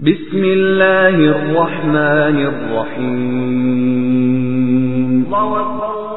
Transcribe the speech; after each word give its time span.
بسم 0.00 0.44
الله 0.44 1.08
الرحمن 1.08 2.36
الرحيم. 2.46 3.14
الله 5.26 5.60
أكبر. 5.60 6.13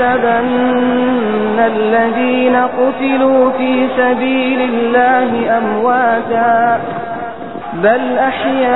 تحسبن 0.00 1.58
الذين 1.58 2.56
قتلوا 2.56 3.50
في 3.50 3.88
سبيل 3.96 4.60
الله 4.60 5.58
أمواتا 5.58 6.80
بل 7.74 8.18
أحياء 8.18 8.70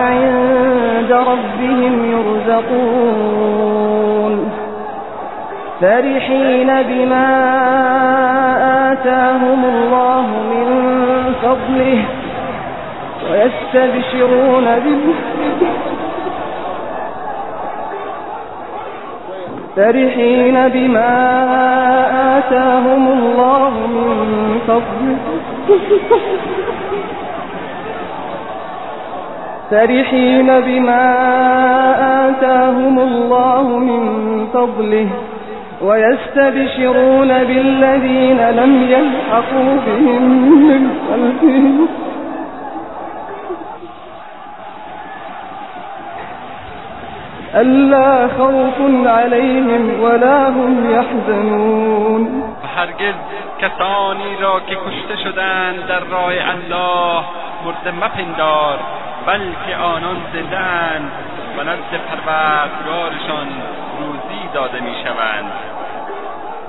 عند 0.00 1.12
ربهم 1.12 1.94
يرزقون. 2.14 3.54
فرحين 5.80 6.70
بما 6.82 7.30
آتاهم 8.92 9.64
الله 9.64 10.26
من 10.50 10.66
فضله 11.42 12.00
ويستبشرون 13.30 14.64
بالله. 14.64 15.69
فرحين 19.76 20.68
بما 20.68 21.12
آتاهم 22.38 23.08
الله 23.08 23.72
من 23.86 24.58
فضله 24.68 25.16
فرحين 29.70 30.60
بما 30.60 31.04
آتاهم 32.28 32.98
الله 32.98 33.78
من 33.78 34.02
فضله 34.54 35.08
ويستبشرون 35.82 37.28
بالذين 37.28 38.40
لم 38.50 38.72
يلحقوا 38.88 39.76
بهم 39.86 40.22
من 40.68 40.82
خلفهم. 41.08 41.88
ألا 47.54 48.28
خوف 48.28 49.06
عليهم 49.06 50.02
ولا 50.02 50.48
هم 50.48 50.90
يحزنون. 50.90 52.44
هرگز 52.76 53.14
کسانی 53.60 54.36
را 54.40 54.60
که 54.60 54.74
کشته 54.76 55.22
شدند 55.24 55.86
در 55.86 56.00
راه 56.00 56.32
الله 56.32 57.24
مرده 57.64 57.90
مپندار 57.90 58.78
بلکه 59.26 59.76
آنان 59.76 60.16
زندهاند 60.32 61.10
و 61.58 61.62
نزد 61.62 62.00
پروردگارشان 62.08 63.46
روزی 64.00 64.48
داده 64.54 64.80
می‌شوند. 64.80 65.52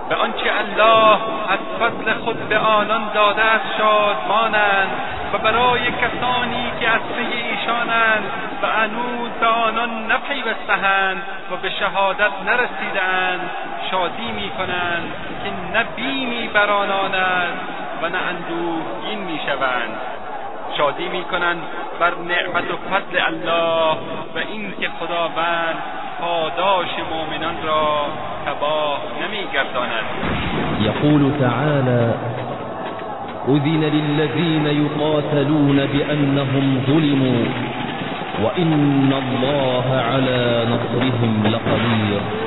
به 0.09 0.15
آنچه 0.15 0.51
الله 0.59 1.17
از 1.49 1.59
فضل 1.79 2.13
خود 2.13 2.49
به 2.49 2.57
آنان 2.57 3.01
داده 3.13 3.41
است 3.41 3.65
شادمانند 3.77 4.89
و 5.33 5.37
برای 5.37 5.81
کسانی 5.81 6.71
که 6.79 6.89
از 6.89 7.01
پی 7.17 7.37
ایشانند 7.37 8.23
و 8.61 8.67
هنوز 8.67 9.29
به 9.39 9.47
آنان 9.47 9.89
نپیوستهاند 10.41 11.21
و 11.51 11.55
به 11.55 11.69
شهادت 11.69 12.31
نرسیدهاند. 12.45 13.49
شادی 13.91 14.31
می‌کنند 14.31 15.03
که 15.43 15.77
نه 15.77 15.85
بیمی 15.95 16.47
بر 16.53 16.69
آنان 16.69 17.15
است 17.15 17.57
و 18.01 18.09
نه 18.09 18.17
اندوهگین 18.17 19.19
می‌شوند. 19.19 19.93
شادی 20.77 21.07
می‌کنند 21.09 21.61
بر 21.99 22.11
نعمت 22.15 22.71
و 22.71 22.77
فضل 22.91 23.19
الله 23.27 23.97
و 24.35 24.37
اینکه 24.53 24.89
خداوند 24.99 25.75
پاداش 26.21 26.89
مؤمنان 27.11 27.55
را 27.65 28.05
تباه 28.45 28.99
نمیگرداند. 29.21 30.05
يقول 30.81 31.31
تعالى 31.39 32.13
أذن 33.47 33.83
للذين 33.83 34.65
يقاتلون 34.65 35.85
بأنهم 35.85 36.85
ظلموا. 36.85 37.45
وإن 38.43 39.13
الله 39.13 39.87
على 40.11 40.65
نصرهم 40.71 41.43
لقدير. 41.45 42.40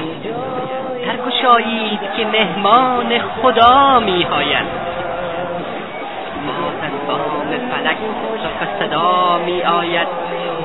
می 0.00 0.12
آید 0.12 0.32
ترگشایید 1.04 2.00
که 2.16 2.26
مهمان 2.26 3.18
خدا 3.18 4.00
می 4.00 4.26
آید 4.30 4.66
باز 6.46 6.74
از 6.82 7.08
بام 7.08 7.50
فلک 7.70 7.96
سرخ 8.42 8.68
صدا 8.78 9.38
می 9.46 9.62
آید 9.62 10.08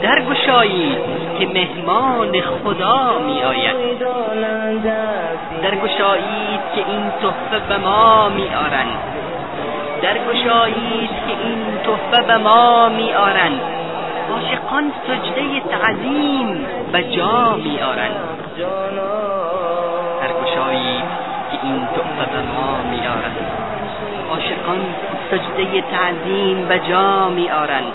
درگشایید 0.01 0.97
که 1.39 1.47
مهمان 1.47 2.41
خدا 2.41 3.19
می 3.19 3.43
آید 3.43 3.99
درگشایید 5.63 6.61
که 6.75 6.85
این 6.87 7.11
تحفه 7.21 7.67
به 7.69 7.77
ما 7.77 8.29
می 8.29 8.47
آرند 8.55 8.99
درگشایید 10.01 11.09
که 11.09 11.33
این 11.43 11.63
تحفه 11.83 12.27
به 12.27 12.37
ما 12.37 12.89
می 12.89 13.13
آرند 13.13 13.61
عاشقان 14.31 14.91
سجده 15.07 15.59
تعظیم 15.59 16.65
به 16.91 17.03
جا 17.03 17.55
می 17.55 17.79
آرند 18.65 19.27
درگشایید 20.21 21.05
که 21.51 21.57
این 21.63 21.87
تحفه 21.87 22.31
به 22.31 22.41
ما 22.41 22.81
می 22.91 23.07
آرند 23.07 23.37
عاشقان 24.29 24.95
سجده 25.31 25.81
تعظیم 25.81 26.67
به 26.67 26.79
جا 26.89 27.29
می 27.29 27.51
آرند 27.51 27.93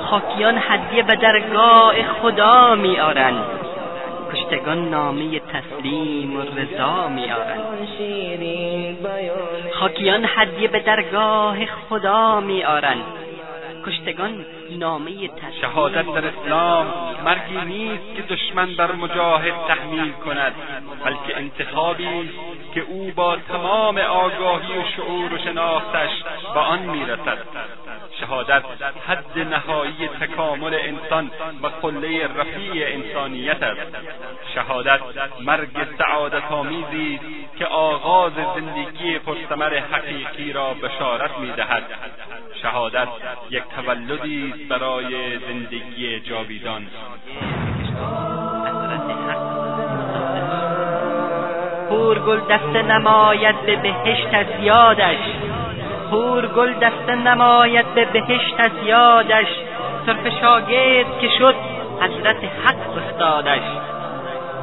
خاکیان 0.00 0.58
هدیه 0.68 1.02
به 1.02 1.16
درگاه 1.16 2.02
خدا 2.02 2.74
می 2.74 3.00
آرند 3.00 3.44
کشتگان 4.32 4.88
نامه 4.88 5.40
تسلیم 5.40 6.36
و 6.36 6.40
رضا 6.40 7.08
می 7.08 7.32
آرند 7.32 7.62
خاکیان 9.72 10.24
هدیه 10.28 10.68
به 10.68 10.80
درگاه 10.80 11.56
خدا 11.66 12.40
می 12.40 12.64
آرند 12.64 13.17
کشتگان 13.88 14.46
نامه 14.70 15.28
تسلیم 15.28 15.60
شهادت 15.60 16.06
در 16.14 16.26
اسلام 16.26 16.86
مرگی 17.24 17.60
نیست 17.66 18.16
که 18.16 18.22
دشمن 18.22 18.74
بر 18.74 18.92
مجاهد 18.92 19.54
تحمیل 19.68 20.12
کند 20.12 20.54
بلکه 21.04 21.36
انتخابی 21.36 22.06
است 22.06 22.74
که 22.74 22.80
او 22.80 23.12
با 23.16 23.36
تمام 23.36 23.98
آگاهی 23.98 24.78
و 24.78 24.82
شعور 24.96 25.34
و 25.34 25.38
شناختش 25.38 26.10
به 26.54 26.60
آن 26.60 26.78
می‌رسد. 26.78 27.38
شهادت 28.20 28.62
حد 29.06 29.38
نهایی 29.38 30.08
تکامل 30.20 30.74
انسان 30.74 31.30
و 31.62 31.66
قله 31.66 32.26
رفیع 32.26 32.86
انسانیت 32.86 33.62
است. 33.62 33.96
شهادت 34.54 35.00
مرگ 35.40 35.96
سعادت 35.98 36.52
آمیزی 36.52 37.14
است 37.14 37.58
که 37.58 37.66
آغاز 37.66 38.32
زندگی 38.32 39.18
پرثمر 39.18 39.78
حقیقی 39.78 40.52
را 40.52 40.74
بشارت 40.74 41.38
می‌دهد. 41.38 41.82
شهادت 42.62 43.08
یک 43.50 43.62
تولدی 43.76 44.52
است 44.54 44.68
برای 44.68 45.38
زندگی 45.38 46.20
جاویدان. 46.20 46.86
حور 51.90 52.18
گل 52.18 52.40
دست 52.50 52.76
نماید 52.76 53.60
به 53.66 53.76
بهشت 53.76 54.34
از 54.34 54.46
یادش. 54.60 55.18
حور 56.10 56.46
گل 56.46 56.72
دست 56.72 57.08
نماید 57.08 57.94
به 57.94 58.04
بهشت 58.04 58.54
از 58.58 58.70
یادش. 58.84 59.48
طرف 60.06 60.40
شاگرد 60.40 61.18
که 61.20 61.28
شد 61.38 61.54
حضرت 62.00 62.44
حق 62.64 62.96
استادش. 62.96 63.62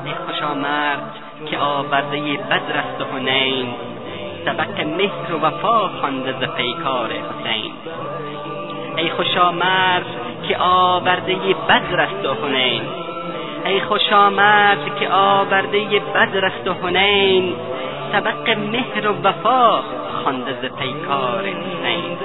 ای 0.05 0.13
خوشا 0.25 0.53
مرد 0.53 1.15
که 1.45 1.57
آورده 1.57 2.37
بدر 2.49 2.77
است 2.77 3.01
و 3.01 3.05
حنین. 3.05 3.73
سبق 4.45 4.79
مهر 4.81 5.33
و 5.33 5.39
وفا 5.39 5.87
خوانده 5.87 6.31
ز 6.31 6.43
پیکار 6.57 7.11
حسین. 7.11 7.64
ای 8.97 9.09
خوشا 9.09 9.51
مرد 9.51 10.05
که 10.47 10.57
آورده 10.57 11.35
بدر 11.69 12.01
است 12.01 12.25
و 12.25 12.33
حنین. 12.33 12.81
ای 13.65 13.79
خوش 13.79 14.13
آمد 14.13 14.77
که 14.99 15.09
آورده 15.09 15.99
بدر 16.15 16.45
است 16.45 16.67
و 16.67 16.73
حنین. 16.73 17.55
سبق 18.11 18.49
مهر 18.49 19.07
و 19.07 19.15
وفا 19.23 19.79
خوانده 20.23 20.51
ز 20.51 20.65
پیکار 20.65 21.43
حسین. 21.45 22.17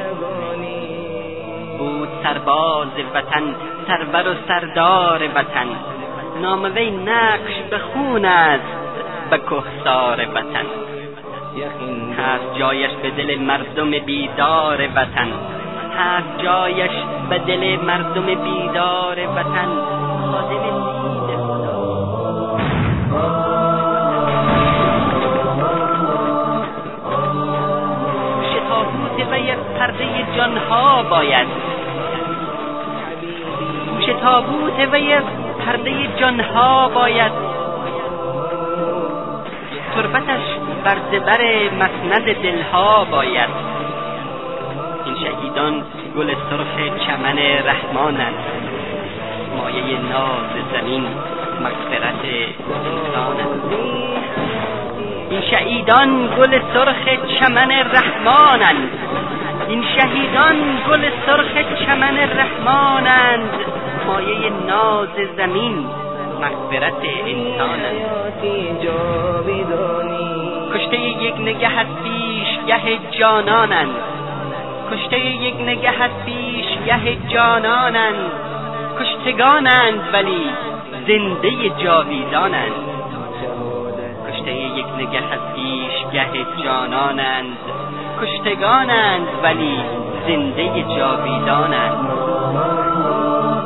بود 1.79 2.09
سرباز 2.23 2.89
وطن 3.15 3.55
سرور 3.87 4.33
و 4.33 4.35
سردار 4.49 5.29
وطن. 5.35 5.67
نام 6.43 6.65
وی 6.75 6.91
نقش 6.91 7.55
به 7.71 7.79
خون 7.79 8.25
است 8.25 8.65
به 9.31 9.39
کهسار 9.39 10.27
وطن. 10.35 10.67
هست 12.19 12.59
جایش 12.59 12.91
به 13.03 13.11
دل 13.11 13.39
مردم 13.39 13.91
بیدار 13.91 14.89
وطن. 14.97 15.29
هست 16.01 16.43
جایش 16.43 16.91
به 17.31 17.39
دل 17.39 17.77
مردم 17.87 18.27
بیدار 18.27 19.19
وطن 19.37 19.69
خادم 20.33 21.01
شتابوت 28.53 29.17
پرده 29.79 30.07
جانها 30.37 31.03
باید. 31.03 31.47
شتابوت 34.01 34.79
وی 34.93 35.17
پرده 35.67 35.93
جانها 36.21 36.89
باید. 36.89 37.33
تربتش 39.95 40.45
بر 40.85 40.97
زبر 41.13 41.41
مسند 41.81 42.33
دلها 42.43 43.05
باید. 43.05 43.70
شهیدان 45.61 45.85
گل 46.17 46.35
سرخ 46.51 46.75
چمن 47.07 47.39
رحمانند 47.39 48.35
مایه 49.57 49.99
ناز 50.13 50.53
زمین 50.73 51.07
مغفرت 51.61 52.25
انسانند 52.85 53.63
این 55.31 55.41
شهیدان 55.51 56.29
گل 56.39 56.61
سرخ 56.75 57.05
چمن 57.39 57.71
رحمانند 57.71 58.91
این 59.69 59.85
شهیدان 59.97 60.57
گل 60.89 61.11
سرخ 61.27 61.53
چمن 61.87 62.19
رحمانند 62.19 63.51
مایه 64.07 64.51
ناز 64.67 65.15
زمین 65.37 65.87
مغفرت 66.41 67.03
انسانند 67.27 68.01
کشته 70.75 71.01
یک 71.01 71.35
نگه 71.41 71.79
از 71.79 71.87
پیشگه 72.05 72.99
جانانند 73.11 74.20
کشته 74.93 75.19
یک 75.19 75.55
نگه 75.61 76.03
از 76.03 76.11
پیشگه 76.27 77.17
جانانند. 77.29 78.31
کشتگانند 79.01 80.01
ولی 80.13 80.51
زنده 81.07 81.71
جاویدانند. 81.85 82.73
کشته 84.29 84.53
یک 84.53 84.87
نگه 84.99 85.23
از 85.33 85.55
پیشگه 85.55 86.47
جانانند. 86.65 87.57
کشتگانند 88.23 89.29
ولی 89.43 89.77
زنده 90.27 90.85
جاویدانند. 90.97 92.09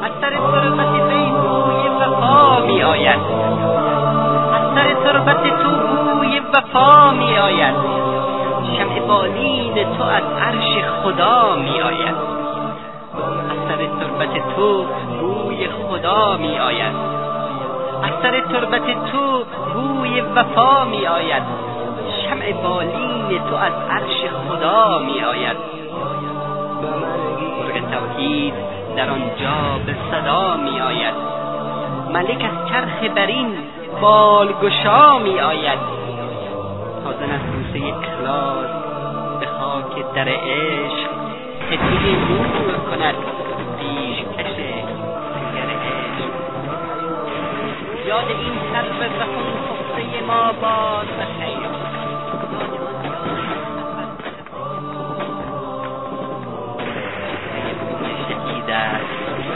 از 0.03 0.11
سر 0.21 0.31
تربت 0.31 0.93
وی 1.09 1.31
بوی 1.31 1.88
وفا 2.00 2.61
می 2.67 2.82
آید. 2.82 3.21
از 4.55 4.75
سر 4.75 4.94
تربت 5.05 5.43
تو 5.43 5.71
بوی 5.71 6.41
وفا 6.55 7.11
می 7.11 7.38
آید. 7.38 7.75
شمع 8.76 9.00
بالین 9.00 9.75
تو 9.75 10.03
خدا 11.05 11.56
می 11.56 11.81
آید 11.81 12.15
از 13.51 13.59
سر 13.69 13.77
تربت 13.77 14.56
تو 14.56 14.85
بوی 15.21 15.69
خدا 15.69 16.37
می 16.37 16.59
آید 16.59 16.95
از 18.03 18.11
سر 18.23 18.41
تربت 18.41 19.12
تو 19.12 19.45
بوی 19.75 20.21
وفا 20.21 20.85
می 20.85 21.06
آید 21.06 21.43
شمع 22.23 22.53
بالین 22.53 23.41
تو 23.51 23.56
از 23.56 23.73
عرش 23.91 24.31
خدا 24.49 24.99
می 24.99 25.25
آید 25.25 25.56
مرغ 27.59 27.91
توحید 27.93 28.55
در 28.97 29.11
آنجا 29.11 29.85
به 29.87 29.97
صدا 30.11 30.57
می 30.57 30.81
آید 30.81 31.15
ملک 32.12 32.45
از 32.45 32.69
چرخ 32.69 33.15
برین 33.17 33.57
بالگشا 34.00 35.19
می 35.19 35.41
آید 35.41 35.79
تازن 37.05 37.31
از 37.31 37.41
بوسه 37.41 37.95
اخلاص 37.95 38.84
در 40.14 40.28
عشق 40.28 41.11
ستیه 41.66 42.16
نور 42.28 42.75
کند 42.90 43.14
پیشکش 43.78 44.52
سنگر 44.55 45.70
عشق. 45.70 46.31
یاد 48.06 48.28
این 48.28 48.52
سرو 48.72 49.08
زخون 49.19 49.55
خفته 49.69 50.26
ما 50.26 50.52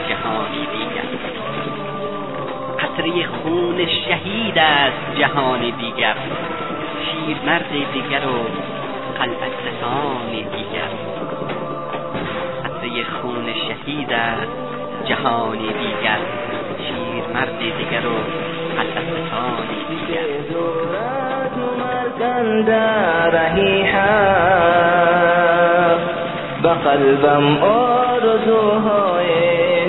جهانی 0.09 0.67
دیگر. 0.73 1.09
قطره 2.79 3.27
خون 3.27 3.87
شهید 3.87 4.59
است 4.59 5.19
جهان 5.19 5.61
دیگر. 5.61 6.17
شیرمرد 7.05 7.93
دیگر 7.93 8.27
و 8.27 8.78
قلب 9.19 9.43
ستان 9.59 10.31
دیگر. 10.31 10.93
قطره 12.65 13.05
خون 13.05 13.47
شهید 13.55 14.13
است 14.13 14.53
جهان 15.05 15.59
دیگر. 15.59 16.21
شیرمرد 16.79 17.59
دیگر 17.59 18.07
و 18.07 18.17
قلب 18.77 18.97
ستان 19.27 19.67
دیگر. 19.89 20.29
به 26.63 26.69
قلبم 26.69 27.47
آرزوهای 27.63 29.31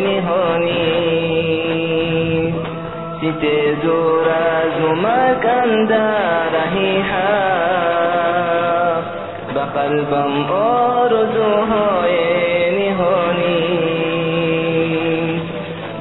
نهانی. 0.03 1.09
سیت 3.21 3.43
دور 3.81 4.27
از 4.29 4.81
مکن 5.03 5.87
رهی 6.53 7.01
به 7.01 7.58
قلبم 9.89 10.33
آرزوهای 10.51 12.15
نهانی. 12.79 13.63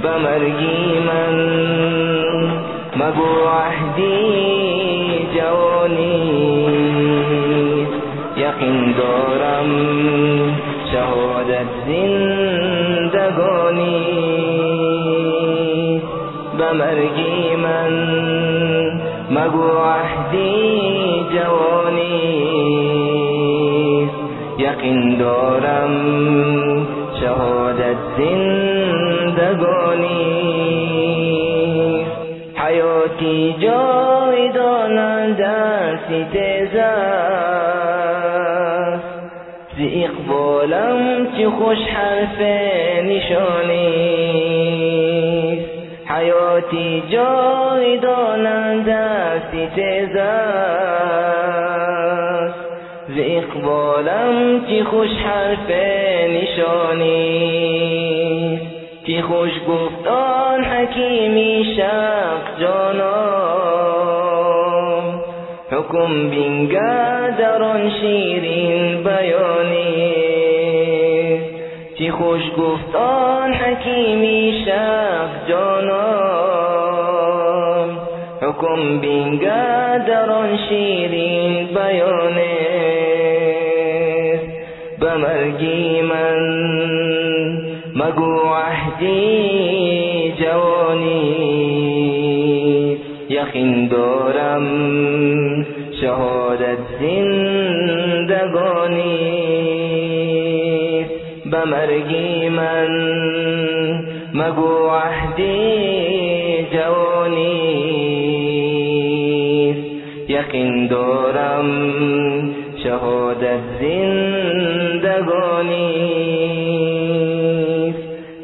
به 0.03 0.13
مرگی 0.19 0.99
من 1.07 1.37
مگو 2.97 3.33
عهدی 3.49 4.17
جوانی. 5.37 6.21
یقین 8.37 8.93
دارم 8.93 9.69
شهادت 10.93 11.67
زندگانی. 11.87 13.39
به 16.59 16.73
مرگی 16.73 17.57
من 17.57 17.93
مگو 19.31 19.69
عهدی 19.79 20.08
یقین 24.89 25.19
دارم 25.19 25.93
شهادت 27.21 27.97
زندگانی. 28.19 29.59
حیاتی 32.57 33.57
جای 33.63 34.53
دانند 34.53 35.45
ستیز 36.05 36.75
است 36.75 37.09
زی 39.77 40.05
اقبالم 40.05 41.27
چی 41.37 41.47
خوش 41.47 41.79
حرف 41.79 42.41
نشانی. 43.05 44.09
حیاتی 46.07 47.03
جاودانند 47.13 48.89
ستیز 49.49 50.17
است 50.17 50.68
اقبالم 53.69 54.67
چی 54.67 54.83
خوش 54.85 55.09
حرف 55.25 55.71
نشانی؟ 56.31 57.41
چی 59.07 59.23
خوش 59.23 59.51
گفتان 59.69 60.65
حکیمی 60.65 61.65
شق 61.77 62.61
جانم 62.61 63.09
حکم 65.71 66.31
بینگه 66.31 67.37
شیرین 68.01 69.03
بیانی؟ 69.03 70.19
چی 71.99 72.11
خوش 72.11 72.43
گفتان 72.59 73.55
حکیمی 73.55 74.65
شق 74.67 75.49
جانم 75.49 76.79
حکم 78.43 78.99
بینگه 79.01 79.79
شیرین 80.69 81.67
بیانه 81.67 82.58
به 85.09 85.17
مرگی 85.17 86.01
من 86.03 86.39
مگو 87.95 88.41
عهدی 88.55 90.35
جوانی 90.41 91.39
یقین 93.29 93.89
دارم 93.89 94.67
شهادت 96.01 96.79
زندگانی. 97.01 98.49
به 101.51 101.65
مرگی 101.65 102.49
من 102.49 102.89
مگو 104.35 104.89
عهدی 104.89 106.67
جوانی 106.73 107.59
یقین 110.29 110.87
دارم 110.87 111.89
شهادت 112.83 113.61
زندگانی. 113.81 114.38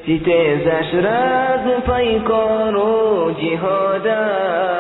ستیزش 0.02 0.94
رز 0.94 1.66
پیکار 1.86 2.76
و 2.76 3.30
جهاد 3.42 4.06
است. 4.06 4.74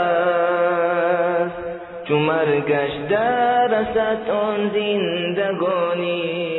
چو 2.08 2.14
مرگش 2.18 2.92
درست 3.10 3.96
آن 4.30 4.70
زندگانی. 4.74 6.54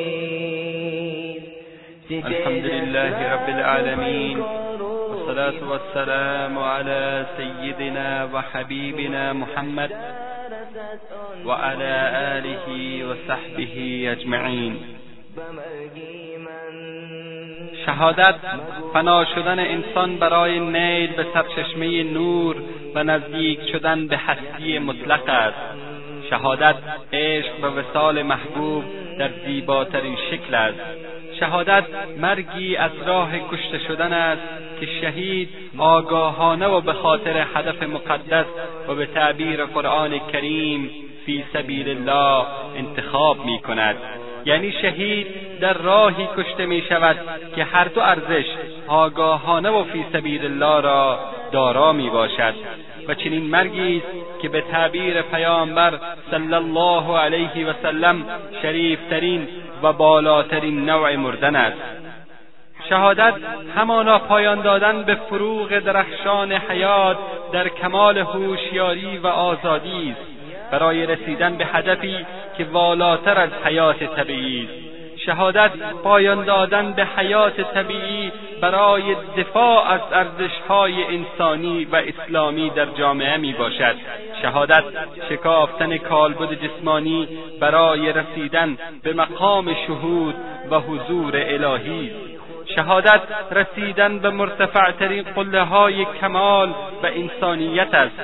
الحمد 2.09 2.65
لله 2.65 3.33
رب 3.33 3.49
العالمين 3.49 4.37
والصلاة 5.09 5.69
والسلام 5.69 6.59
على 6.59 7.25
سيدنا 7.37 8.29
وحبيبنا 8.33 9.33
محمد 9.33 9.91
وعلى 11.45 12.11
آله 12.37 12.65
وصحبه 13.09 13.75
أجمعين 14.11 14.94
شهادت 17.85 18.35
فنا 18.93 19.25
شدن 19.25 19.59
انسان 19.59 20.17
برای 20.17 20.59
نیل 20.59 21.13
به 21.13 21.25
سرچشمه 21.33 22.03
نور 22.03 22.55
و 22.95 23.03
نزدیک 23.03 23.59
شدن 23.71 24.07
به 24.07 24.17
هستی 24.17 24.79
مطلق 24.79 25.29
است. 25.29 25.57
شهادت 26.29 26.75
عشق 27.13 27.63
و 27.63 27.65
وصال 27.65 28.21
محبوب 28.21 28.83
در 29.19 29.29
زیباترین 29.45 30.15
شکل 30.31 30.55
است. 30.55 30.79
شهادت 31.39 31.83
مرگی 32.17 32.75
از 32.75 32.91
راه 33.05 33.31
کشته 33.51 33.79
شدن 33.87 34.13
است 34.13 34.41
که 34.79 34.87
شهید 35.01 35.49
آگاهانه 35.77 36.67
و 36.67 36.81
به 36.81 36.93
خاطر 36.93 37.45
هدف 37.55 37.83
مقدس 37.83 38.45
و 38.87 38.95
به 38.95 39.05
تعبیر 39.05 39.65
قرآن 39.65 40.19
کریم 40.19 40.89
فی 41.25 41.43
سبیل 41.53 41.89
الله 41.89 42.45
انتخاب 42.75 43.45
می 43.45 43.59
کند 43.59 43.95
یعنی 44.45 44.71
شهید 44.71 45.27
در 45.59 45.73
راهی 45.73 46.27
کشته 46.37 46.65
می 46.65 46.81
شود 46.89 47.17
که 47.55 47.63
هر 47.63 47.83
دو 47.83 48.01
ارزش 48.01 48.45
آگاهانه 48.87 49.69
و 49.69 49.83
فی 49.83 50.05
سبیل 50.13 50.45
الله 50.45 50.81
را 50.81 51.19
دارا 51.51 51.93
می 51.93 52.09
باشد. 52.09 52.53
و 53.07 53.13
چنین 53.13 53.43
مرگی 53.43 53.97
است 53.97 54.41
که 54.41 54.49
به 54.49 54.61
تعبیر 54.61 55.21
پیامبر 55.21 55.99
صلی 56.31 56.53
الله 56.53 57.17
علیه 57.17 57.69
و 57.69 57.73
سلم 57.81 58.25
شریفترین 58.61 59.47
و 59.83 59.93
بالاترین 59.93 60.85
نوع 60.89 61.15
مردن 61.15 61.55
است. 61.55 61.77
شهادت 62.89 63.33
همانا 63.75 64.19
پایان 64.19 64.61
دادن 64.61 65.03
به 65.03 65.15
فروغ 65.15 65.79
درخشان 65.79 66.51
حیات 66.51 67.17
در 67.51 67.67
کمال 67.67 68.17
هوشیاری 68.17 69.17
و 69.17 69.27
آزادی 69.27 70.11
است. 70.11 70.34
برای 70.71 71.05
رسیدن 71.05 71.57
به 71.57 71.65
هدفی 71.65 72.25
که 72.57 72.65
والاتر 72.65 73.39
از 73.39 73.49
حیات 73.65 74.03
طبیعی 74.03 74.63
است. 74.63 74.95
شهادت 75.25 75.71
پایان 76.03 76.45
دادن 76.45 76.93
به 76.93 77.05
حیات 77.17 77.61
طبیعی 77.61 78.31
برای 78.61 79.15
دفاع 79.37 79.91
از 79.91 80.01
ارزشهای 80.11 81.03
انسانی 81.03 81.85
و 81.85 81.95
اسلامی 81.95 82.69
در 82.69 82.85
جامعه 82.85 83.37
می 83.37 83.53
باشد. 83.53 83.95
شهادت 84.41 84.83
شکافتن 85.29 85.97
کالبد 85.97 86.53
جسمانی 86.53 87.27
برای 87.59 88.13
رسیدن 88.13 88.77
به 89.03 89.13
مقام 89.13 89.73
شهود 89.87 90.35
و 90.71 90.79
حضور 90.79 91.33
الهی 91.35 92.11
شهادت 92.75 93.21
رسیدن 93.51 94.19
به 94.19 94.29
مرتفعترین 94.29 95.23
قله 95.23 95.61
های 95.61 96.05
کمال 96.21 96.69
و 97.03 97.05
انسانیت 97.05 97.93
است. 97.93 98.15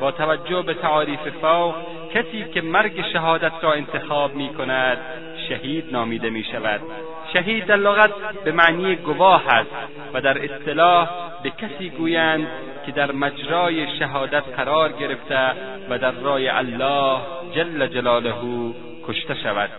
با 0.00 0.10
توجه 0.10 0.62
به 0.62 0.74
تعاریف 0.74 1.20
فوق 1.40 1.74
کسی 2.14 2.44
که 2.54 2.60
مرگ 2.60 3.04
شهادت 3.12 3.52
را 3.62 3.72
انتخاب 3.72 4.34
می 4.34 4.48
کند 4.48 4.98
شهید 5.48 5.84
نامیده 5.92 6.30
می 6.30 6.44
شود 6.52 6.80
شهید 7.32 7.66
در 7.66 7.76
لغت 7.76 8.10
به 8.44 8.52
معنی 8.52 8.96
گواه 8.96 9.48
است 9.48 9.70
و 10.14 10.20
در 10.20 10.44
اصطلاح 10.44 11.08
به 11.42 11.50
کسی 11.50 11.90
گویند 11.90 12.46
که 12.86 12.92
در 12.92 13.12
مجرای 13.12 13.98
شهادت 13.98 14.42
قرار 14.56 14.92
گرفته 14.92 15.50
و 15.90 15.98
در 15.98 16.10
رای 16.10 16.48
الله 16.48 17.20
جل 17.54 17.86
جلاله 17.86 18.34
کشته 19.08 19.34
شود. 19.34 19.70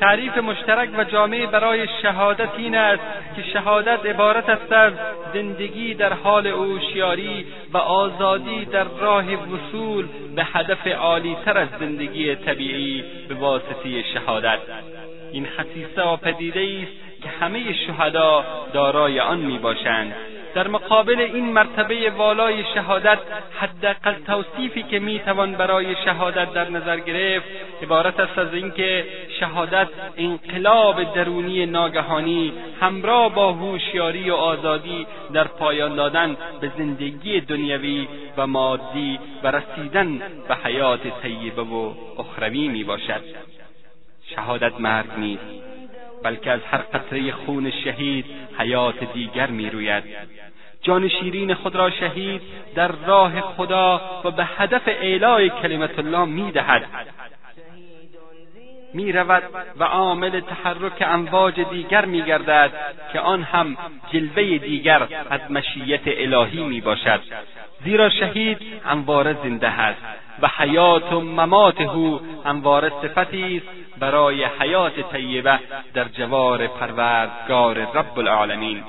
تعریف 0.00 0.38
مشترک 0.38 0.88
و 0.98 1.04
جامع 1.04 1.46
برای 1.46 1.86
شهادت 2.02 2.48
این 2.56 2.74
است 2.74 3.02
که 3.36 3.42
شهادت 3.42 4.06
عبارت 4.06 4.48
است 4.48 4.72
از 4.72 4.92
زندگی 5.34 5.94
در 5.94 6.12
حال 6.12 6.46
هوشیاری 6.46 7.46
و 7.72 7.76
آزادی 7.76 8.64
در 8.64 8.84
راه 8.84 9.24
وصول 9.24 10.06
به 10.36 10.44
هدف 10.44 10.86
عالیتر 10.86 11.58
از 11.58 11.68
زندگی 11.80 12.34
طبیعی 12.34 13.04
به 13.28 13.34
واسطه 13.34 14.02
شهادت. 14.14 14.58
این 15.32 15.46
خصیصه 15.46 16.02
و 16.02 16.16
پدیده 16.16 16.60
است 16.82 17.22
که 17.22 17.28
همه 17.28 17.72
شهدا 17.72 18.44
دارای 18.72 19.20
آن 19.20 19.38
می 19.38 19.58
باشند 19.58 20.14
در 20.58 20.68
مقابل 20.68 21.20
این 21.20 21.52
مرتبه 21.52 22.10
والای 22.10 22.64
شهادت 22.74 23.18
حداقل 23.58 24.14
توصیفی 24.26 24.82
که 24.82 24.98
می‌توان 24.98 25.52
برای 25.52 25.94
شهادت 26.04 26.52
در 26.52 26.70
نظر 26.70 27.00
گرفت 27.00 27.46
عبارت 27.82 28.20
است 28.20 28.38
از 28.38 28.54
اینکه 28.54 29.06
شهادت 29.40 29.88
انقلاب 30.16 31.14
درونی 31.14 31.66
ناگهانی 31.66 32.52
همراه 32.80 33.34
با 33.34 33.52
هوشیاری 33.52 34.30
و 34.30 34.34
آزادی 34.34 35.06
در 35.32 35.44
پایان 35.44 35.94
دادن 35.94 36.36
به 36.60 36.72
زندگی 36.78 37.40
دنیوی 37.40 38.08
و 38.36 38.46
مادی 38.46 39.18
و 39.42 39.50
رسیدن 39.50 40.18
به 40.48 40.56
حیات 40.64 41.22
طیبه 41.22 41.62
و 41.62 41.92
اخروی 42.18 42.68
می 42.68 42.84
باشد 42.84 43.24
شهادت 44.34 44.80
مرگ 44.80 45.10
نیست 45.18 45.68
بلکه 46.22 46.50
از 46.50 46.60
هر 46.70 46.78
قطره 46.78 47.32
خون 47.32 47.70
شهید 47.70 48.24
حیات 48.58 49.12
دیگر 49.12 49.46
می‌روید. 49.46 50.04
جان 50.88 51.08
شیرین 51.08 51.54
خود 51.54 51.76
را 51.76 51.90
شهید 51.90 52.42
در 52.74 52.92
راه 53.06 53.40
خدا 53.40 54.00
و 54.24 54.30
به 54.30 54.44
هدف 54.44 54.82
اعلای 54.86 55.50
کلمت 55.50 55.98
الله 55.98 56.24
می‌دهد. 56.24 56.84
می 58.94 59.12
رود 59.12 59.42
و 59.78 59.84
عامل 59.84 60.40
تحرک 60.40 61.04
امواج 61.06 61.60
دیگر 61.60 62.04
می 62.04 62.22
گردد 62.22 62.70
که 63.12 63.20
آن 63.20 63.42
هم 63.42 63.76
جلوه 64.12 64.58
دیگر 64.58 65.08
از 65.30 65.40
مشیت 65.50 66.00
الهی 66.06 66.64
می 66.64 66.80
باشد 66.80 67.20
زیرا 67.84 68.10
شهید 68.10 68.58
همواره 68.84 69.36
زنده 69.42 69.68
است 69.68 70.02
و 70.42 70.48
حیات 70.58 71.12
و 71.12 71.20
ممات 71.20 71.80
او 71.80 72.20
همواره 72.44 72.92
صفتی 73.02 73.56
است 73.56 73.98
برای 73.98 74.44
حیات 74.44 75.12
طیبه 75.12 75.58
در 75.94 76.04
جوار 76.04 76.66
پروردگار 76.66 77.78
رب 77.78 78.18
العالمین. 78.18 78.84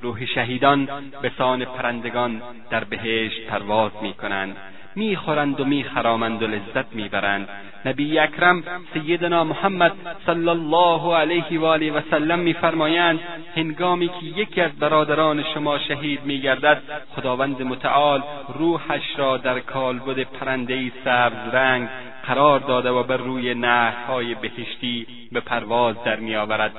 روح 0.00 0.26
شهیدان 0.26 0.88
به 1.22 1.32
سان 1.38 1.64
پرندگان 1.64 2.42
در 2.70 2.84
بهشت 2.84 3.46
پرواز 3.46 3.92
می 4.02 4.14
کنند 4.14 4.56
می‌خورند 4.96 5.60
و 5.60 5.64
میخرامند 5.64 6.42
و 6.42 6.46
لذت 6.46 6.94
می‌برند. 6.94 7.48
نبی 7.86 8.18
اکرم 8.18 8.62
سیدنا 8.94 9.44
محمد 9.44 9.92
صلی 10.26 10.48
الله 10.48 11.16
علیه 11.16 11.60
و 11.60 11.64
آله 11.64 11.92
و 11.92 12.00
سلم 12.10 12.38
میفرمایند 12.38 13.20
هنگامی 13.56 14.08
که 14.08 14.26
یکی 14.26 14.60
از 14.60 14.72
برادران 14.72 15.44
شما 15.54 15.78
شهید 15.78 16.20
میگردد 16.24 16.82
خداوند 17.16 17.62
متعال 17.62 18.22
روحش 18.58 19.18
را 19.18 19.36
در 19.36 19.60
کالبد 19.60 20.22
پرندهای 20.22 20.92
سبز 21.04 21.54
رنگ 21.54 21.88
قرار 22.26 22.60
داده 22.60 22.90
و 22.90 23.02
بر 23.02 23.16
روی 23.16 23.54
نهرهای 23.54 24.34
بهشتی 24.34 25.06
به 25.32 25.40
پرواز 25.40 25.96
در 26.04 26.16
میآورد. 26.16 26.72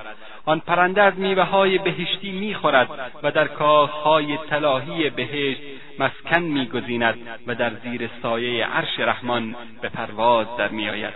آن 0.45 0.59
پرنده 0.59 1.01
از 1.01 1.13
میوههای 1.17 1.77
بهشتی 1.77 2.31
می‌خورد 2.31 2.89
و 3.23 3.31
در 3.31 3.47
کاخهای 3.47 4.37
طلاهی 4.49 5.09
بهشت 5.09 5.61
مسکن 5.99 6.41
میگزیند 6.41 7.17
و 7.47 7.55
در 7.55 7.71
زیر 7.83 8.09
سایه 8.21 8.65
عرش 8.65 8.99
رحمان 8.99 9.55
به 9.81 9.89
پرواز 9.89 10.47
در 10.57 10.67
میآید. 10.67 11.13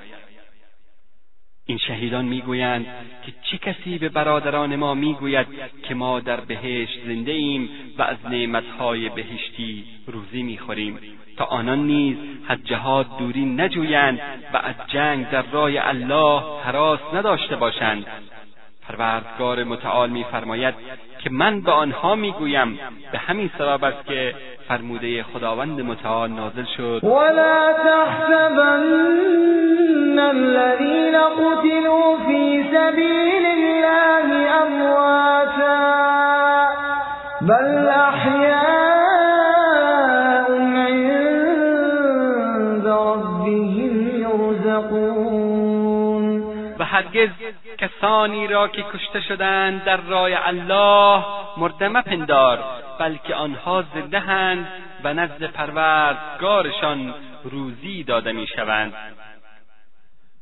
این 1.66 1.78
شهیدان 1.78 2.26
می‌گویند 2.26 2.86
که 3.26 3.34
چه 3.52 3.58
کسی 3.58 3.98
به 3.98 4.10
برادران 4.10 4.76
ما 4.76 4.94
می‌گوید 4.94 5.48
که 5.84 5.96
ما 5.96 6.20
در 6.20 6.40
بهشت 6.40 7.00
زنده 7.06 7.32
ایم 7.32 7.70
و 7.98 8.02
از 8.04 8.18
نعمتهای 8.26 9.10
بهشتی 9.10 9.86
روزی 10.08 10.44
می‌خوریم. 10.44 11.00
تا 11.38 11.46
آنان 11.46 11.80
نیز 11.80 12.18
از 12.48 12.58
جهاد 12.64 13.18
دوری 13.18 13.46
نجویند 13.46 14.20
و 14.54 14.58
از 14.58 14.76
جنگ 14.88 15.30
در 15.30 15.42
راه 15.52 15.72
الله 15.76 16.62
حراس 16.64 17.00
نداشته 17.14 17.56
باشند. 17.56 18.06
پروردگار 18.90 19.64
متعال 19.64 20.10
میفرماید 20.10 20.76
که 21.20 21.30
من 21.30 21.62
به 21.62 21.72
آنها 21.72 22.16
می‌گویم. 22.16 22.80
به 23.12 23.18
همین 23.18 23.50
سبب 23.58 23.84
است 23.84 24.06
که 24.06 24.36
فرموده 24.68 25.24
خداوند 25.24 25.82
متعال 25.82 26.30
نازل 26.30 26.66
شد. 26.78 27.00
ولا 27.04 27.74
تحسبن 27.74 28.84
الذين 30.20 31.16
قتلوا 31.16 32.18
في 32.28 32.64
سبيل 32.72 33.46
الله 33.46 34.52
امواتا 34.64 35.94
بل 37.42 37.88
احياء 37.88 38.74
عند 40.76 42.88
ربهم 42.88 44.20
يرزقون. 44.20 45.34
و 46.80 46.84
هرگز 46.84 47.30
کسانی 47.84 48.48
را 48.48 48.68
که 48.68 48.84
کشته 48.94 49.22
شدند 49.22 49.84
در 49.84 49.98
راه 49.98 50.48
الله 50.48 51.26
مرده 51.58 51.88
مپندار 51.88 52.60
بلکه 53.00 53.36
آنها 53.36 53.84
زندهاند 53.94 54.68
و 55.04 55.14
نزد 55.14 55.44
پروردگارشان 55.44 57.14
روزی 57.44 58.04
داده 58.04 58.32
می‌شوند. 58.32 58.94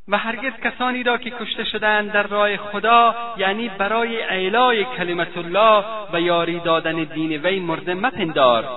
و 0.07 0.17
هرگز 0.17 0.53
کسانی 0.63 1.03
را 1.03 1.17
که 1.17 1.29
کشته 1.29 1.63
شدند 1.63 2.12
در 2.12 2.24
راه 2.24 2.57
خدا 2.57 3.15
یعنی 3.38 3.69
برای 3.69 4.24
اعلای 4.24 4.83
کلمت 4.83 5.38
الله 5.38 5.86
و 6.13 6.21
یاری 6.21 6.60
دادن 6.60 7.03
دین 7.03 7.31
وی 7.45 7.60
مرده 7.60 7.93
مپندار. 7.93 8.67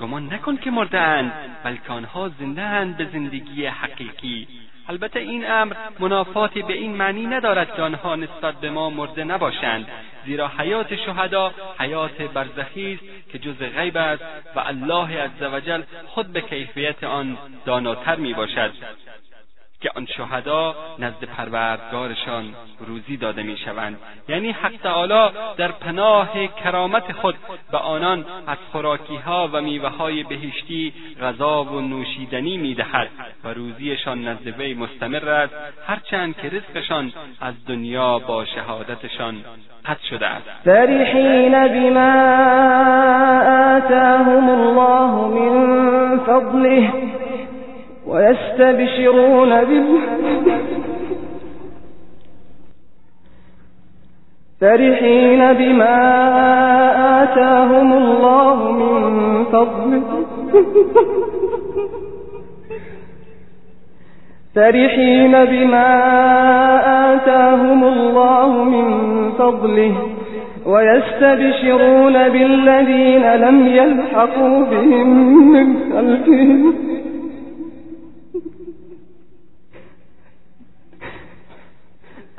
گمان 0.00 0.34
نکن 0.34 0.56
که 0.56 0.70
مرده 0.70 1.00
اند 1.00 1.32
بلکه 1.64 1.92
آنها 1.92 2.28
زنده 2.28 2.62
اند 2.62 2.96
به 2.96 3.04
زندگی 3.04 3.66
حقیقی. 3.66 4.63
البته 4.88 5.20
این 5.20 5.50
امر 5.50 5.74
منافاتی 5.98 6.62
به 6.62 6.72
این 6.72 6.96
معنی 6.96 7.26
ندارد 7.26 7.76
که 7.76 7.82
آنها 7.82 8.16
نسبت 8.16 8.54
به 8.54 8.70
ما 8.70 8.90
مرده 8.90 9.24
نباشند 9.24 9.86
زیرا 10.26 10.48
حیات 10.58 10.96
شهدا 10.96 11.54
حیات 11.78 12.22
برزخی 12.22 12.92
است 12.92 13.30
که 13.32 13.38
جز 13.38 13.58
غیب 13.58 13.96
است 13.96 14.22
و 14.56 14.60
الله 14.60 15.20
عزوجل 15.20 15.82
خود 16.06 16.32
به 16.32 16.40
کیفیت 16.40 17.04
آن 17.04 17.38
داناتر 17.64 18.16
می 18.16 18.34
باشد 18.34 18.72
که 19.84 19.90
آن 19.96 20.06
شهدا 20.06 20.74
نزد 20.98 21.24
پروردگارشان 21.24 22.44
روزی 22.86 23.16
داده 23.16 23.42
می‌شوند. 23.42 23.98
یعنی 24.28 24.50
حق 24.50 24.72
تعالی 24.82 25.30
در 25.56 25.72
پناه 25.72 26.46
کرامت 26.64 27.12
خود 27.12 27.34
به 27.72 27.78
آنان 27.78 28.24
از 28.46 28.58
خوراکیها 28.72 29.50
و 29.52 29.60
میوههای 29.60 30.22
بهشتی 30.22 30.92
غذا 31.22 31.64
و 31.64 31.80
نوشیدنی 31.80 32.56
می‌دهد 32.56 33.08
و 33.44 33.48
روزیشان 33.48 34.28
نزد 34.28 34.60
وی 34.60 34.74
مستمر 34.74 35.28
است 35.28 35.54
هرچند 35.86 36.36
که 36.36 36.48
رزقشان 36.48 37.12
از 37.40 37.54
دنیا 37.68 38.18
با 38.18 38.44
شهادتشان 38.44 39.36
قطع 39.86 40.06
شده 40.10 40.26
است. 40.26 40.46
فرحین 40.64 41.52
بما 41.68 42.10
آتاهم 43.76 44.48
الله 44.48 45.10
من 45.28 46.18
فضله. 46.18 46.92
ويستبشرون 48.06 49.64
بال 49.64 49.86
فرحين 54.60 55.52
بما 55.52 55.98
آتاهم 57.22 57.92
الله 57.92 58.72
من 58.72 59.44
فضله 59.44 60.02
فرحين 64.54 65.44
بما 65.44 65.90
آتاهم 67.14 67.84
الله 67.84 68.64
من 68.64 68.86
فضله. 69.32 69.94
ويستبشرون 70.66 72.28
بالذين 72.28 73.34
لم 73.34 73.66
يلحقوا 73.66 74.64
بهم 74.64 75.08
من 75.52 75.76
خلفهم. 75.92 76.74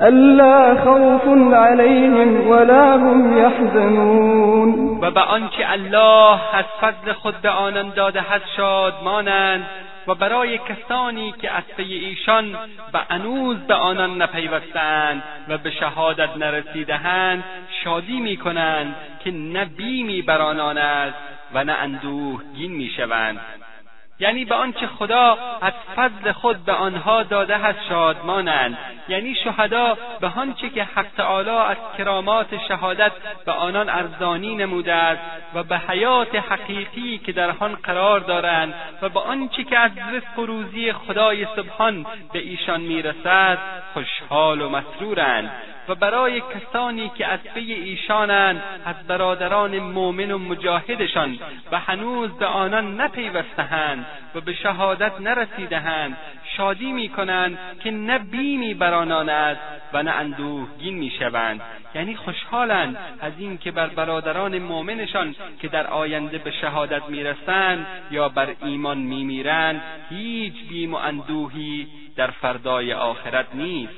ألا 0.02 0.84
خوف 0.84 1.54
عليهم 1.54 2.48
ولا 2.48 2.94
هم 2.94 3.38
يحزنون. 3.38 4.98
و 5.02 5.10
به 5.10 5.20
آنچه 5.20 5.70
الله 5.72 6.40
از 6.54 6.64
فضل 6.80 7.12
خود 7.12 7.34
به 7.42 7.50
آنان 7.50 7.90
داده 7.90 8.20
هست 8.20 8.44
شادمانند 8.56 9.66
و 10.06 10.14
برای 10.14 10.58
کسانی 10.58 11.34
که 11.40 11.50
از 11.50 11.62
پی 11.76 11.94
ایشان 11.94 12.54
و 12.94 12.98
انوز 13.10 13.56
به 13.56 13.74
آنان 13.74 14.22
نپیوستند 14.22 15.22
و 15.48 15.58
به 15.58 15.70
شهادت 15.70 16.36
نرسیدهاند 16.36 17.44
شادی 17.84 18.20
می‌کنند 18.20 18.94
که 19.24 19.30
نه 19.30 19.64
بیمی 19.64 20.22
بر 20.22 20.40
آنان 20.40 20.78
است 20.78 21.18
و 21.54 21.64
نه 21.64 21.72
اندوهگین 21.72 22.72
می‌شوند. 22.72 23.40
یعنی 24.20 24.44
به 24.44 24.54
آنچه 24.54 24.86
خدا 24.86 25.38
از 25.60 25.72
فضل 25.96 26.32
خود 26.32 26.64
به 26.64 26.72
آنها 26.72 27.22
داده 27.22 27.56
هست 27.56 27.78
شادمانند. 27.88 28.78
یعنی 29.08 29.34
شهدا 29.34 29.98
به 30.20 30.32
آنچه 30.36 30.70
که 30.70 30.84
حق 30.84 31.06
تعالی 31.16 31.50
از 31.50 31.76
کرامات 31.98 32.66
شهادت 32.68 33.12
به 33.44 33.52
آنان 33.52 33.88
ارزانی 33.88 34.56
نموده 34.56 34.92
است 34.92 35.22
و 35.54 35.62
به 35.62 35.78
حیات 35.78 36.34
حقیقی 36.34 37.18
که 37.18 37.32
در 37.32 37.50
آن 37.58 37.74
قرار 37.74 38.20
دارند 38.20 38.74
و 39.02 39.08
به 39.08 39.20
آنچه 39.20 39.64
که 39.64 39.78
از 39.78 39.90
رزق 40.12 40.38
و 40.38 40.46
روزی 40.46 40.92
خدای 40.92 41.46
سبحان 41.56 42.06
به 42.32 42.38
ایشان 42.38 42.80
می‌رسد 42.80 43.58
خوشحال 43.94 44.60
و 44.60 44.68
مسرورند. 44.68 45.50
و 45.88 45.94
برای 45.94 46.40
کسانی 46.40 47.10
که 47.18 47.26
از 47.26 47.40
پی 47.54 47.72
ایشانند 47.72 48.62
از 48.84 49.06
برادران 49.06 49.78
مؤمن 49.78 50.30
و 50.30 50.38
مجاهدشان 50.38 51.38
و 51.72 51.80
هنوز 51.80 52.30
به 52.30 52.46
آنان 52.46 53.00
نپیوستهاند 53.00 54.06
و 54.34 54.40
به 54.40 54.52
شهادت 54.52 55.20
نرسیدهاند 55.20 56.16
شادی 56.56 56.92
می‌کنند 56.92 57.58
که 57.80 57.90
نه 57.90 58.18
بیمی 58.18 58.74
بر 58.74 58.94
آنان 58.94 59.28
است 59.28 59.60
و 59.92 60.02
نه 60.02 60.10
اندوهگین 60.10 60.94
می‌شوند. 60.94 61.60
یعنی 61.94 62.16
خوشحالند 62.16 62.96
از 63.20 63.32
اینکه 63.38 63.70
بر 63.70 63.86
برادران 63.86 64.58
مؤمنشان 64.58 65.34
که 65.60 65.68
در 65.68 65.86
آینده 65.86 66.38
به 66.38 66.50
شهادت 66.50 67.02
می‌رسند 67.08 67.86
یا 68.10 68.28
بر 68.28 68.54
ایمان 68.64 68.98
میمیرند 68.98 69.82
هیچ 70.08 70.54
بیم 70.68 70.94
و 70.94 70.96
اندوهی 70.96 71.86
در 72.16 72.30
فردای 72.30 72.92
آخرت 72.92 73.46
نیست. 73.54 73.92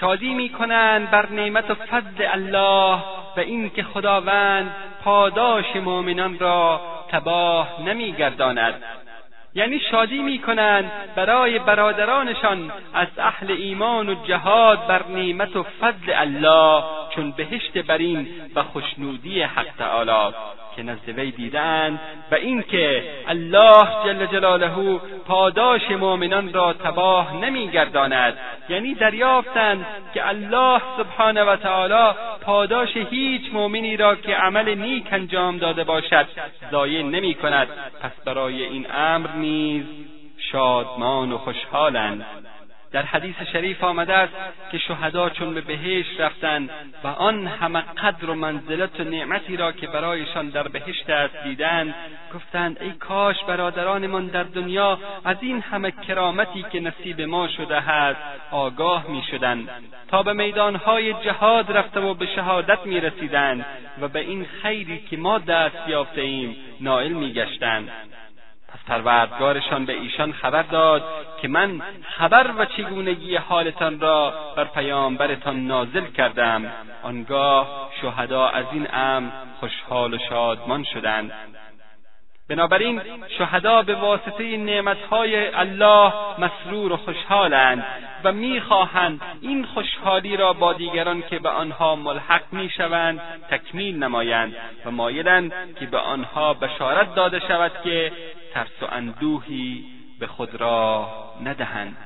شادی 0.00 0.34
می‌کنند 0.34 1.10
بر 1.10 1.30
نعمت 1.30 1.70
و 1.70 1.74
فضل 1.74 2.26
الله 2.32 2.98
و 3.36 3.40
اینکه 3.40 3.82
خداوند 3.82 4.74
پاداش 5.04 5.76
مؤمنان 5.76 6.38
را 6.38 6.93
تباه 7.08 7.82
نمیگرداند. 7.82 8.74
یعنی 9.54 9.80
شادی 9.90 10.18
می‌کنند 10.18 10.90
برای 11.16 11.58
برادرانشان 11.58 12.72
از 12.94 13.08
اهل 13.18 13.50
ایمان 13.50 14.08
و 14.08 14.14
جهاد 14.24 14.86
بر 14.86 15.06
نعمت 15.08 15.56
و 15.56 15.62
فضل 15.62 16.12
الله 16.14 16.84
چون 17.14 17.30
بهشت 17.30 17.78
برین 17.78 18.28
و 18.54 18.62
خوشنودی 18.62 19.42
حق 19.42 19.66
تعالی. 19.78 20.34
که 20.76 20.82
نزد 20.82 21.08
وی 21.08 21.30
دیدند 21.30 22.00
و 22.30 22.34
اینکه 22.34 23.04
الله 23.28 23.86
جل 24.04 24.26
جلاله 24.26 25.00
پاداش 25.26 25.90
مؤمنان 25.90 26.52
را 26.52 26.72
تباه 26.72 27.36
نمیگرداند. 27.36 28.38
یعنی 28.68 28.94
دریافتند 28.94 29.86
که 30.14 30.28
الله 30.28 30.80
سبحانه 30.96 31.44
و 31.44 31.56
تعالی 31.56 32.18
پاداش 32.40 32.96
هیچ 32.96 33.42
مؤمنی 33.52 33.96
را 33.96 34.14
که 34.14 34.34
عمل 34.34 34.74
نیک 34.74 35.12
انجام 35.12 35.58
داده 35.58 35.84
باشد 35.84 36.26
ضایع 36.70 37.02
نمی 37.02 37.34
کند 37.34 37.68
پس 38.02 38.24
برای 38.24 38.62
این 38.62 38.86
امر 38.94 39.30
نیز 39.44 39.84
شادمان 40.38 41.32
و 41.32 41.38
خوشحالند. 41.38 42.26
در 42.92 43.02
حدیث 43.02 43.34
شریف 43.52 43.84
آمده 43.84 44.14
است 44.14 44.32
که 44.72 44.78
شهدا 44.78 45.30
چون 45.30 45.54
به 45.54 45.60
بهشت 45.60 46.20
رفتند 46.20 46.70
و 47.04 47.06
آن 47.08 47.46
همه 47.46 47.80
قدر 47.80 48.30
و 48.30 48.34
منزلت 48.34 49.00
و 49.00 49.04
نعمتی 49.04 49.56
را 49.56 49.72
که 49.72 49.86
برایشان 49.86 50.48
در 50.48 50.68
بهشت 50.68 51.10
است 51.10 51.34
دیدند 51.44 51.94
گفتند 52.34 52.82
ای 52.82 52.90
کاش 52.90 53.44
برادرانمان 53.44 54.26
در 54.26 54.42
دنیا 54.42 54.98
از 55.24 55.36
این 55.40 55.60
همه 55.60 55.90
کرامتی 55.90 56.64
که 56.72 56.80
نصیب 56.80 57.20
ما 57.20 57.48
شده 57.48 57.76
است 57.76 58.20
آگاه 58.50 59.10
می‌شدند. 59.10 59.68
تا 60.08 60.22
به 60.22 60.32
میدانهای 60.32 61.12
جهاد 61.12 61.72
رفته 61.72 62.00
و 62.00 62.14
به 62.14 62.26
شهادت 62.26 62.86
می‌رسیدند 62.86 63.66
و 64.00 64.08
به 64.08 64.20
این 64.20 64.46
خیری 64.62 64.98
که 64.98 65.16
ما 65.16 65.38
دست 65.38 65.88
یافته 65.88 66.20
ایم 66.20 66.56
نائل 66.80 67.12
میگشتند. 67.12 67.90
پس 68.74 68.80
پروردگارشان 68.88 69.84
به 69.84 69.92
ایشان 69.92 70.32
خبر 70.32 70.62
داد 70.62 71.02
که 71.42 71.48
من 71.48 71.82
خبر 72.02 72.50
و 72.58 72.64
چگونگی 72.64 73.36
حالتان 73.36 74.00
را 74.00 74.34
بر 74.56 74.64
پیامبرتان 74.64 75.66
نازل 75.66 76.06
کردم. 76.06 76.72
آنگاه 77.02 77.90
شهدا 78.00 78.48
از 78.48 78.64
این 78.72 78.88
امر 78.92 79.30
خوشحال 79.60 80.14
و 80.14 80.18
شادمان 80.28 80.84
شدند. 80.84 81.32
بنابراین 82.48 83.00
شهدا 83.38 83.82
به 83.82 83.94
واسطه 83.94 84.56
نعمتهای 84.56 85.46
الله 85.46 86.12
مسرور 86.38 86.92
و 86.92 86.96
خوشحالند 86.96 87.84
و 88.24 88.32
می‌خواهند 88.32 89.20
این 89.40 89.64
خوشحالی 89.64 90.36
را 90.36 90.52
با 90.52 90.72
دیگران 90.72 91.22
که 91.30 91.38
به 91.38 91.48
آنها 91.48 91.96
ملحق 91.96 92.42
می‌شوند 92.52 93.20
تکمیل 93.50 94.02
نمایند 94.02 94.56
و 94.84 94.90
مایلند 94.90 95.52
که 95.80 95.86
به 95.86 95.98
آنها 95.98 96.54
بشارت 96.54 97.14
داده 97.14 97.40
شود 97.40 97.72
که 97.84 98.12
ترس 98.54 98.82
و 98.82 98.84
اندوهی 98.84 99.84
به 100.20 100.26
خود 100.26 100.54
را 100.54 101.08
ندهند. 101.44 101.96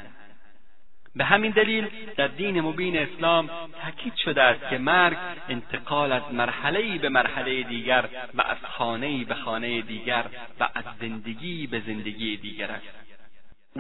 به 1.17 1.25
همین 1.25 1.53
دلیل 1.53 1.89
در 2.17 2.27
دین 2.27 2.61
مبین 2.61 2.99
اسلام 2.99 3.51
تاکید 3.85 4.15
شده 4.17 4.43
است 4.43 4.71
که 4.71 4.79
مرگ 4.79 5.17
انتقال 5.49 6.13
از 6.13 6.23
مرحله 6.33 6.99
به 6.99 7.09
مرحله 7.09 7.63
دیگر 7.63 8.09
و 8.35 8.43
از 8.43 8.57
خانه 8.63 9.25
به 9.25 9.35
خانه 9.35 9.81
دیگر 9.81 10.25
و 10.61 10.69
از 10.75 10.85
زندگی 11.01 11.67
به 11.67 11.81
زندگی 11.81 12.37
دیگر 12.37 12.71
است. 12.71 13.08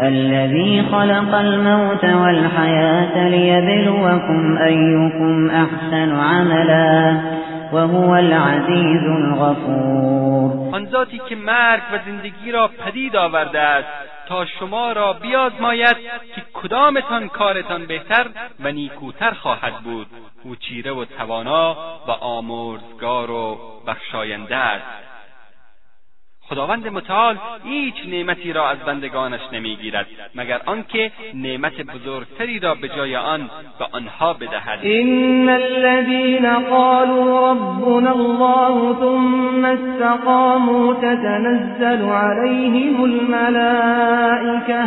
الذي 0.00 0.82
خلق 0.82 1.34
الموت 1.34 2.04
والحياة 2.04 3.28
ليبلوكم 3.28 4.58
أيكم 4.58 5.50
أحسن 5.50 6.16
عملا 6.16 7.20
وهو 7.72 8.16
العزیز 8.16 9.02
الغفور. 9.02 10.74
آن 10.74 10.86
ذاتی 10.86 11.20
که 11.28 11.36
مرگ 11.36 11.82
و 11.92 11.98
زندگی 12.06 12.52
را 12.52 12.68
پدید 12.68 13.16
آورده 13.16 13.60
است 13.60 13.88
تا 14.28 14.44
شما 14.44 14.92
را 14.92 15.12
بیازماید 15.12 15.96
که 16.34 16.42
کدامتان 16.54 17.28
کارتان 17.28 17.86
بهتر 17.86 18.26
و 18.60 18.72
نیکوتر 18.72 19.30
خواهد 19.30 19.74
بود. 19.84 20.06
او 20.44 20.56
چیره 20.56 20.92
و 20.92 21.04
توانا 21.04 21.76
و 22.08 22.10
آمرزگار 22.10 23.30
و 23.30 23.58
بخشاینده 23.86 24.56
است. 24.56 25.07
خداوند 26.48 26.88
متعال 26.88 27.36
هیچ 27.64 27.94
نعمتی 28.08 28.52
را 28.52 28.68
از 28.68 28.78
بندگانش 28.78 29.40
نمی‌گیرد 29.52 30.06
مگر 30.34 30.60
آنکه 30.66 31.10
نعمت 31.34 31.82
بزرگتری 31.82 32.58
را 32.58 32.74
به 32.74 32.88
جای 32.88 33.16
آن 33.16 33.50
به 33.78 33.86
آنها 33.92 34.32
بدهد. 34.32 34.78
ان 34.82 35.48
الذين 35.48 36.54
قالوا 36.54 37.50
ربنا 37.50 38.12
الله 38.12 38.94
ثم 39.00 39.64
استقاموا 39.64 40.94
تتنزل 40.94 42.02
عليهم 42.04 43.04
الملائكه 43.04 44.84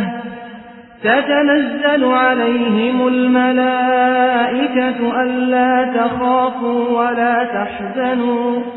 تتنزل 1.04 2.04
عليهم 2.04 3.06
الملائكة 3.08 4.98
ألا 5.22 5.92
تخافوا 5.96 6.88
ولا 6.88 7.44
تحزنوا. 7.44 8.71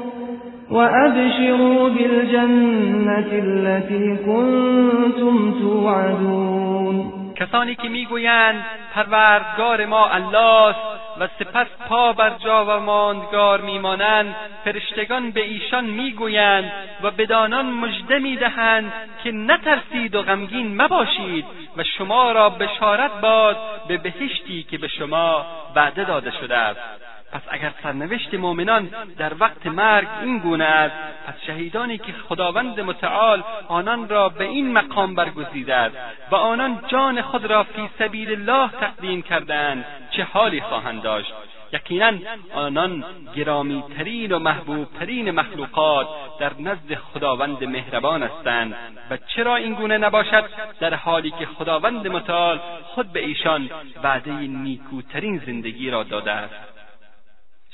وأبشروا 0.70 1.90
بالجنة 1.90 3.32
التي 3.32 4.18
كنتم 4.26 5.52
توعدون 5.60 7.12
کسانی 7.36 7.76
که 7.76 7.90
می‌گویند 7.90 8.66
پروردگار 8.94 9.86
ما 9.86 10.10
الله 10.10 10.68
است 10.68 10.80
و 11.20 11.28
سپس 11.40 11.68
پا 11.90 12.14
بر 12.14 12.32
جا 12.44 12.66
و 12.66 12.80
ماندگار 12.80 13.62
میمانند. 13.62 14.36
فرشتگان 14.66 15.32
به 15.32 15.42
ایشان 15.42 15.86
می‌گویند 15.86 16.72
و 17.04 17.12
بدانان 17.12 17.66
مژده 17.66 18.20
می‌دهند 18.20 18.94
که 19.24 19.32
نترسید 19.32 20.16
و 20.16 20.22
غمگین 20.22 20.82
مباشید 20.82 21.46
و 21.78 21.84
شما 21.98 22.32
را 22.32 22.50
بشارت 22.50 23.12
باد 23.22 23.58
به 23.88 23.98
بهشتی 23.98 24.64
که 24.64 24.78
به 24.78 24.88
شما 24.88 25.46
وعده 25.76 26.04
داده 26.04 26.32
شده 26.32 26.58
است. 26.58 27.15
پس 27.36 27.42
اگر 27.50 27.74
سرنوشت 27.84 28.34
مؤمنان 28.34 28.90
در 29.18 29.34
وقت 29.40 29.68
مرگ 29.68 30.08
این 30.22 30.38
گونه 30.38 30.64
است 30.64 30.96
پس 31.28 31.34
شهیدانی 31.48 31.98
که 31.98 32.14
خداوند 32.30 32.80
متعال 32.80 33.44
آنان 33.68 34.10
را 34.10 34.30
به 34.30 34.44
این 34.44 34.72
مقام 34.72 35.16
برگزیده 35.16 35.76
است 35.76 35.96
و 36.32 36.36
آنان 36.36 36.82
جان 36.88 37.22
خود 37.22 37.46
را 37.46 37.64
فی 37.64 37.90
سبیل 38.00 38.32
الله 38.32 38.72
تقدیم 38.72 39.22
کردند 39.22 39.86
چه 40.12 40.24
حالی 40.24 40.62
خواهند 40.62 41.02
داشت؟ 41.02 41.34
یقینا 41.74 42.12
آنان 42.54 43.06
گرامیترین 43.36 44.32
و 44.32 44.40
محبوبترین 44.40 45.32
مخلوقات 45.32 46.08
در 46.40 46.52
نزد 46.60 46.96
خداوند 46.96 47.64
مهربان 47.64 48.24
هستند 48.24 48.76
و 49.12 49.18
چرا 49.18 49.56
این 49.56 49.74
گونه 49.74 49.98
نباشد؟ 49.98 50.44
در 50.80 50.94
حالی 50.94 51.32
که 51.32 51.46
خداوند 51.46 52.08
متعال 52.08 52.60
خود 52.84 53.12
به 53.12 53.20
ایشان 53.26 53.70
وعده 54.04 54.32
نیکوترین 54.32 55.42
زندگی 55.46 55.90
را 55.90 56.04
داده 56.04 56.32
است. 56.32 56.75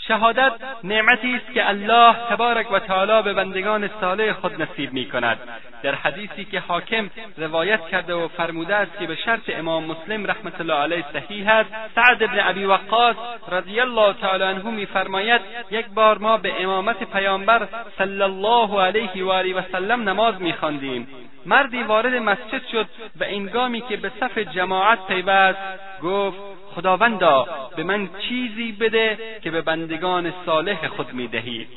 شهادت 0.08 0.54
نعمتی 0.84 1.36
است 1.36 1.54
که 1.54 1.70
الله 1.70 2.16
تبارک 2.30 2.72
و 2.72 2.80
تعالی 2.80 3.22
به 3.24 3.34
بندگان 3.34 3.90
صالح 4.02 4.34
خود 4.34 4.62
نصیب 4.62 4.94
می 4.94 5.06
کند 5.06 5.38
در 5.84 5.96
حدیثی 5.96 6.46
که 6.46 6.60
حاکم 6.60 7.10
روایت 7.38 7.88
کرده 7.88 8.14
و 8.14 8.28
فرموده 8.28 8.76
است 8.76 9.00
که 9.00 9.08
به 9.08 9.16
شرط 9.16 9.50
امام 9.50 9.84
مسلم 9.86 10.28
رحمت 10.28 10.62
الله 10.62 10.74
علیه 10.74 11.06
صحیح 11.14 11.50
است 11.50 11.70
سعد 11.96 12.20
بن 12.20 12.40
ابی 12.40 12.66
وقاص 12.66 13.16
رضی 13.52 13.80
الله 13.80 14.14
تعالی 14.14 14.44
عنه 14.44 14.72
میفرماید 14.72 15.42
یک 15.72 15.86
بار 15.86 16.18
ما 16.18 16.38
به 16.38 16.64
امامت 16.64 17.04
پیامبر 17.04 17.68
صلی 17.98 18.22
الله 18.22 18.82
علیه 18.82 19.24
و 19.26 19.30
آله 19.30 19.56
و 19.56 19.62
سلم 19.72 20.10
نماز 20.10 20.42
میخواندیم. 20.42 21.08
مردی 21.46 21.84
وارد 21.84 22.14
مسجد 22.14 22.62
شد 22.72 22.88
و 23.20 23.24
انگامی 23.24 23.82
که 23.82 23.98
به 23.98 24.12
صف 24.20 24.38
جماعت 24.38 25.08
پیوست 25.08 25.60
گفت 26.04 26.38
خداوندا 26.76 27.48
به 27.76 27.84
من 27.84 28.10
چیزی 28.30 28.72
بده 28.72 29.18
که 29.44 29.52
به 29.52 29.62
بندگان 29.91 30.34
صالح 30.45 30.88
خود 30.88 31.13
می‌دهی. 31.13 31.67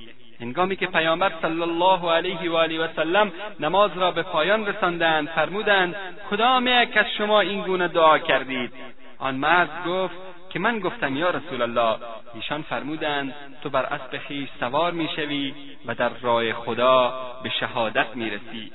هنگامی 0.41 0.77
که 0.77 0.87
پیامبر 0.87 1.33
صلی 1.43 1.63
الله 1.63 2.11
علیه 2.13 2.51
و 2.51 2.57
آله 2.57 2.85
و 2.85 2.89
سلم 2.97 3.33
نماز 3.61 3.91
را 3.97 4.11
به 4.11 4.23
پایان 4.23 4.67
رساندند 4.67 5.29
فرمودند 5.29 5.97
کدام 6.31 6.67
یک 6.67 6.97
از 6.97 7.07
شما 7.19 7.41
این 7.41 7.63
گونه 7.63 7.89
دعا 7.89 8.19
کردید؟ 8.19 8.73
آن 9.19 9.35
مرد 9.35 9.87
گفت 9.87 10.15
که 10.51 10.59
من 10.59 10.79
گفتم 10.79 11.17
یا 11.17 11.31
رسول 11.31 11.63
الله 11.63 11.97
ایشان 12.35 12.63
فرمودند 12.63 13.35
تو 13.63 13.71
بر 13.71 13.83
اسب 13.83 14.21
خویش 14.27 14.49
سوار 14.61 14.93
می‌شوی 14.93 15.55
و 15.87 15.95
در 15.95 16.11
راه 16.23 16.53
خدا 16.53 17.15
به 17.43 17.51
شهادت 17.61 18.07
می‌رسی. 18.15 18.73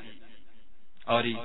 آری 1.08 1.38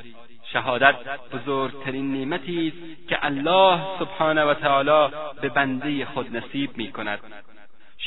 شهادت 0.53 0.97
بزرگترین 1.33 2.13
نعمتی 2.13 2.69
است 2.69 3.09
که 3.09 3.19
الله 3.27 3.81
سبحانه 3.99 4.45
و 4.45 4.55
تعالی 4.55 5.15
به 5.41 5.49
بنده 5.49 6.05
خود 6.05 6.37
نصیب 6.37 6.77
می 6.77 6.93
کند 6.93 7.21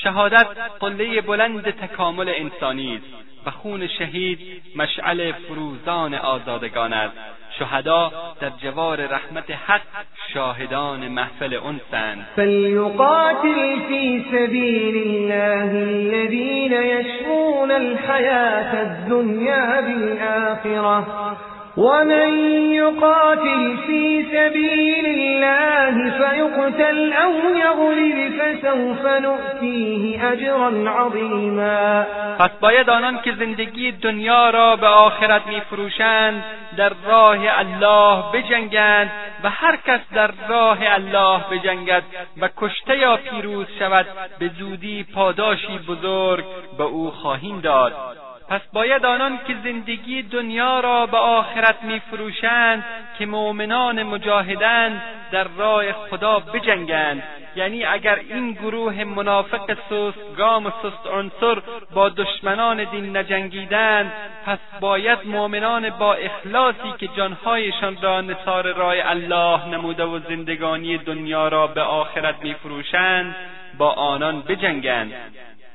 شهادت 0.03 0.47
قله 0.79 1.21
بلند 1.21 1.69
تکامل 1.69 2.29
انسانی 2.29 2.95
است 2.95 3.27
و 3.45 3.51
خون 3.51 3.87
شهید 3.87 4.39
مشعل 4.75 5.31
فروزان 5.31 6.13
آزادگان 6.13 6.93
است. 6.93 7.17
شهدا 7.59 8.11
در 8.41 8.49
جوار 8.49 9.05
رحمت 9.05 9.51
حق 9.51 9.81
شاهدان 10.33 11.07
محفل 11.07 11.53
انسند 11.53 12.25
فلیقاتل 12.35 13.79
فی 13.87 14.25
سبیل 14.31 15.07
الله 15.07 15.77
الذین 15.77 16.71
یشرون 16.71 17.71
الحیاة 17.71 18.79
الدنیا 18.79 19.81
بالآخرة 19.81 21.37
ومن 21.77 22.29
يقاتل 22.73 23.77
في 23.87 24.25
سبيل 24.31 25.05
الله 25.05 26.09
فيقتل 26.17 27.13
أو 27.13 27.31
يغلب 27.55 28.31
فسوف 28.39 29.05
نؤتيه 29.05 30.31
أجرا 30.33 30.89
عظيما. 30.89 32.05
پس 32.39 32.49
باید 32.61 32.89
آنان 32.89 33.21
که 33.21 33.31
زندگی 33.39 33.91
دنیا 33.91 34.49
را 34.49 34.75
به 34.75 34.87
آخرت 34.87 35.47
میفروشند 35.47 36.43
در 36.77 36.91
راه 37.07 37.59
الله 37.59 38.23
بجنگند 38.33 39.11
و 39.43 39.49
هر 39.49 39.75
کس 39.75 39.99
در 40.13 40.31
راه 40.49 40.77
الله 40.81 41.39
بجنگد 41.51 42.03
و 42.41 42.49
کشته 42.57 42.97
یا 42.97 43.17
پیروز 43.17 43.65
شود 43.79 44.05
به 44.39 44.49
زودی 44.59 45.05
پاداشی 45.15 45.79
بزرگ 45.87 46.45
به 46.77 46.83
او 46.83 47.11
خواهیم 47.11 47.59
داد. 47.59 47.93
پس 48.49 48.61
باید 48.73 49.05
آنان 49.05 49.39
که 49.47 49.55
زندگی 49.63 50.21
دنیا 50.21 50.79
را 50.79 51.05
به 51.05 51.17
آخرت 51.17 51.83
میفروشند 51.83 52.85
که 53.17 53.25
مؤمنان 53.25 54.03
مجاهدند 54.03 55.01
در 55.31 55.47
راه 55.57 55.91
خدا 55.91 56.39
بجنگند. 56.39 57.23
یعنی 57.55 57.85
اگر 57.85 58.15
این 58.15 58.51
گروه 58.51 59.03
منافق 59.03 59.73
سست 59.89 60.35
گام 60.37 60.65
و 60.65 60.69
سست 60.69 61.07
عنصر 61.07 61.61
با 61.93 62.09
دشمنان 62.09 62.83
دین 62.83 63.17
نجنگیدند 63.17 64.13
پس 64.45 64.59
باید 64.79 65.19
مؤمنان 65.25 65.89
با 65.89 66.13
اخلاصی 66.13 66.93
که 66.99 67.07
جانهایشان 67.07 67.97
را 68.01 68.21
نثار 68.21 68.73
راه 68.73 68.95
الله 68.99 69.67
نموده 69.67 70.03
و 70.03 70.19
زندگانی 70.19 70.97
دنیا 70.97 71.47
را 71.47 71.67
به 71.67 71.81
آخرت 71.81 72.35
میفروشند 72.43 73.35
با 73.77 73.91
آنان 73.91 74.41
بجنگند. 74.41 75.13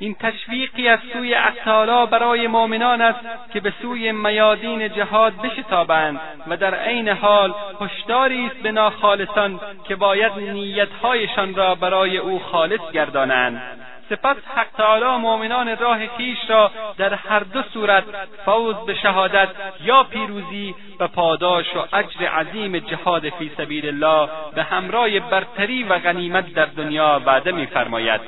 این 0.03 0.17
تشویقی 0.21 0.89
از 0.89 0.99
سوی 1.13 1.35
اطالا 1.35 2.07
برای 2.07 2.47
مؤمنان 2.47 3.01
است 3.01 3.21
که 3.53 3.61
به 3.61 3.73
سوی 3.83 4.13
میادین 4.13 4.89
جهاد 4.89 5.33
بشتابند 5.43 6.21
و 6.49 6.57
در 6.57 6.75
عین 6.75 7.09
حال 7.09 7.55
هشداری 7.81 8.47
است 8.47 8.57
به 8.57 8.73
ناخالصان 8.73 9.61
که 9.89 9.97
باید 9.97 10.33
نیتهایشان 10.33 11.55
را 11.55 11.75
برای 11.75 12.19
او 12.19 12.39
خالص 12.39 12.91
گردانند. 12.93 13.63
سپس 14.11 14.37
حق 14.55 14.67
تعالی 14.77 15.23
مؤمنان 15.23 15.77
راه 15.77 16.07
خویش 16.07 16.39
را 16.49 16.71
در 16.99 17.15
هر 17.15 17.41
دو 17.41 17.63
صورت 17.63 18.05
فوز 18.45 18.77
به 18.87 18.95
شهادت 18.95 19.49
یا 19.85 20.03
پیروزی 20.03 20.75
و 21.01 21.09
پاداش 21.09 21.77
و 21.77 21.97
اجر 21.97 22.27
عظیم 22.27 22.79
جهاد 22.79 23.29
فی 23.29 23.51
سبیل 23.57 23.87
الله 23.87 24.29
به 24.55 24.63
همراه 24.63 25.21
برتری 25.21 25.83
و 25.83 25.99
غنیمت 25.99 26.55
در 26.55 26.67
دنیا 26.67 27.23
وعده 27.27 27.53
میفرماید. 27.53 28.21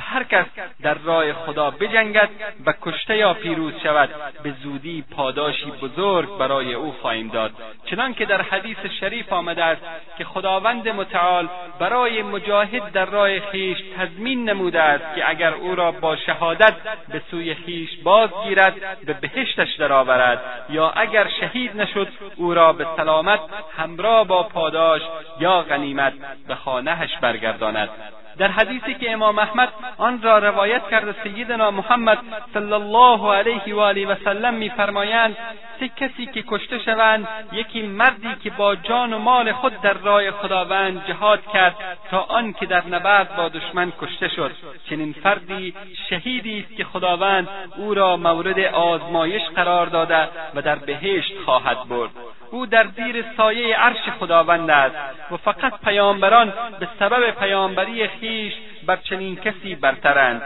هر 0.00 0.24
کس 0.24 0.46
در 0.82 0.94
راه 0.94 1.32
خدا 1.32 1.70
بجنگد 1.70 2.28
و 2.66 2.74
کشته 2.82 3.16
یا 3.16 3.34
پیروز 3.34 3.74
شود 3.82 4.10
به 4.42 4.52
زودی 4.62 5.04
پاداشی 5.16 5.70
بزرگ 5.70 6.38
برای 6.38 6.74
او 6.74 6.92
خواهیم 6.92 7.28
داد. 7.28 7.52
چنان 7.84 8.14
که 8.14 8.26
در 8.26 8.42
حدیث 8.42 8.76
شریف 9.00 9.32
آمده 9.32 9.64
است 9.64 9.82
که 10.18 10.24
خداوند 10.24 10.88
متعال 10.88 11.48
برای 11.78 12.22
مجاهد 12.22 12.92
در 12.92 13.04
راه 13.04 13.40
خویش 13.40 13.78
تضمین 13.98 14.48
نموده 14.48 14.82
است 14.82 15.14
که 15.14 15.28
اگر 15.30 15.54
او 15.54 15.74
را 15.74 15.92
با 15.92 16.16
شهادت 16.16 16.74
به 17.08 17.22
سوی 17.30 17.54
خویش 17.54 17.96
بازگیرد 18.04 19.04
به 19.06 19.12
بهشتش 19.12 19.76
درآورد. 19.76 20.66
یا 20.70 20.90
اگر 20.90 21.28
شهید 21.40 21.80
نشد 21.80 22.08
او 22.36 22.54
را 22.54 22.72
به 22.72 22.86
سلامت 22.96 23.40
همراه 23.76 24.26
با 24.26 24.42
پاداش 24.42 25.02
یا 25.40 25.62
غنیمت 25.62 26.12
به 26.48 26.54
خانهش 26.54 27.10
برگرداند. 27.20 27.88
در 28.38 28.48
حدیثی 28.48 28.94
که 28.94 29.12
امام 29.12 29.38
احمد 29.38 29.68
آن 29.98 30.22
را 30.22 30.38
روایت 30.38 30.88
کرده 30.90 31.14
سیدنا 31.22 31.70
محمد 31.70 32.18
صلی 32.54 32.72
الله 32.72 33.34
علیه 33.34 33.74
و 33.74 33.80
آله 33.80 34.06
و 34.06 34.14
سلم 34.24 34.54
میفرمایند 34.54 35.36
سه 35.80 35.88
کسی 35.88 36.26
که 36.26 36.44
کشته 36.48 36.78
شوند 36.78 37.28
یکی 37.52 37.82
مردی 37.82 38.34
که 38.44 38.50
با 38.50 38.76
جان 38.76 39.12
و 39.12 39.18
مال 39.18 39.52
خود 39.52 39.80
در 39.80 39.92
راه 39.92 40.30
خداوند 40.30 41.06
جهاد 41.08 41.46
کرد 41.52 41.76
تا 42.10 42.20
آن 42.20 42.52
که 42.52 42.66
در 42.66 42.86
نبرد 42.86 43.36
با 43.36 43.48
دشمن 43.48 43.92
کشته 44.00 44.28
شد. 44.28 44.50
چنین 44.90 45.12
فردی 45.12 45.74
شهیدی 46.08 46.60
است 46.60 46.76
که 46.76 46.84
خداوند 46.84 47.48
او 47.76 47.94
را 47.94 48.16
مورد 48.16 48.58
آزمایش 48.58 49.42
قرار 49.42 49.86
داده 49.86 50.28
و 50.54 50.62
در 50.62 50.76
بهشت 50.76 51.32
خواهد 51.44 51.88
برد. 51.88 52.10
او 52.50 52.66
در 52.66 52.86
زیر 52.96 53.24
سایه 53.36 53.76
عرش 53.76 54.08
خداوند 54.20 54.70
است 54.70 54.96
و 55.32 55.36
فقط 55.36 55.80
پیامبران 55.84 56.52
به 56.80 56.88
سبب 56.98 57.30
پیامبری 57.30 58.08
خویش 58.08 58.54
بر 58.86 58.96
چنین 58.96 59.36
کسی 59.36 59.74
برترند. 59.74 60.42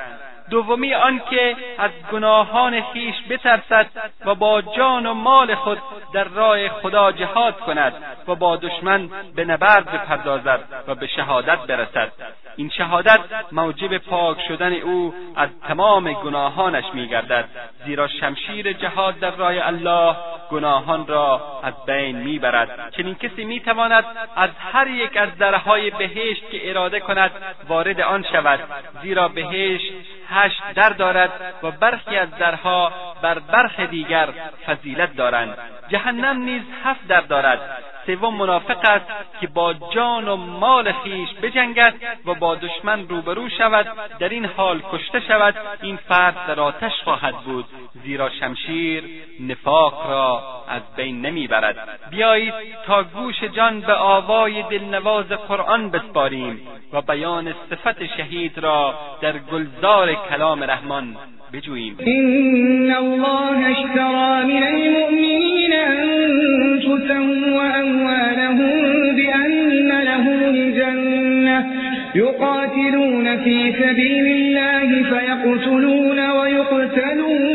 دومی 0.50 0.94
آنکه 0.94 1.56
از 1.78 1.90
گناهان 2.12 2.80
خویش 2.80 3.14
بترسد 3.30 3.86
و 4.24 4.34
با 4.34 4.62
جان 4.62 5.06
و 5.06 5.14
مال 5.14 5.54
خود 5.54 5.78
در 6.12 6.24
راه 6.24 6.68
خدا 6.68 7.12
جهاد 7.12 7.60
کند 7.60 7.92
و 8.28 8.34
با 8.34 8.56
دشمن 8.56 9.08
به 9.34 9.44
نبرد 9.44 9.90
بپردازد 9.92 10.60
و 10.88 10.94
به 10.94 11.06
شهادت 11.06 11.58
برسد. 11.58 12.12
این 12.56 12.70
شهادت 12.70 13.20
موجب 13.52 13.98
پاک 13.98 14.38
شدن 14.48 14.72
او 14.72 15.14
از 15.36 15.48
تمام 15.68 16.12
گناهانش 16.12 16.84
میگردد 16.94 17.44
زیرا 17.86 18.08
شمشیر 18.08 18.72
جهاد 18.72 19.18
در 19.18 19.30
راه 19.30 19.52
الله 19.66 20.16
گناهان 20.50 21.06
را 21.06 21.60
از 21.62 21.74
بین 21.86 22.16
می‌برد. 22.16 22.92
چنین 22.96 23.14
کسی 23.14 23.44
می‌تواند 23.44 24.04
از 24.36 24.50
هر 24.72 24.86
یک 24.86 25.16
از 25.16 25.38
درهای 25.38 25.90
بهشت 25.90 26.50
که 26.50 26.70
اراده 26.70 27.00
کند 27.00 27.30
وارد 27.68 28.00
آن 28.00 28.24
شود 28.32 28.60
زیرا 29.02 29.28
بهشت 29.28 29.92
هشت 30.28 30.62
در 30.74 30.88
دارد 30.88 31.30
و 31.62 31.70
برخی 31.70 32.16
از 32.16 32.30
درها 32.38 32.92
بر 33.22 33.38
برخ 33.38 33.80
دیگر 33.80 34.28
فضیلت 34.66 35.16
دارند. 35.16 35.58
جهنم 35.88 36.36
نیز 36.36 36.62
هفت 36.84 37.06
در 37.08 37.20
دارد. 37.20 37.60
سوم 38.06 38.34
منافق 38.34 38.84
است 38.84 39.06
که 39.40 39.46
با 39.46 39.74
جان 39.90 40.28
و 40.28 40.36
مال 40.36 40.92
خویش 40.92 41.28
بجنگد 41.42 41.94
و 42.26 42.34
با 42.34 42.54
دشمن 42.54 43.08
روبرو 43.08 43.48
شود 43.48 43.86
در 44.18 44.28
این 44.28 44.44
حال 44.44 44.82
کشته 44.92 45.20
شود. 45.20 45.54
این 45.82 45.96
فرد 45.96 46.46
در 46.48 46.60
آتش 46.60 46.92
خواهد 47.04 47.34
بود 47.34 47.64
زیرا 48.04 48.30
شمشیر 48.30 49.04
نفاق 49.40 50.10
را 50.10 50.42
از 50.68 50.82
بین 50.96 51.26
نمی‌برد. 51.26 51.76
بیایید 52.10 52.54
تا 52.86 53.02
گوش 53.02 53.44
جان 53.44 53.80
به 53.80 53.94
آوای 53.94 54.62
دلنواز 54.62 55.28
قرآن 55.28 55.90
بسپاریم 55.90 56.60
و 56.92 57.02
بیان 57.02 57.54
صفت 57.70 58.06
شهید 58.16 58.58
را 58.58 58.94
در 59.20 59.38
گلزار 59.38 60.14
کلام 60.14 60.62
رحمان 60.62 61.16
بجوییم. 61.52 61.96
إن 62.06 62.94
الله 62.96 63.66
اشترى 63.66 64.44
من 64.44 64.62
المؤمنين 64.62 65.72
أنفسهم 65.72 67.54
وأموالهم 67.94 69.16
بأن 69.16 69.88
لهم 70.02 70.38
الجنة. 70.54 71.66
يقاتلون 72.14 73.36
في 73.36 73.72
سبيل 73.72 74.26
الله 74.26 75.02
فيقتلون 75.02 76.30
ويقتلون. 76.30 77.54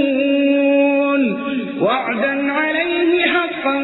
وعدا 1.82 2.52
عليه 2.52 3.25
حقا 3.25 3.84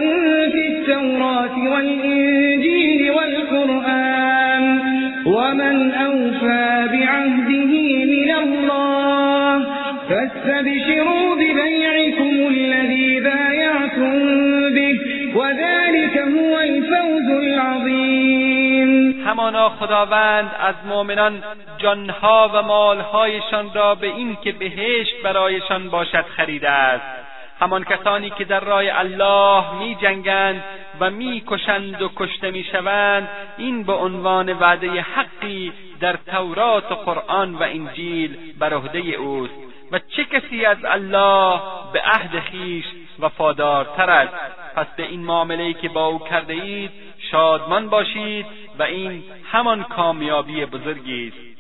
في 0.52 0.68
التوراة 0.68 1.74
والإنجيل 1.74 3.12
والقرآن. 3.12 4.80
ومن 5.26 5.92
أوفى 5.92 6.88
بعهده 6.92 7.74
من 8.06 8.30
الله 8.44 9.66
فاستبشروا 10.10 11.36
ببيعكم 11.36 12.25
الفوز 17.06 17.44
العظيم. 17.44 19.22
همانا 19.28 19.70
خداوند 19.70 20.52
از 20.60 20.76
مؤمنان 20.86 21.44
جانها 21.78 22.52
و 22.54 22.62
مالهایشان 22.62 23.74
را 23.74 23.96
به 23.96 24.08
این 24.08 24.38
که 24.44 24.52
بهشت 24.52 25.22
برایشان 25.24 25.90
باشد 25.90 26.26
خریده 26.26 26.70
است. 26.70 27.06
همان 27.60 27.84
کسانی 27.84 28.30
که 28.30 28.46
در 28.46 28.60
راه 28.60 28.84
الله 28.88 29.80
می 29.80 29.96
جنگند 29.96 30.64
و 31.00 31.10
می 31.10 31.44
کشند 31.48 32.02
و 32.02 32.10
کشته 32.16 32.52
می 32.52 32.64
شوند 32.64 33.30
این 33.58 33.84
به 33.84 33.94
عنوان 33.94 34.50
وعده 34.50 35.02
حقی 35.02 35.74
در 36.00 36.16
تورات 36.32 36.92
و 36.92 36.96
قرآن 36.96 37.56
و 37.56 37.64
انجیل 37.64 38.38
بر 38.60 38.74
عهده 38.74 39.00
اوست. 39.00 39.54
و 39.92 40.00
چه 40.00 40.24
کسی 40.24 40.66
از 40.66 40.78
الله 40.86 41.60
به 41.94 42.02
عهد 42.02 42.44
خویش 42.50 42.86
وفادارتر 43.20 44.10
است. 44.10 44.34
پس 44.76 44.88
به 44.98 45.04
این 45.04 45.20
معاملهای 45.20 45.74
که 45.74 45.90
با 45.90 46.06
او 46.06 46.20
کرده 46.20 46.54
اید 46.54 46.92
شادمان 47.32 47.90
باشید 47.90 48.46
و 48.80 48.84
این 48.84 49.24
همان 49.52 49.84
کامیابی 49.84 50.66
بزرگی 50.66 51.28
است. 51.28 51.56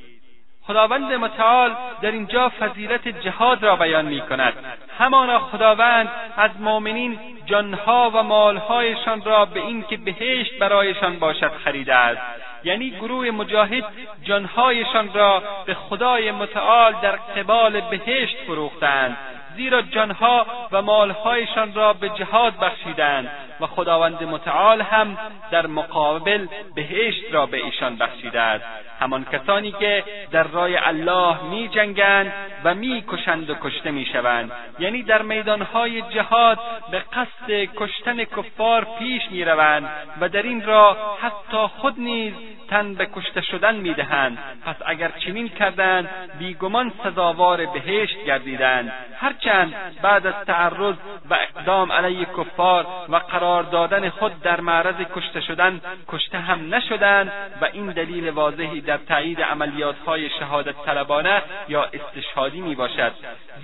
خداوند 0.67 1.13
متعال 1.13 1.75
در 2.01 2.11
اینجا 2.11 2.51
فضیلت 2.59 3.07
جهاد 3.07 3.63
را 3.63 3.75
بیان 3.75 4.05
می 4.05 4.21
کند 4.21 4.53
همانا 4.97 5.39
خداوند 5.39 6.09
از 6.37 6.51
مؤمنین 6.59 7.19
جانها 7.45 8.11
و 8.13 8.23
مالهایشان 8.23 9.21
را 9.23 9.45
به 9.45 9.59
اینکه 9.59 9.97
بهشت 9.97 10.59
برایشان 10.59 11.19
باشد 11.19 11.51
خریده 11.63 11.95
است. 11.95 12.21
یعنی 12.63 12.89
گروه 12.91 13.31
مجاهد 13.31 13.83
جانهایشان 14.23 15.13
را 15.13 15.43
به 15.65 15.73
خدای 15.73 16.31
متعال 16.31 16.93
در 17.01 17.15
قبال 17.15 17.81
بهشت 17.81 18.37
فروختند. 18.47 19.17
زیرا 19.55 19.81
جانها 19.81 20.45
و 20.71 20.81
مالهایشان 20.81 21.73
را 21.73 21.93
به 21.93 22.09
جهاد 22.09 22.53
بخشیدند. 22.59 23.29
و 23.59 23.67
خداوند 23.67 24.23
متعال 24.23 24.81
هم 24.81 25.17
در 25.51 25.67
مقابل 25.67 26.47
بهشت 26.75 27.23
را 27.31 27.45
به 27.45 27.57
ایشان 27.57 27.95
بخشیده 27.95 28.41
است 28.41 28.65
همان 28.99 29.25
کسانی 29.25 29.71
که 29.71 30.03
در 30.31 30.43
راه 30.43 30.69
الله 30.75 31.43
می 31.43 31.67
جنگند 31.67 32.33
و 32.63 32.75
می 32.75 33.03
کشند 33.07 33.49
و 33.49 33.55
کشته 33.55 33.91
می 33.91 34.05
شوند 34.05 34.51
یعنی 34.79 35.03
در 35.03 35.21
میدانهای 35.21 36.01
جهاد 36.01 36.59
به 36.91 36.99
قصد 36.99 37.51
کشتن 37.75 38.23
کفار 38.23 38.87
پیش 38.99 39.21
می 39.31 39.45
روند 39.45 39.89
و 40.21 40.29
در 40.29 40.41
این 40.41 40.65
راه 40.65 41.17
حتی 41.21 41.67
خود 41.67 41.99
نیز 41.99 42.33
تن 42.69 42.93
به 42.93 43.05
کشته 43.15 43.41
شدن 43.41 43.75
می‌دهند. 43.75 44.37
پس 44.65 44.75
اگر 44.85 45.11
چنین 45.25 45.49
کردند 45.49 46.09
بیگمان 46.39 46.91
سزاوار 47.03 47.65
بهشت 47.65 48.25
گردیدند. 48.25 48.91
هرچند 49.19 49.73
بعد 50.01 50.27
از 50.27 50.33
تعرض 50.47 50.95
و 51.29 51.33
اقدام 51.33 51.91
علیه 51.91 52.25
کفار 52.25 52.87
و 53.09 53.15
قرار 53.15 53.44
دادن 53.71 54.09
خود 54.09 54.41
در 54.41 54.61
معرض 54.61 54.95
کشته 55.15 55.41
شدن 55.41 55.81
کشته 56.07 56.37
هم 56.37 56.75
نشدند 56.75 57.31
و 57.61 57.65
این 57.73 57.85
دلیل 57.85 58.29
واضحی 58.29 58.81
در 58.81 58.97
تایید 58.97 59.41
عملیاتهای 59.41 60.29
شهادت 60.29 60.75
طلبانه 60.85 61.41
یا 61.67 61.89
استشهادی 61.93 62.61
می 62.61 62.75
باشد 62.75 63.11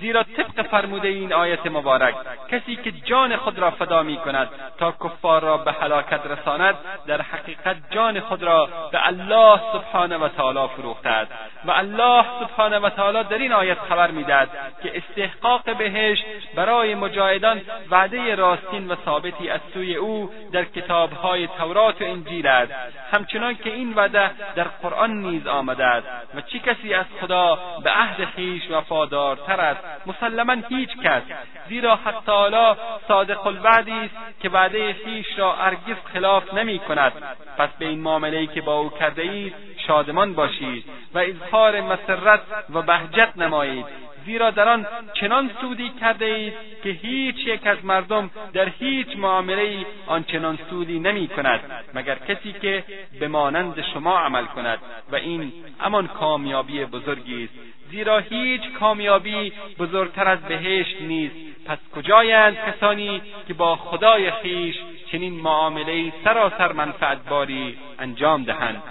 زیرا 0.00 0.22
طبق 0.22 0.66
فرموده 0.66 1.08
این 1.08 1.32
آیت 1.32 1.66
مبارک 1.66 2.14
کسی 2.48 2.76
که 2.76 2.90
جان 2.90 3.36
خود 3.36 3.58
را 3.58 3.70
فدا 3.70 4.02
می 4.02 4.16
کند 4.16 4.48
تا 4.78 4.94
کفار 5.04 5.42
را 5.42 5.56
به 5.56 5.72
هلاکت 5.72 6.20
رساند 6.26 6.74
در 7.06 7.22
حقیقت 7.22 7.76
جان 7.90 8.20
خود 8.20 8.42
را 8.42 8.68
به 8.92 9.06
الله 9.06 9.60
سبحانه 9.72 10.16
و 10.16 10.28
تعالی 10.28 10.68
فروخته 10.76 11.08
است 11.08 11.32
و 11.64 11.70
الله 11.70 12.24
سبحانه 12.40 12.78
و 12.78 12.88
تعالی 12.88 13.24
در 13.24 13.38
این 13.38 13.52
آیت 13.52 13.78
خبر 13.78 14.10
می‌دهد 14.10 14.48
که 14.82 14.92
استحقاق 14.94 15.76
بهشت 15.76 16.24
برای 16.56 16.94
مجاهدان 16.94 17.60
وعده 17.90 18.34
راستین 18.34 18.88
و 18.88 18.96
ثابتی 19.04 19.50
از 19.50 19.60
سوی 19.74 19.94
او 19.96 20.30
در 20.52 20.64
کتابهای 20.64 21.46
تورات 21.46 22.02
و 22.02 22.04
انجیل 22.04 22.46
است. 22.46 22.72
همچنان 23.12 23.54
که 23.54 23.72
این 23.72 23.92
وعده 23.94 24.30
در 24.54 24.64
قرآن 24.64 25.22
نیز 25.22 25.46
آمده 25.46 25.84
است. 25.84 26.06
و 26.34 26.40
چه 26.40 26.58
کسی 26.58 26.94
از 26.94 27.06
خدا 27.20 27.58
به 27.84 27.90
عهد 27.90 28.24
خویش 28.24 28.70
وفادارتر 28.70 29.60
است؟ 29.60 29.80
مسلما 30.06 30.56
هیچ 30.68 30.90
کس. 31.04 31.22
زیرا 31.68 31.96
حتی 31.96 32.32
حالا 32.32 32.76
صادق 33.08 33.46
الوعدی 33.46 33.92
است 33.92 34.14
که 34.40 34.48
وعده 34.48 34.96
خویش 35.04 35.38
را 35.38 35.52
هرگز 35.52 35.96
خلاف 36.12 36.54
نمی 36.54 36.78
کند. 36.78 37.12
پس 37.58 37.68
به 37.78 37.86
این 37.86 38.00
معامله 38.00 38.46
که 38.46 38.60
با 38.60 38.78
او 38.78 38.90
کرده 38.90 39.22
اید 39.22 39.54
شادمان 39.86 40.34
باشید 40.34 40.84
و 41.14 41.18
اظهار 41.18 41.80
مسرت 41.80 42.40
و 42.70 42.82
بهجت 42.82 43.32
نمایید. 43.36 44.01
زیرا 44.26 44.50
در 44.50 44.68
آن 44.68 44.86
چنان 45.14 45.50
سودی 45.60 45.90
کرده 46.00 46.24
اید 46.24 46.52
که 46.82 46.88
هیچ 46.88 47.36
یک 47.46 47.66
از 47.66 47.84
مردم 47.84 48.30
در 48.52 48.68
هیچ 48.68 49.16
معامله 49.16 49.62
ای 49.62 49.86
آنچنان 50.06 50.58
سودی 50.70 50.98
نمی 50.98 51.28
کند 51.28 51.60
مگر 51.94 52.14
کسی 52.14 52.52
که 52.52 52.84
به 53.20 53.28
مانند 53.28 53.84
شما 53.94 54.18
عمل 54.18 54.44
کند. 54.44 54.78
و 55.12 55.16
این 55.16 55.52
همان 55.80 56.06
کامیابی 56.06 56.84
بزرگی 56.84 57.44
است. 57.44 57.52
زیرا 57.90 58.18
هیچ 58.18 58.62
کامیابی 58.80 59.52
بزرگتر 59.78 60.28
از 60.28 60.40
بهشت 60.42 61.02
نیست. 61.02 61.34
پس 61.66 61.78
کجایند 61.94 62.56
کسانی 62.56 63.22
که 63.48 63.54
با 63.54 63.76
خدای 63.76 64.30
خیش 64.30 64.76
چنین 65.12 65.32
معامله 65.32 66.12
سراسر 66.24 66.72
منفعتباری 66.72 67.78
انجام 67.98 68.44
دهند؟ 68.44 68.82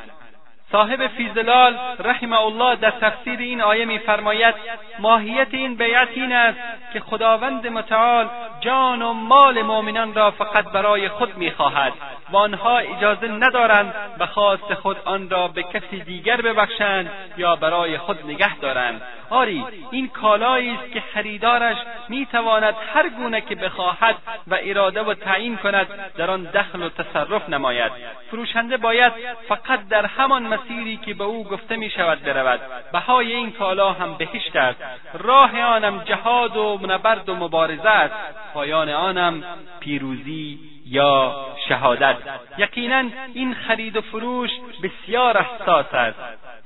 صاحب 0.72 1.08
فیزلال 1.08 1.78
رحمه 2.00 2.42
الله 2.42 2.76
در 2.76 2.92
تفسیر 2.92 3.40
این 3.40 3.62
آیه 3.62 3.86
میفرماید 3.86 4.56
ماهیت 5.00 5.48
این 5.52 5.76
بیعت 5.76 6.08
این 6.14 6.34
است 6.34 6.60
که 6.94 7.00
خداوند 7.00 7.68
متعال 7.68 8.30
جان 8.62 9.02
و 9.02 9.14
مال 9.14 9.62
مؤمنان 9.62 10.14
را 10.14 10.32
فقط 10.32 10.66
برای 10.66 11.10
خود 11.10 11.38
می‌خواهد 11.38 11.94
و 12.32 12.38
آنها 12.38 12.78
اجازه 12.78 13.28
ندارند 13.28 13.94
به 14.18 14.26
خواست 14.26 14.74
خود 14.74 14.98
آن 15.06 15.30
را 15.30 15.48
به 15.48 15.64
کسی 15.64 16.00
دیگر 16.00 16.42
ببخشند 16.42 17.12
یا 17.38 17.56
برای 17.56 17.98
خود 17.98 18.26
نگه 18.26 18.58
دارند. 18.58 19.02
آری 19.30 19.66
این 19.92 20.08
کالایی 20.08 20.70
است 20.70 20.94
که 20.94 21.04
خریدارش 21.14 21.78
می‌تواند 22.10 22.76
هر 22.94 23.10
گونه 23.10 23.42
که 23.42 23.56
بخواهد 23.56 24.16
و 24.48 24.58
اراده 24.62 25.02
و 25.04 25.14
تعیین 25.14 25.58
کند 25.58 25.88
در 26.18 26.32
آن 26.32 26.44
دخل 26.44 26.84
و 26.84 26.90
تصرف 26.90 27.50
نماید. 27.50 27.92
فروشنده 28.32 28.78
باید 28.78 29.14
فقط 29.48 29.88
در 29.90 30.06
همان 30.06 30.44
مسیری 30.62 30.98
که 30.98 31.14
به 31.14 31.24
او 31.24 31.44
گفته 31.44 31.76
می 31.76 31.90
شود 31.90 32.24
برود. 32.24 32.60
بهای 32.94 33.34
این 33.34 33.52
کالا 33.52 33.92
هم 33.92 34.14
بهشت 34.14 34.56
است. 34.56 34.80
راه 35.14 35.62
آنم 35.62 36.04
جهاد 36.04 36.58
و 36.58 36.80
نبرد 36.84 37.30
و 37.30 37.36
مبارزه 37.36 37.90
است. 37.90 38.14
پایان 38.54 38.90
آنم 38.90 39.44
پیروزی 39.80 40.60
یا 40.86 41.46
شهادت. 41.70 42.16
یقینا 42.58 43.04
این 43.34 43.54
خرید 43.54 43.98
و 43.98 44.02
فروش 44.02 44.50
بسیار 44.84 45.42
حساس 45.42 45.94
است 45.94 46.20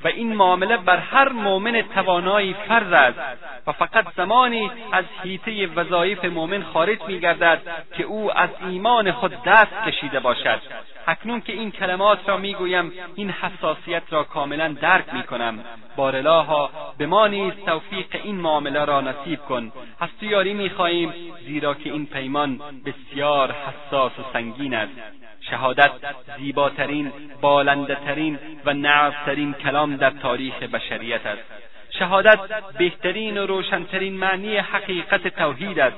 و 0.03 0.07
این 0.07 0.35
معامله 0.35 0.77
بر 0.77 0.97
هر 0.97 1.29
مؤمن 1.29 1.81
توانایی 1.81 2.55
فرض 2.67 2.93
است. 2.93 3.19
و 3.67 3.71
فقط 3.71 4.05
زمانی 4.17 4.71
از 4.91 5.05
حیطه 5.23 5.67
وظایف 5.67 6.25
مؤمن 6.25 6.63
خارج 6.63 7.01
میگردد 7.07 7.61
که 7.97 8.03
او 8.03 8.37
از 8.37 8.49
ایمان 8.61 9.11
خود 9.11 9.43
دست 9.45 9.73
کشیده 9.87 10.19
باشد. 10.19 10.61
اکنون 11.07 11.41
که 11.41 11.53
این 11.53 11.71
کلمات 11.71 12.29
را 12.29 12.37
می‌گویم 12.37 12.91
این 13.15 13.29
حساسیت 13.29 14.03
را 14.09 14.23
کاملا 14.23 14.67
درک 14.67 15.13
می‌کنم. 15.13 15.59
بارلاها 15.95 16.69
به 16.97 17.05
ما 17.05 17.27
نیز 17.27 17.53
توفیق 17.65 18.07
این 18.23 18.35
معامله 18.35 18.85
را 18.85 19.01
نصیب 19.01 19.39
کن. 19.39 19.71
از 19.99 20.09
تو 20.19 20.25
یاری 20.25 20.53
می‌خواهیم 20.53 21.13
زیرا 21.45 21.73
که 21.73 21.91
این 21.91 22.05
پیمان 22.05 22.59
بسیار 22.85 23.51
حساس 23.51 24.19
و 24.19 24.23
سنگین 24.33 24.73
است. 24.73 24.93
شهادت 25.41 25.91
زیباترین 26.37 27.11
بالندهترین 27.41 28.39
و 28.65 28.73
نعفترین 28.73 29.53
کلام 29.53 29.95
در 29.95 30.09
تاریخ 30.09 30.63
بشریت 30.63 31.25
است. 31.25 31.43
شهادت 31.99 32.39
بهترین 32.77 33.37
و 33.37 33.45
روشنترین 33.45 34.13
معنی 34.13 34.57
حقیقت 34.57 35.27
توحید 35.27 35.79
است 35.79 35.97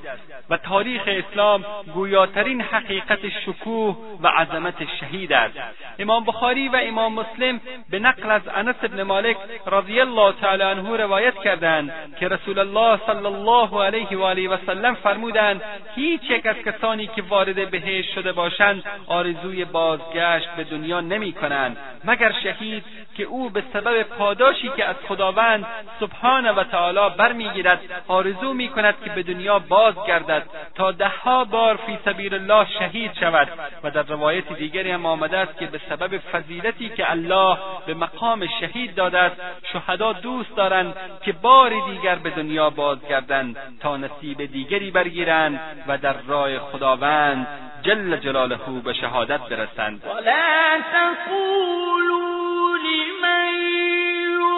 و 0.49 0.57
تاریخ 0.57 1.01
اسلام 1.07 1.65
گویاترین 1.93 2.61
حقیقت 2.61 3.29
شکوه 3.29 3.97
و 4.21 4.27
عظمت 4.27 4.75
شهید 4.99 5.33
است. 5.33 5.57
امام 5.99 6.23
بخاری 6.23 6.67
و 6.67 6.79
امام 6.83 7.13
مسلم 7.13 7.61
به 7.89 7.99
نقل 7.99 8.31
از 8.31 8.41
انس 8.55 8.75
بن 8.75 9.03
مالک 9.03 9.37
رضی 9.67 9.99
الله 9.99 10.33
تعالی 10.41 10.63
عنه 10.63 10.97
روایت 10.97 11.35
کردند 11.43 12.15
که 12.19 12.27
رسول 12.27 12.59
الله 12.59 12.99
صلی 13.07 13.25
الله 13.25 13.83
علیه 13.83 14.17
و 14.17 14.21
آله 14.23 14.49
و 14.49 14.57
سلم 14.65 14.93
فرمودند 14.93 15.61
هیچ 15.95 16.21
یک 16.29 16.45
از 16.45 16.55
کسانی 16.55 17.07
که 17.07 17.21
وارد 17.21 17.71
بهشت 17.71 18.13
شده 18.13 18.31
باشند 18.31 18.83
آرزوی 19.07 19.65
بازگشت 19.65 20.49
به 20.57 20.63
دنیا 20.63 21.01
نمی 21.01 21.33
کنند 21.33 21.77
مگر 22.03 22.33
شهید 22.43 22.83
که 23.17 23.23
او 23.23 23.49
به 23.49 23.63
سبب 23.73 24.03
پاداشی 24.03 24.69
که 24.77 24.85
از 24.85 24.95
خداوند 25.07 25.65
سبحانه 25.99 26.51
و 26.51 26.63
تعالی 26.63 27.15
برمیگیرد 27.17 27.81
آرزو 28.07 28.53
می 28.53 28.69
کند 28.69 28.95
که 29.05 29.09
به 29.09 29.23
دنیا 29.23 29.59
بازگردد 29.59 30.43
تا 30.75 30.91
دهها 30.91 31.45
بار 31.45 31.75
فی 31.75 31.97
سبیل 32.05 32.33
الله 32.33 32.67
شهید 32.79 33.13
شود. 33.13 33.47
و 33.83 33.91
در 33.91 34.03
روایت 34.03 34.53
دیگری 34.53 34.91
هم 34.91 35.05
آمده 35.05 35.37
است 35.37 35.57
که 35.57 35.65
به 35.65 35.81
سبب 35.89 36.17
فضیلتی 36.17 36.89
که 36.89 37.11
الله 37.11 37.57
به 37.85 37.93
مقام 37.93 38.47
شهید 38.59 38.95
داده 38.95 39.19
است 39.19 39.35
شهدا 39.73 40.13
دوست 40.13 40.55
دارند 40.55 40.93
که 41.21 41.31
بار 41.31 41.73
دیگر 41.89 42.15
به 42.15 42.29
دنیا 42.29 42.69
بازگردند 42.69 43.57
تا 43.79 43.97
نصیب 43.97 44.45
دیگری 44.45 44.91
برگیرند 44.91 45.59
و 45.87 45.97
در 45.97 46.15
راه 46.27 46.59
خداوند 46.59 47.47
جل 47.81 48.17
جلاله 48.17 48.57
به 48.83 48.93
شهادت 48.93 49.39
برسند. 49.39 50.01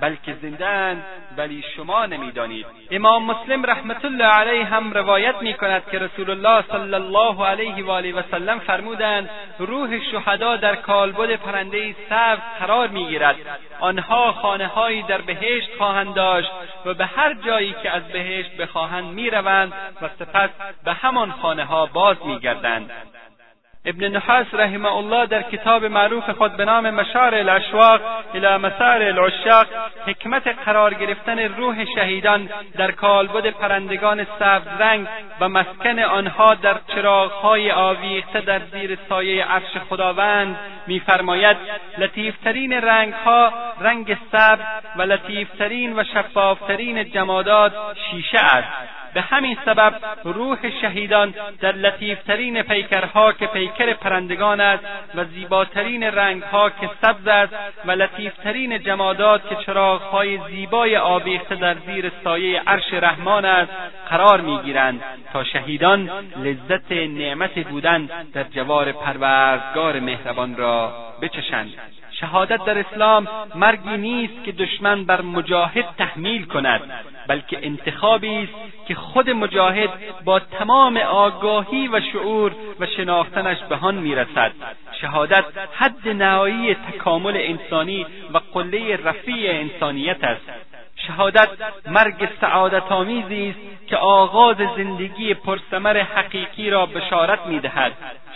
بلکه 0.00 0.34
زندهاند 0.42 1.04
ولی 1.36 1.64
شما 1.76 2.06
نمی‌دانید. 2.06 2.66
امام 2.90 3.24
مسلم 3.24 3.66
رحمت 3.66 4.04
الله 4.04 4.24
علیه 4.24 4.64
هم 4.64 4.92
روایت 4.92 5.42
می 5.42 5.54
کند 5.54 5.82
که 5.90 5.98
رسول 5.98 6.30
الله 6.30 6.64
صلی 6.72 6.94
الله 6.94 7.46
علیه 7.46 7.84
و 7.84 7.90
آله 7.90 8.12
و 8.12 8.22
سلم 8.30 8.58
فرمودند 8.58 9.30
روح 9.58 10.00
شهدا 10.12 10.56
در 10.56 10.74
کالبد 10.76 11.36
پرنده 11.36 11.94
سبز 12.10 12.40
قرار 12.58 12.88
می‌گیرد. 12.88 13.36
آنها 13.80 14.32
خانههایی 14.32 15.02
در 15.02 15.20
بهشت 15.20 15.68
خواهند 15.78 16.14
داشت 16.14 16.50
و 16.86 16.94
به 16.94 17.06
هر 17.06 17.34
جایی 17.34 17.74
که 17.82 17.90
از 17.90 18.08
بهشت 18.08 18.56
بخواهند 18.56 19.04
می‌روند 19.04 19.72
و 20.02 20.08
سپس 20.18 20.50
به 20.84 20.92
همان 20.92 21.30
خانه 21.30 21.64
ها 21.64 21.86
باز 21.86 22.16
میگردند. 22.26 22.90
ابن 23.86 24.08
نحاس 24.08 24.46
رحمه 24.52 24.96
الله 24.96 25.26
در 25.26 25.42
کتاب 25.42 25.84
معروف 25.84 26.30
خود 26.30 26.56
به 26.56 26.64
نام 26.64 26.90
مشار 26.90 27.34
الاشواق 27.34 28.00
الى 28.34 28.56
مسار 28.56 29.02
العشاق 29.02 29.66
حکمت 30.06 30.48
قرار 30.64 30.94
گرفتن 30.94 31.38
روح 31.38 31.84
شهیدان 31.94 32.48
در 32.78 32.90
کالبد 32.90 33.50
پرندگان 33.50 34.26
سبز 34.38 34.80
رنگ 34.80 35.06
و 35.40 35.48
مسکن 35.48 35.98
آنها 35.98 36.54
در 36.54 36.76
چراغهای 36.94 37.72
آویخته 37.72 38.40
در 38.40 38.60
زیر 38.72 38.98
سایه 39.08 39.44
عرش 39.44 39.76
خداوند 39.90 40.56
میفرماید 40.86 41.56
لطیفترین 41.98 42.72
رنگها 42.72 43.52
رنگ 43.80 44.16
سبز 44.32 44.64
و 44.96 45.02
لطیفترین 45.02 45.98
و 45.98 46.04
شفافترین 46.04 47.10
جمادات 47.10 47.72
شیشه 48.10 48.38
است. 48.38 49.05
به 49.16 49.22
همین 49.22 49.56
سبب 49.64 49.94
روح 50.24 50.70
شهیدان 50.80 51.34
در 51.60 51.72
لطیفترین 51.72 52.62
پیکرها 52.62 53.32
که 53.32 53.46
پیکر 53.46 53.92
پرندگان 53.92 54.60
است 54.60 54.84
و 55.14 55.24
زیباترین 55.24 56.02
رنگها 56.02 56.70
که 56.70 56.90
سبز 57.02 57.26
است 57.26 57.54
و 57.84 57.90
لطیفترین 57.90 58.78
جمادات 58.82 59.48
که 59.48 59.54
چراغهای 59.66 60.38
زیبای 60.50 60.96
آویخته 60.96 61.54
در 61.54 61.76
زیر 61.86 62.12
سایه 62.24 62.62
عرش 62.66 62.92
رحمان 62.92 63.44
است 63.44 63.72
قرار 64.10 64.40
می‌گیرند 64.40 65.00
تا 65.32 65.44
شهیدان 65.44 66.10
لذت 66.44 66.92
نعمت 66.92 67.68
بودن 67.68 68.08
در 68.34 68.44
جوار 68.44 68.92
پروردگار 68.92 70.00
مهربان 70.00 70.56
را 70.56 70.92
بچشند. 71.22 71.72
شهادت 72.20 72.64
در 72.64 72.78
اسلام 72.78 73.28
مرگی 73.54 73.96
نیست 73.96 74.44
که 74.44 74.52
دشمن 74.52 75.04
بر 75.04 75.20
مجاهد 75.20 75.84
تحمیل 75.98 76.44
کند 76.44 76.80
بلکه 77.28 77.58
انتخابی 77.62 78.42
است 78.42 78.86
که 78.88 78.94
خود 78.94 79.30
مجاهد 79.30 79.90
با 80.24 80.38
تمام 80.38 80.96
آگاهی 80.96 81.88
و 81.88 82.00
شعور 82.12 82.52
و 82.80 82.86
شناختنش 82.86 83.58
به 83.68 83.76
آن 83.76 83.94
می‌رسد. 83.94 84.52
شهادت 85.00 85.44
حد 85.74 86.08
نهایی 86.08 86.74
تکامل 86.74 87.36
انسانی 87.36 88.06
و 88.32 88.38
قله 88.54 88.96
رفیع 88.96 89.50
انسانیت 89.50 90.24
است. 90.24 90.50
شهادت 91.06 91.48
مرگ 91.86 92.28
سعادت 92.40 92.92
آمیزی 92.92 93.48
است 93.48 93.88
که 93.88 93.96
آغاز 93.96 94.56
زندگی 94.76 95.34
پرثمر 95.34 95.98
حقیقی 95.98 96.70
را 96.70 96.86
بشارت 96.86 97.46
می‌دهد. 97.46 97.92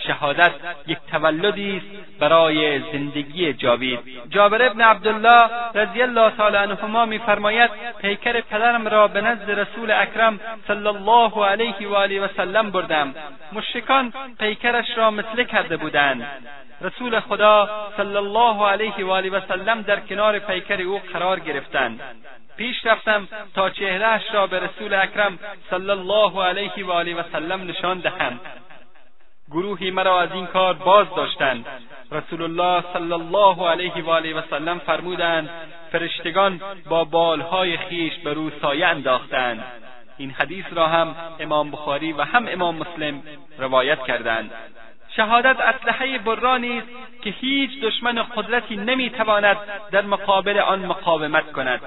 شهادت 0.07 0.51
یک 0.87 0.97
تولدی 1.11 1.77
است 1.77 2.19
برای 2.19 2.79
زندگی 2.79 3.53
جاوید. 3.53 3.99
جابر 4.29 4.65
ابن 4.65 4.81
عبدالله 4.81 5.49
رضی 5.75 6.01
الله 6.01 6.31
تعالی 6.37 6.57
عنهما 6.57 7.05
میفرماید 7.05 7.71
پیکر 8.01 8.41
پدرم 8.41 8.87
را 8.87 9.07
به 9.07 9.21
نزد 9.21 9.51
رسول 9.51 9.91
اکرم 9.91 10.39
صلی 10.67 10.87
الله 10.87 11.45
علیه 11.45 11.87
و 11.87 11.95
آله 11.95 12.21
و 12.21 12.27
سلم 12.37 12.71
بردم. 12.71 13.15
مشرکان 13.51 14.13
پیکرش 14.39 14.97
را 14.97 15.11
مثله 15.11 15.45
کرده 15.45 15.77
بودند. 15.77 16.27
رسول 16.81 17.19
خدا 17.19 17.69
صلی 17.97 18.15
الله 18.15 18.67
علیه 18.67 19.05
و 19.05 19.11
آله 19.11 19.29
و 19.29 19.39
سلم 19.47 19.81
در 19.81 19.99
کنار 19.99 20.39
پیکر 20.39 20.81
او 20.81 20.99
قرار 21.13 21.39
گرفتند. 21.39 22.01
پیش 22.57 22.85
رفتم 22.85 23.27
تا 23.55 23.69
چهرهاش 23.69 24.21
را 24.33 24.47
به 24.47 24.59
رسول 24.59 24.93
اکرم 24.93 25.39
صلی 25.69 25.89
الله 25.89 26.43
علیه 26.43 26.85
و 26.85 26.91
آله 26.91 27.15
و 27.15 27.23
سلم 27.31 27.61
نشان 27.67 27.99
دهم. 27.99 28.39
گروهی 29.51 29.91
مرا 29.91 30.21
از 30.21 30.31
این 30.31 30.45
کار 30.45 30.73
باز 30.73 31.07
داشتند. 31.15 31.65
رسول 32.11 32.41
الله 32.41 32.83
صلی 32.93 33.13
الله 33.13 33.69
علیه 33.69 34.03
و 34.03 34.09
آله 34.09 34.33
و 34.33 34.41
سلم 34.49 34.79
فرمودند 34.79 35.49
فرشتگان 35.91 36.61
با 36.89 37.03
بالهای 37.03 37.77
خیش 37.77 38.13
به 38.13 38.33
رو 38.33 38.49
سایه 38.61 38.87
انداختند. 38.87 39.63
این 40.17 40.31
حدیث 40.31 40.65
را 40.71 40.87
هم 40.87 41.15
امام 41.39 41.71
بخاری 41.71 42.13
و 42.13 42.21
هم 42.21 42.47
امام 42.47 42.75
مسلم 42.75 43.23
روایت 43.57 44.03
کردند. 44.03 44.51
شهادت 45.15 45.59
اسلحه 45.59 46.17
برانی 46.17 46.77
است 46.77 46.87
که 47.21 47.29
هیچ 47.29 47.81
دشمن 47.81 48.23
قدرتی 48.35 48.75
نمی‌تواند 48.75 49.57
در 49.91 50.01
مقابل 50.01 50.57
آن 50.59 50.85
مقاومت 50.85 51.51
کند. 51.51 51.81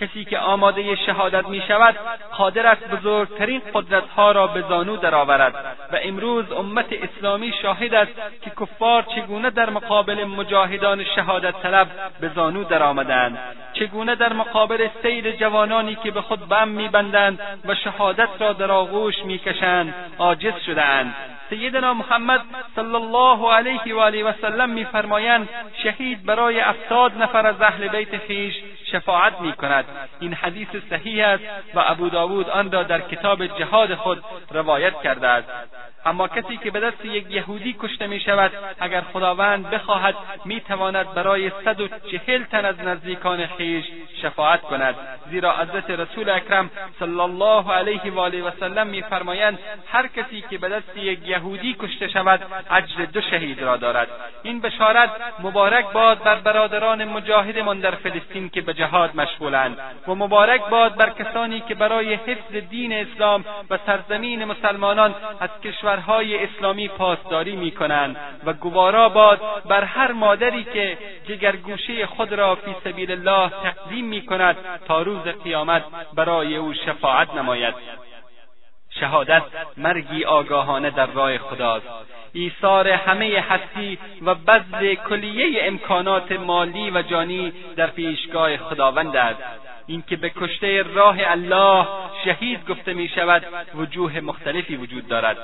کسی 0.00 0.24
که 0.24 0.38
آماده 0.38 0.96
شهادت 0.96 1.48
می 1.48 1.62
شود 1.68 1.96
قادر 2.36 2.66
است 2.66 2.88
بزرگترین 2.88 3.62
قدرتها 3.74 4.32
را 4.32 4.46
به 4.46 4.64
زانو 4.68 4.96
درآورد 4.96 5.54
و 5.92 5.98
امروز 6.02 6.52
امت 6.52 6.86
اسلامی 6.92 7.52
شاهد 7.62 7.94
است 7.94 8.12
که 8.42 8.50
کفار 8.60 9.02
چگونه 9.02 9.50
در 9.50 9.70
مقابل 9.70 10.24
مجاهدان 10.24 11.04
شهادت 11.04 11.62
طلب 11.62 11.88
به 12.20 12.30
زانو 12.34 12.64
درآمدند 12.64 13.38
چگونه 13.72 14.14
در 14.14 14.32
مقابل 14.32 14.88
سیل 15.02 15.36
جوانانی 15.36 15.94
که 15.94 16.10
به 16.10 16.20
خود 16.20 16.48
بم 16.48 16.68
میبندند 16.68 17.38
و 17.64 17.74
شهادت 17.74 18.28
را 18.38 18.52
در 18.52 18.70
آغوش 18.70 19.24
می‌کشند 19.24 19.94
عاجز 20.18 20.52
شدهاند. 20.66 21.14
سیدنا 21.50 21.94
محمد 21.94 22.40
صلی 22.76 22.94
الله 22.94 23.52
علیه 23.52 23.94
و 23.94 23.98
آله 23.98 24.24
و 24.24 24.32
سلم 24.40 24.70
میفرمایند 24.70 25.48
شهید 25.82 26.26
برای 26.26 26.60
هفتاد 26.60 27.22
نفر 27.22 27.46
از 27.46 27.62
اهل 27.62 27.88
بیت 27.88 28.18
خویش 28.26 28.54
شفاعت 28.92 29.40
می‌کند. 29.40 29.84
این 30.20 30.34
حدیث 30.34 30.68
صحیح 30.90 31.26
است 31.26 31.44
و 31.74 31.84
ابو 31.86 32.08
داود 32.08 32.48
آن 32.48 32.72
را 32.72 32.82
در 32.82 33.00
کتاب 33.00 33.46
جهاد 33.46 33.94
خود 33.94 34.24
روایت 34.50 35.02
کرده 35.02 35.28
است. 35.28 35.48
اما 36.04 36.28
کسی 36.28 36.56
که 36.56 36.70
به 36.70 36.80
دست 36.80 37.04
یک 37.04 37.30
یهودی 37.30 37.76
کشته 37.78 38.06
می 38.06 38.20
شود 38.20 38.52
اگر 38.80 39.00
خداوند 39.00 39.70
بخواهد 39.70 40.14
می 40.44 40.60
تواند 40.60 41.14
برای 41.14 41.50
صد 41.64 41.80
و 41.80 41.88
چهل 41.88 42.44
تن 42.44 42.64
از 42.64 42.80
نزدیکان 42.80 43.46
خویش 43.46 43.84
شفاعت 44.22 44.62
کند. 44.62 44.94
زیرا 45.30 45.56
حضرت 45.56 45.90
رسول 45.90 46.30
اکرم 46.30 46.70
صلی 46.98 47.20
الله 47.20 47.72
علیه 47.72 48.12
و 48.12 48.18
آله 48.18 48.42
و 48.42 48.50
سلم 48.60 48.86
میفرمایند 48.86 49.58
هر 49.86 50.06
کسی 50.06 50.44
که 50.50 50.58
به 50.58 50.68
دست 50.68 50.96
یک 50.96 51.28
یهودی 51.28 51.76
کشته 51.78 52.08
شود 52.08 52.40
اجر 52.70 53.04
دو 53.04 53.20
شهید 53.20 53.62
را 53.62 53.76
دارد. 53.76 54.08
این 54.42 54.60
بشارت 54.60 55.10
مبارک 55.40 55.92
باد 55.92 56.22
بر 56.22 56.36
برادران 56.36 57.04
مجاهدمان 57.04 57.80
در 57.80 57.94
فلسطین 57.94 58.48
که 58.48 58.60
به 58.60 58.74
جهاد 58.74 59.16
مشغولند 59.16 59.78
و 60.08 60.14
مبارک 60.14 60.68
باد 60.70 60.96
بر 60.96 61.10
کسانی 61.10 61.60
که 61.60 61.74
برای 61.74 62.14
حفظ 62.14 62.54
دین 62.70 62.92
اسلام 62.92 63.44
و 63.70 63.78
سرزمین 63.86 64.44
مسلمانان 64.44 65.14
از 65.40 65.50
کشورهای 65.88 66.44
اسلامی 66.44 66.88
پاسداری 66.88 67.56
می‌کنند 67.56 68.16
و 68.44 68.52
گوارا 68.52 69.08
باد 69.08 69.40
بر 69.68 69.84
هر 69.84 70.12
مادری 70.12 70.64
که 70.64 70.98
جگرگوشه 71.28 72.06
خود 72.06 72.32
را 72.32 72.54
فی 72.54 72.74
سبیل 72.84 73.10
الله 73.10 73.48
تقدیم 73.48 74.04
می‌کند 74.04 74.56
تا 74.88 75.02
روز 75.02 75.22
قیامت 75.44 75.84
برای 76.14 76.56
او 76.56 76.74
شفاعت 76.74 77.34
نماید. 77.34 77.74
شهادت 79.00 79.42
مرگی 79.76 80.24
آگاهانه 80.24 80.90
در 80.90 81.06
راه 81.06 81.38
خداست. 81.38 81.86
ایثار 82.32 82.88
همه 82.88 83.44
هستی 83.48 83.98
و 84.22 84.34
بذل 84.34 84.94
کلیه 84.94 85.66
امکانات 85.66 86.32
مالی 86.32 86.90
و 86.90 87.02
جانی 87.02 87.52
در 87.76 87.86
پیشگاه 87.86 88.56
خداوند 88.56 89.16
است. 89.16 89.67
اینکه 89.88 90.16
به 90.16 90.30
کشته 90.30 90.82
راه 90.82 91.16
الله 91.20 91.86
شهید 92.24 92.66
گفته 92.68 92.92
می 92.92 93.08
شود 93.08 93.44
وجوه 93.74 94.20
مختلفی 94.20 94.76
وجود 94.76 95.08
دارد. 95.08 95.36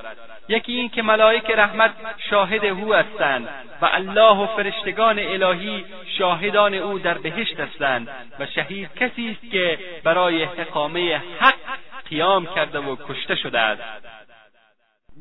یکی 0.49 0.73
این 0.73 0.89
که 0.89 1.03
ملائک 1.03 1.51
رحمت 1.51 1.91
شاهد 2.31 2.65
او 2.65 2.95
هستند 2.95 3.49
و 3.83 3.89
الله 3.93 4.37
و 4.37 4.47
فرشتگان 4.47 5.19
الهی 5.19 5.85
شاهدان 6.19 6.75
او 6.75 6.99
در 6.99 7.19
بهشت 7.19 7.61
هستند 7.61 8.09
و 8.39 8.47
شهید 8.47 8.95
کسی 8.95 9.31
است 9.31 9.53
که 9.53 9.79
برای 10.05 10.45
اقامه 10.45 11.23
حق 11.41 11.55
قیام 12.11 12.47
کرده 12.55 12.79
و 12.79 12.97
کشته 13.09 13.35
شده 13.35 13.59
است. 13.61 13.83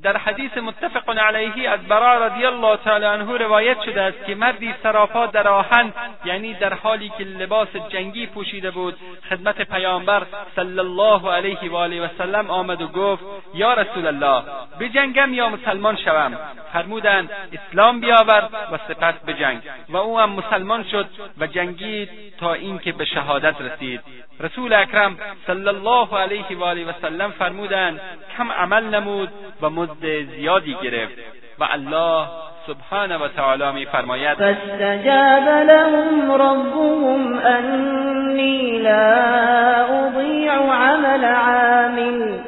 در 0.04 0.18
حدیث 0.18 0.58
متفق 0.58 1.20
علیه 1.20 1.70
از 1.70 1.80
برا 1.88 2.26
رضی 2.28 2.46
الله 2.46 2.78
تعالی 2.78 3.06
عنه 3.06 3.38
روایت 3.38 3.82
شده 3.82 4.02
است 4.02 4.26
که 4.26 4.36
مردی 4.36 4.74
سراپا 4.84 5.26
در 5.26 5.48
آهن 5.48 5.94
یعنی 6.26 6.54
در 6.54 6.74
حالی 6.74 7.12
که 7.18 7.24
لباس 7.24 7.68
جنگی 7.90 8.28
پوشیده 8.28 8.72
بود 8.72 8.96
خدمت 9.30 9.62
پیامبر 9.62 10.24
صلی 10.56 10.80
الله 10.80 11.32
علیه 11.32 11.72
و 11.72 11.76
آله 11.76 12.02
و 12.02 12.08
سلم 12.18 12.50
آمد 12.50 12.82
و 12.82 12.88
گفت 12.88 13.24
یا 13.54 13.74
رسول 13.74 14.08
الله 14.08 14.44
بجنگم 14.80 15.34
یا 15.34 15.50
مسلمان 15.50 15.96
شوم؟ 15.96 16.38
فرمودند 16.74 17.30
اسلام 17.54 18.00
بیاور 18.00 18.50
و 18.72 18.78
سپس 18.88 19.14
بجنگ 19.28 19.62
و 19.90 19.98
او 19.98 20.20
هم 20.20 20.30
مسلمان 20.30 20.84
شد 20.84 21.06
و 21.38 21.48
جنگید 21.48 22.10
تا 22.38 22.54
اینکه 22.54 22.92
به 22.92 23.06
شهادت 23.06 23.62
رسید. 23.62 24.02
رسول 24.40 24.74
اکرم 24.74 25.18
صلی 25.48 25.68
الله 25.68 26.20
علیه 26.20 26.58
و 26.58 26.64
آله 26.64 26.90
و 26.90 26.92
سلم 27.02 27.32
فرمودند 27.32 28.00
کم 28.38 28.52
عمل 28.52 28.84
نمود 28.84 29.30
و 29.62 29.70
مزد 29.70 30.06
زیادی 30.36 30.78
گرفت. 30.84 31.18
و 31.60 31.68
الله 31.72 32.28
سبحانه 32.68 33.18
و 33.18 33.28
تعالی 33.28 33.72
می 33.72 33.86
فرماید 33.86 34.38
فاستجاب 34.38 35.48
لهم 35.68 36.32
ربهم 36.32 37.40
انی 37.46 38.80
لا 38.80 39.86
اضیع 39.86 40.52
عمل 40.52 41.26
عامل. 41.26 42.40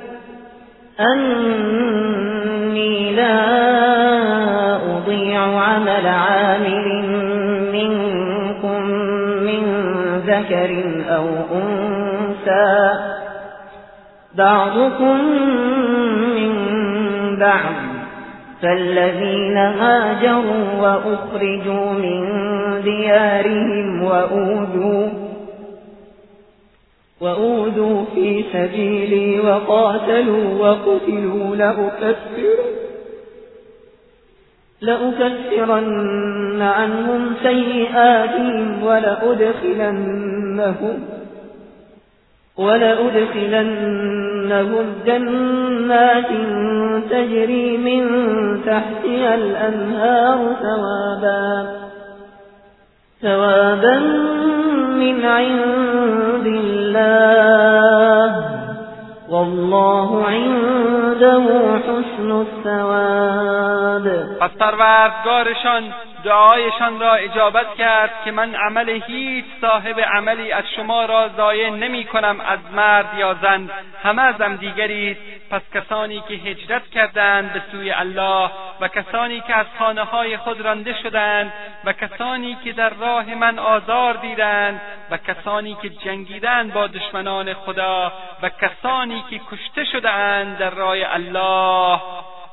انی 1.00 2.86
لا 3.12 3.38
اضیع 4.76 5.40
عمل 5.42 6.08
عامل 6.08 6.88
منكم 7.74 8.82
من 9.48 9.64
ذكر 10.28 10.84
أو 11.10 11.28
أنثى. 11.54 13.00
بعضكم 14.36 15.18
من 16.36 16.54
بعض 17.40 17.76
فالذين 18.62 19.58
هاجروا 19.58 20.66
وأخرجوا 20.82 21.92
من 21.92 22.22
ديارهم 22.84 24.04
وأوذوا 24.04 25.25
وأوذوا 27.22 28.06
في 28.16 28.44
سبيلي 28.54 29.40
وقاتلوا 29.40 30.60
وقتلوا 30.60 31.56
لأكفر 31.56 32.58
لأكفرن 34.82 36.62
عنهم 36.62 37.34
سيئاتهم 37.44 38.84
ولأدخلنهم 38.84 40.16
ولأدخلنهم 42.58 44.06
جنات 45.06 46.30
تجري 47.10 47.78
من 47.78 48.04
تحتها 48.66 49.36
الأنهار 49.36 50.56
ثوابا 50.62 51.76
ثوابا 53.22 54.02
من 54.96 55.26
عند 55.26 56.48
الله 56.48 58.32
والله 59.30 60.26
عنده 60.26 61.42
حسن 61.80 62.32
الثواب. 62.32 64.08
پس 64.40 64.52
پروردگارشان 64.60 65.84
دعایشان 66.24 67.00
را 67.00 67.14
اجابت 67.14 67.76
کرد 67.78 68.12
که 68.26 68.32
من 68.32 68.56
عمل 68.56 68.90
هیچ 69.08 69.46
صاحب 69.62 70.00
عملی 70.00 70.52
از 70.52 70.64
شما 70.76 71.06
را 71.06 71.30
ضایع 71.38 71.70
نمی 71.70 72.04
کنم 72.04 72.38
از 72.48 72.60
مرد 72.76 73.10
یا 73.18 73.36
زن. 73.42 73.70
همه 74.04 74.22
ازم 74.22 74.56
دیگری 74.56 75.18
پس 75.50 75.62
کسانی 75.74 76.24
که 76.28 76.34
هجرت 76.34 76.90
کردند 76.90 77.54
به 77.54 77.62
سوی 77.72 77.92
الله 77.92 78.50
و 78.82 78.88
کسانی 78.88 79.42
که 79.42 79.56
از 79.56 79.66
خانه 79.80 80.04
های 80.04 80.38
خود 80.38 80.62
رانده 80.62 81.02
شدند 81.04 81.54
و 81.84 81.94
کسانی 81.94 82.58
که 82.64 82.74
در 82.74 82.90
راه 82.90 83.36
من 83.36 83.60
آزار 83.60 84.14
دیدند 84.14 84.82
و 85.12 85.18
کسانی 85.18 85.78
که 85.82 85.90
جنگیدند 85.90 86.74
با 86.74 86.88
دشمنان 86.88 87.54
خدا 87.54 88.14
و 88.42 88.50
کسانی 88.50 89.24
که 89.30 89.42
کشته 89.52 89.86
شدهاند 89.86 90.58
در 90.58 90.70
راه 90.70 90.98
الله 91.00 92.02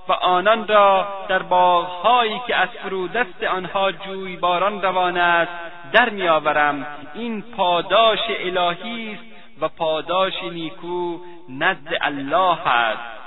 و 0.09 0.13
آنان 0.13 0.69
را 0.69 1.07
در 1.29 1.43
باغهایی 1.43 2.41
که 2.47 2.57
از 2.57 2.69
فرودست 2.69 3.43
آنها 3.43 3.93
جویباران 3.93 4.83
روان 4.83 5.17
است 5.17 5.53
در 5.93 6.09
میآورم. 6.09 6.87
این 7.15 7.43
پاداش 7.43 8.21
الهی 8.29 9.13
است 9.13 9.32
و 9.63 9.69
پاداش 9.69 10.43
نیکو 10.43 11.19
نزد 11.49 11.95
الله 12.01 12.69
است. 12.69 13.22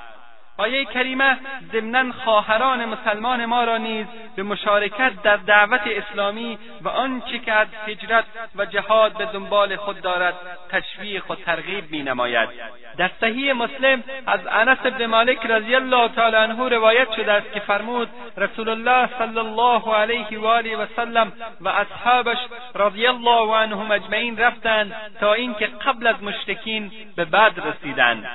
آیه 0.58 0.86
کریمه 0.86 1.38
ضمنا 1.72 2.12
خواهران 2.12 2.86
مسلمان 2.86 3.46
ما 3.46 3.64
را 3.64 3.78
نیز 3.78 4.06
به 4.36 4.44
مشارکت 4.44 5.12
در 5.24 5.38
دعوت 5.38 5.82
اسلامی 5.86 6.58
و 6.82 6.90
آنچه 6.90 7.40
که 7.40 7.54
از 7.54 7.68
هجرت 7.88 8.26
و 8.56 8.66
جهاد 8.66 9.18
به 9.18 9.26
دنبال 9.26 9.76
خود 9.76 10.02
دارد 10.02 10.34
تشویق 10.70 11.32
و 11.32 11.36
ترغیب 11.36 11.92
می 11.92 12.04
نماید 12.04 12.50
در 12.98 13.12
صحیح 13.22 13.54
مسلم 13.54 14.04
از 14.28 14.40
انس 14.52 14.78
بن 14.78 15.06
مالک 15.06 15.46
رضی 15.46 15.76
الله 15.76 16.08
تعالی 16.08 16.36
عنه 16.36 16.70
روایت 16.70 17.12
شده 17.12 17.32
است 17.32 17.54
که 17.54 17.60
فرمود 17.60 18.10
رسول 18.38 18.70
الله 18.70 19.10
صلی 19.18 19.40
الله 19.40 19.96
علیه 19.96 20.40
و 20.40 20.46
آله 20.46 20.78
و 20.78 20.86
سلم 20.96 21.34
و 21.62 21.70
اصحابش 21.70 22.38
رضی 22.76 23.08
الله 23.08 23.56
عنهم 23.56 23.92
اجمعین 23.92 24.38
رفتند 24.38 24.96
تا 25.20 25.34
اینکه 25.34 25.68
قبل 25.68 26.08
از 26.08 26.24
مشرکین 26.24 26.92
به 27.16 27.26
بدر 27.26 27.64
رسیدند. 27.64 28.26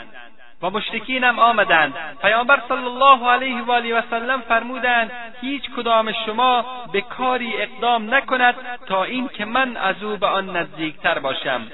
و 0.62 0.70
مشرکین 0.70 1.24
هم 1.24 1.38
آمدند. 1.38 1.94
پیامبر 2.22 2.62
صلی 2.68 2.84
الله 2.84 3.28
علیه 3.28 3.62
و 3.62 3.72
آله 3.72 3.98
و 3.98 4.02
سلم 4.10 4.40
فرمودند 4.40 5.10
هیچ 5.40 5.70
کدام 5.76 6.12
شما 6.26 6.64
به 6.92 7.00
کاری 7.00 7.62
اقدام 7.62 8.14
نکند 8.14 8.54
تا 8.86 9.04
اینکه 9.04 9.44
من 9.44 9.76
از 9.76 10.02
او 10.02 10.16
به 10.16 10.26
آن 10.26 10.56
نزدیکتر 10.56 11.18
باشم. 11.18 11.66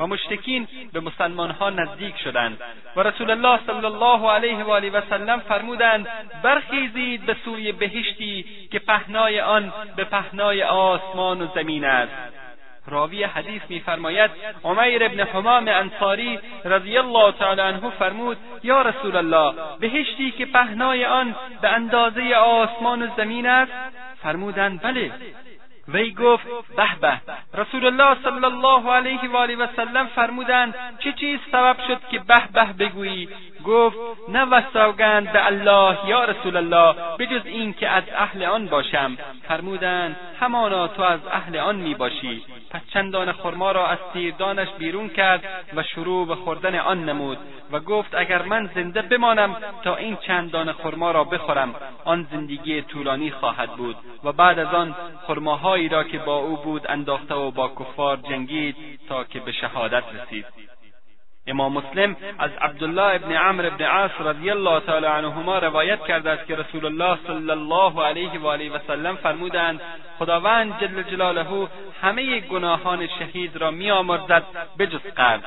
و 0.00 0.06
مشرکین 0.06 0.68
به 0.92 1.00
مسلمانها 1.00 1.70
نزدیک 1.70 2.16
شدند. 2.16 2.58
و 2.96 3.00
رسول 3.00 3.30
الله 3.30 3.60
صلی 3.66 3.86
الله 3.86 4.30
علیه 4.30 4.64
و 4.64 4.70
آله 4.70 4.90
و 4.90 5.00
سلم 5.10 5.38
فرمودند 5.40 6.08
برخیزید 6.42 7.26
به 7.26 7.36
سوی 7.44 7.72
بهشتی 7.72 8.44
که 8.72 8.78
پهنای 8.78 9.40
آن 9.40 9.72
به 9.96 10.04
پهنای 10.04 10.62
آسمان 10.62 11.42
و 11.42 11.46
زمین 11.54 11.84
است. 11.84 12.43
راوی 12.86 13.24
حدیث 13.24 13.62
میفرماید 13.68 14.30
عمیر 14.64 15.04
ابن 15.04 15.20
حمام 15.20 15.68
انصاری 15.68 16.38
رضی 16.64 16.98
الله 16.98 17.32
تعالی 17.32 17.60
عنه 17.60 17.90
فرمود 17.90 18.36
یا 18.62 18.82
رسول 18.82 19.16
الله 19.16 19.54
بهشتی 19.80 20.30
که 20.30 20.46
پهنای 20.46 21.04
آن 21.04 21.34
به 21.62 21.68
اندازه 21.68 22.34
آسمان 22.34 23.02
و 23.02 23.08
زمین 23.16 23.46
است؟ 23.46 23.72
فرمودند 24.22 24.82
بله. 24.82 25.12
وی 25.88 26.10
گفت 26.10 26.46
به 26.76 26.88
به. 27.00 27.20
رسول 27.54 27.86
الله 27.86 28.16
صلی 28.22 28.44
الله 28.44 28.92
علیه 28.92 29.30
و 29.30 29.36
آله 29.36 29.56
و 29.56 29.66
سلم 29.76 30.06
فرمودند 30.06 30.74
چه 30.98 31.12
چیز 31.12 31.40
سبب 31.52 31.76
شد 31.88 32.00
که 32.10 32.18
به 32.18 32.42
به 32.52 32.72
بگویی؟ 32.72 33.28
گفت 33.66 33.96
نه 34.28 34.42
و 34.42 34.62
سوگند 34.72 35.32
به 35.32 35.46
الله 35.46 35.98
یا 36.08 36.24
رسول 36.24 36.56
الله 36.56 36.94
بجز 37.18 37.46
این 37.46 37.72
که 37.72 37.88
از 37.88 38.04
اهل 38.16 38.42
آن 38.42 38.66
باشم. 38.66 39.16
فرمودند 39.48 40.16
همانا 40.40 40.88
تو 40.88 41.02
از 41.02 41.20
اهل 41.32 41.56
آن 41.56 41.76
می 41.76 41.94
باشی. 41.94 42.42
پس 42.70 42.80
چندان 42.92 43.32
خرما 43.32 43.72
را 43.72 43.86
از 43.86 43.98
تیردانش 44.12 44.68
بیرون 44.78 45.08
کرد 45.08 45.44
و 45.76 45.82
شروع 45.82 46.26
به 46.26 46.34
خوردن 46.34 46.78
آن 46.78 47.04
نمود 47.04 47.38
و 47.72 47.80
گفت 47.80 48.14
اگر 48.14 48.42
من 48.42 48.70
زنده 48.74 49.02
بمانم 49.02 49.56
تا 49.84 49.96
این 49.96 50.16
چندان 50.16 50.72
خرما 50.72 51.10
را 51.10 51.24
بخورم 51.24 51.74
آن 52.04 52.26
زندگی 52.32 52.82
طولانی 52.82 53.30
خواهد 53.30 53.70
بود. 53.70 53.96
و 54.24 54.32
بعد 54.32 54.58
از 54.58 54.74
آن 54.74 54.94
خرماهایی 55.26 55.88
را 55.88 56.04
که 56.04 56.18
با 56.18 56.36
او 56.36 56.56
بود 56.56 56.86
انداخته 56.88 57.34
و 57.34 57.50
با 57.50 57.68
کفار 57.68 58.16
جنگید 58.16 58.76
تا 59.08 59.24
که 59.24 59.40
به 59.40 59.52
شهادت 59.52 60.02
رسید. 60.14 60.46
امام 61.46 61.72
مسلم 61.72 62.16
از 62.38 62.50
عبدالله 62.60 63.14
ابن 63.14 63.32
عمرو 63.32 63.66
ابن 63.66 63.84
عاص 63.84 64.10
رضی 64.20 64.50
الله 64.50 64.80
تعالی 64.80 65.06
عنهما 65.06 65.58
روایت 65.58 66.04
کرده 66.04 66.30
است 66.30 66.46
که 66.46 66.56
رسول 66.56 66.84
الله 66.84 67.18
صلی 67.26 67.50
الله 67.50 68.04
علیه 68.04 68.38
و 68.40 68.46
آله 68.46 68.70
و 68.70 68.78
سلم 68.86 69.16
فرمودند 69.16 69.80
خداوند 70.18 70.80
جل 70.80 71.02
جلاله 71.02 71.68
همه 72.02 72.40
گناهان 72.40 73.08
شهید 73.18 73.56
را 73.56 73.70
میآمرزد 73.70 74.42
بجز 74.78 75.00
قلب. 75.16 75.42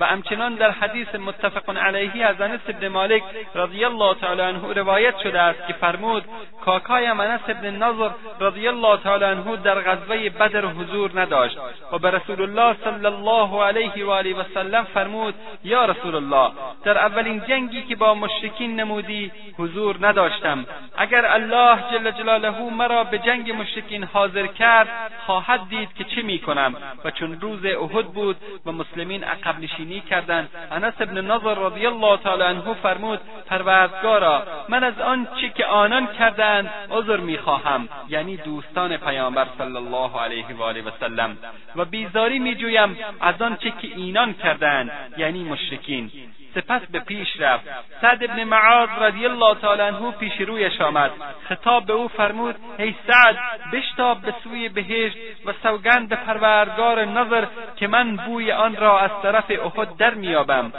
و 0.00 0.06
همچنان 0.06 0.54
در 0.54 0.70
حدیث 0.70 1.14
متفق 1.14 1.76
علیه 1.76 2.26
از 2.26 2.40
انس 2.40 2.60
ابن 2.68 2.88
مالک 2.88 3.22
رضی 3.54 3.84
الله 3.84 4.14
تعالی 4.14 4.42
عنه 4.42 4.72
روایت 4.72 5.18
شده 5.18 5.40
است 5.40 5.66
که 5.66 5.72
فرمود 5.72 6.24
کاکایم 6.64 7.20
انس 7.20 7.40
ابن 7.48 7.70
نظر 7.70 8.10
رضی 8.40 8.68
الله 8.68 8.96
تعالی 8.96 9.24
عنه 9.24 9.56
در 9.56 9.80
غزوه 9.80 10.28
بدر 10.28 10.64
حضور 10.64 11.20
نداشت. 11.20 11.58
و 11.92 11.98
به 11.98 12.10
رسول 12.10 12.42
الله 12.42 12.76
صلی 12.84 13.06
الله 13.06 13.62
علیه 13.64 14.04
و 14.04 14.10
آله 14.10 14.34
و 14.34 14.42
سلم 14.54 14.84
فرمود 14.84 15.34
یا 15.64 15.84
رسول 15.84 16.14
الله 16.14 16.52
در 16.84 16.98
اولین 16.98 17.42
جنگی 17.48 17.82
که 17.82 17.96
با 17.96 18.14
مشرکین 18.14 18.80
نمودی 18.80 19.32
حضور 19.58 19.96
نداشتم. 20.00 20.66
اگر 20.96 21.26
الله 21.26 21.78
جل 21.92 22.10
جلاله 22.10 22.70
مرا 22.70 23.04
به 23.04 23.18
جنگ 23.18 23.52
مشرکین 23.52 24.04
حاضر 24.04 24.46
کرد 24.46 24.88
خواهد 25.26 25.60
دید 25.68 25.94
که 25.94 26.04
چه 26.04 26.22
می‌کنم. 26.22 26.74
و 27.04 27.10
چون 27.10 27.40
روز 27.40 27.64
احد 27.64 28.06
بود 28.06 28.36
و 28.66 28.72
مسلمین 28.72 29.24
عقب 29.24 29.60
نشینی 29.60 30.00
کردند 30.00 30.48
انس 30.70 30.94
ابن 31.00 31.20
نظر 31.20 31.54
رضی 31.54 31.86
الله 31.86 32.16
تعالی 32.16 32.42
عنه 32.42 32.74
فرمود 32.74 33.20
پروردگارا 33.46 34.42
من 34.68 34.84
از 34.84 35.00
آنچه 35.00 35.48
که 35.48 35.66
آنان 35.66 36.06
کردند 36.06 36.70
عذر 36.90 37.16
می‌خواهم. 37.16 37.88
یعنی 38.08 38.36
دوستان 38.36 38.96
پیامبر 38.96 39.46
صلی 39.58 39.76
الله 39.76 40.20
علیه 40.20 40.46
و 40.58 40.62
آله 40.62 40.82
و 40.82 40.90
سلم. 41.00 41.36
و 41.76 41.84
بیزاری 41.84 42.38
میجویم 42.38 42.98
از 43.20 43.42
آنچه 43.42 43.70
که 43.70 43.88
اینان 43.96 44.34
کردند. 44.34 44.90
یعنی 45.16 45.31
مشرکین. 45.38 46.10
سپس 46.54 46.80
به 46.90 47.00
پیش 47.00 47.40
رفت. 47.40 47.64
سعد 48.00 48.24
ابن 48.24 48.44
معاذ 48.44 48.88
رضی 49.00 49.26
الله 49.26 49.54
تعالی 49.54 49.82
عنه 49.82 50.10
پیش 50.10 50.40
رویش 50.40 50.80
آمد. 50.80 51.10
خطاب 51.48 51.86
به 51.86 51.92
او 51.92 52.08
فرمود 52.08 52.56
ای 52.78 52.94
سعد 53.06 53.36
بشتاب 53.72 54.20
به 54.20 54.34
سوی 54.44 54.68
بهشت 54.68 55.16
و 55.46 55.52
سوگند 55.62 56.08
به 56.08 56.16
پروردگار 56.16 57.04
نظر 57.04 57.46
که 57.76 57.86
من 57.86 58.16
بوی 58.16 58.52
آن 58.52 58.76
را 58.76 59.00
از 59.00 59.10
طرف 59.22 59.50
احد 59.50 59.96
در 59.96 60.14
مییابم. 60.14 60.72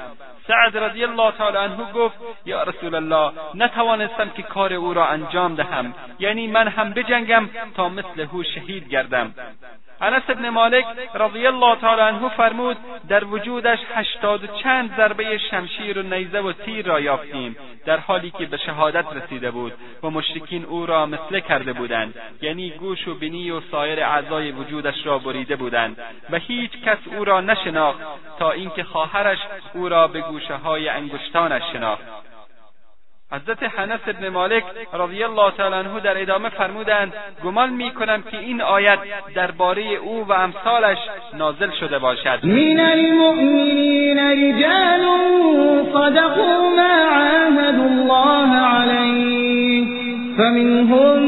سعد 0.47 0.77
رضی 0.77 1.03
الله 1.03 1.31
تعالی 1.31 1.57
عنه 1.57 1.91
گفت 1.91 2.17
یا 2.45 2.63
رسول 2.63 2.95
الله 2.95 3.33
نتوانستم 3.55 4.29
که 4.29 4.43
کار 4.43 4.73
او 4.73 4.93
را 4.93 5.07
انجام 5.07 5.55
دهم. 5.55 5.93
یعنی 6.19 6.47
من 6.47 6.67
هم 6.67 6.93
بجنگم 6.93 7.49
تا 7.75 7.89
مثل 7.89 8.27
او 8.31 8.43
شهید 8.43 8.89
گردم. 8.89 9.33
انس 10.01 10.23
ابن 10.29 10.49
مالک 10.49 10.85
رضی 11.15 11.47
الله 11.47 11.75
تعالی 11.75 12.01
عنه 12.01 12.29
فرمود 12.29 12.77
در 13.09 13.25
وجودش 13.25 13.79
هشتاد 13.95 14.43
و 14.43 14.47
چند 14.47 14.95
ضربه 14.97 15.37
شمشیر 15.37 15.99
و 15.99 16.01
نیزه 16.01 16.39
و 16.39 16.53
تیر 16.53 16.85
را 16.85 16.99
یافتیم 16.99 17.55
در 17.85 17.97
حالی 17.97 18.31
که 18.31 18.45
به 18.45 18.57
شهادت 18.57 19.05
رسیده 19.15 19.51
بود 19.51 19.73
و 20.03 20.09
مشرکین 20.09 20.65
او 20.65 20.85
را 20.85 21.05
مثله 21.05 21.41
کرده 21.41 21.73
بودند 21.73 22.15
یعنی 22.41 22.69
گوش 22.69 23.07
و 23.07 23.15
بینی 23.15 23.51
و 23.51 23.61
سایر 23.71 24.03
اعضای 24.03 24.51
وجودش 24.51 25.05
را 25.05 25.17
بریده 25.19 25.55
بودند 25.55 25.97
و 26.29 26.37
هیچ 26.37 26.71
کس 26.85 26.97
او 27.17 27.25
را 27.25 27.41
نشناخت 27.41 27.99
تا 28.39 28.51
اینکه 28.51 28.83
خواهرش 28.83 29.39
او 29.73 29.89
را 29.89 30.07
به 30.07 30.21
گوشه 30.21 30.55
های 30.55 30.89
انگشتانش 30.89 31.63
شناخت. 31.73 32.32
حضرت 33.33 33.63
حنس 33.63 33.99
ابن 34.07 34.29
مالک 34.29 34.63
رضی 34.93 35.23
الله 35.23 35.51
تعالی 35.51 35.75
عنه 35.75 35.99
در 35.99 36.21
ادامه 36.21 36.49
فرمودند 36.49 37.13
گمان 37.43 37.69
می‌کنم 37.69 38.23
که 38.31 38.37
این 38.39 38.61
آیت 38.61 38.99
درباره 39.35 39.81
او 39.81 40.25
و 40.27 40.33
امثالش 40.33 40.97
نازل 41.33 41.69
شده 41.79 41.99
باشد. 41.99 42.39
من 42.43 42.79
المؤمنین 42.79 44.19
رجال 44.19 45.03
صدقوا 45.93 46.69
ما 46.75 46.93
عاهدوا 47.11 47.85
الله 47.85 48.55
علیه 48.55 49.85
فمنهم 50.37 51.19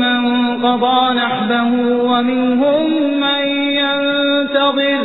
من 0.00 0.22
قضى 0.62 1.14
نحبه 1.18 1.94
ومنهم 2.02 2.90
من 3.20 3.46
ينتظر 3.56 5.00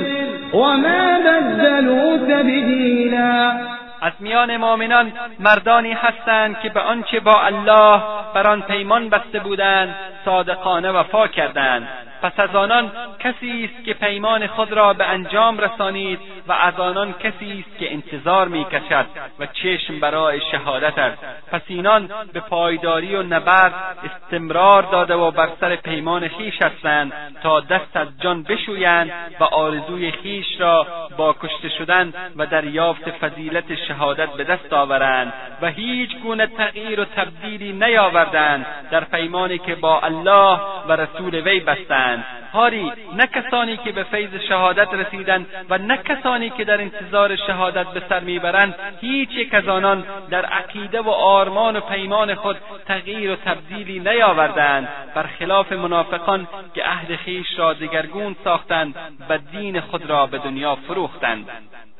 وما 0.53 1.19
بدلوا 1.19 2.17
تبدیلا 2.17 3.75
از 4.05 4.13
میان 4.19 4.57
مؤمنان 4.57 5.13
مردانی 5.39 5.93
هستند 5.93 6.59
که 6.59 6.69
به 6.69 6.79
آنچه 6.79 7.19
با 7.19 7.41
الله 7.41 8.01
بر 8.33 8.47
آن 8.47 8.61
پیمان 8.61 9.09
بسته 9.09 9.39
بودند 9.39 9.95
صادقانه 10.25 10.91
وفا 10.91 11.27
کردند. 11.27 11.87
پس 12.25 12.39
از 12.39 12.55
آنان 12.55 12.91
کسی 13.19 13.69
است 13.73 13.85
که 13.85 13.93
پیمان 13.93 14.47
خود 14.47 14.71
را 14.71 14.93
به 14.93 15.05
انجام 15.05 15.57
رسانید 15.57 16.19
و 16.47 16.51
از 16.51 16.79
آنان 16.79 17.13
کسی 17.13 17.65
است 17.67 17.79
که 17.79 17.93
انتظار 17.93 18.47
می‌کشد 18.47 19.05
و 19.39 19.45
چشم 19.45 19.99
برای 19.99 20.41
شهادت 20.51 20.97
است. 20.97 21.23
پس 21.51 21.61
اینان 21.67 22.09
به 22.33 22.39
پایداری 22.39 23.15
و 23.15 23.23
نبرد 23.23 23.73
استمرار 24.03 24.81
داده 24.81 25.15
و 25.15 25.31
بر 25.31 25.49
سر 25.59 25.75
پیمان 25.75 26.27
خیش 26.27 26.61
هستند 26.61 27.13
تا 27.43 27.59
دست 27.59 27.97
از 27.97 28.07
جان 28.19 28.43
بشویند 28.43 29.11
و 29.39 29.43
آرزوی 29.43 30.11
خیش 30.11 30.45
را 30.59 30.87
با 31.17 31.35
کشته 31.41 31.69
شدن 31.69 32.13
و 32.35 32.45
دریافت 32.45 33.11
فضیلت 33.11 33.75
شهادت 33.87 34.29
به 34.29 34.43
دست 34.43 34.73
آورند 34.73 35.33
و 35.61 35.67
هیچ 35.67 36.17
گونه 36.17 36.47
تغییر 36.47 36.99
و 36.99 37.05
تبدیلی 37.05 37.73
نیاوردند 37.73 38.65
در 38.91 39.03
پیمانی 39.03 39.57
که 39.57 39.75
با 39.75 39.99
الله 39.99 40.59
و 40.89 40.91
رسول 40.91 41.35
وی 41.35 41.59
بستند. 41.59 42.44
هاری 42.55 42.91
نه 43.15 43.27
کسانی 43.27 43.77
که 43.77 43.91
به 43.91 44.03
فیض 44.03 44.35
شهادت 44.49 44.93
رسیدند 44.93 45.45
و 45.69 45.77
نه 45.77 45.97
کسانی 45.97 46.49
که 46.49 46.63
در 46.63 46.81
انتظار 46.81 47.35
شهادت 47.35 47.87
به 47.87 48.01
سر 48.09 48.19
می‌برند. 48.19 48.75
هیچ 49.01 49.29
یک 49.31 49.53
از 49.53 49.67
آنان 49.67 50.03
در 50.29 50.45
عقیده 50.45 51.01
و 51.01 51.09
آرمان 51.09 51.75
و 51.75 51.79
پیمان 51.79 52.35
خود 52.35 52.57
تغییر 52.87 53.31
و 53.31 53.35
تبدیلی 53.35 53.99
نیاوردند. 53.99 54.87
برخلاف 55.15 55.71
منافقان 55.71 56.47
که 56.75 56.83
عهد 56.83 57.15
خویش 57.23 57.59
را 57.59 57.73
دگرگون 57.73 58.35
ساختند 58.43 58.95
و 59.29 59.37
دین 59.37 59.81
خود 59.81 60.09
را 60.09 60.25
به 60.25 60.37
دنیا 60.37 60.75
فروختند. 60.75 61.49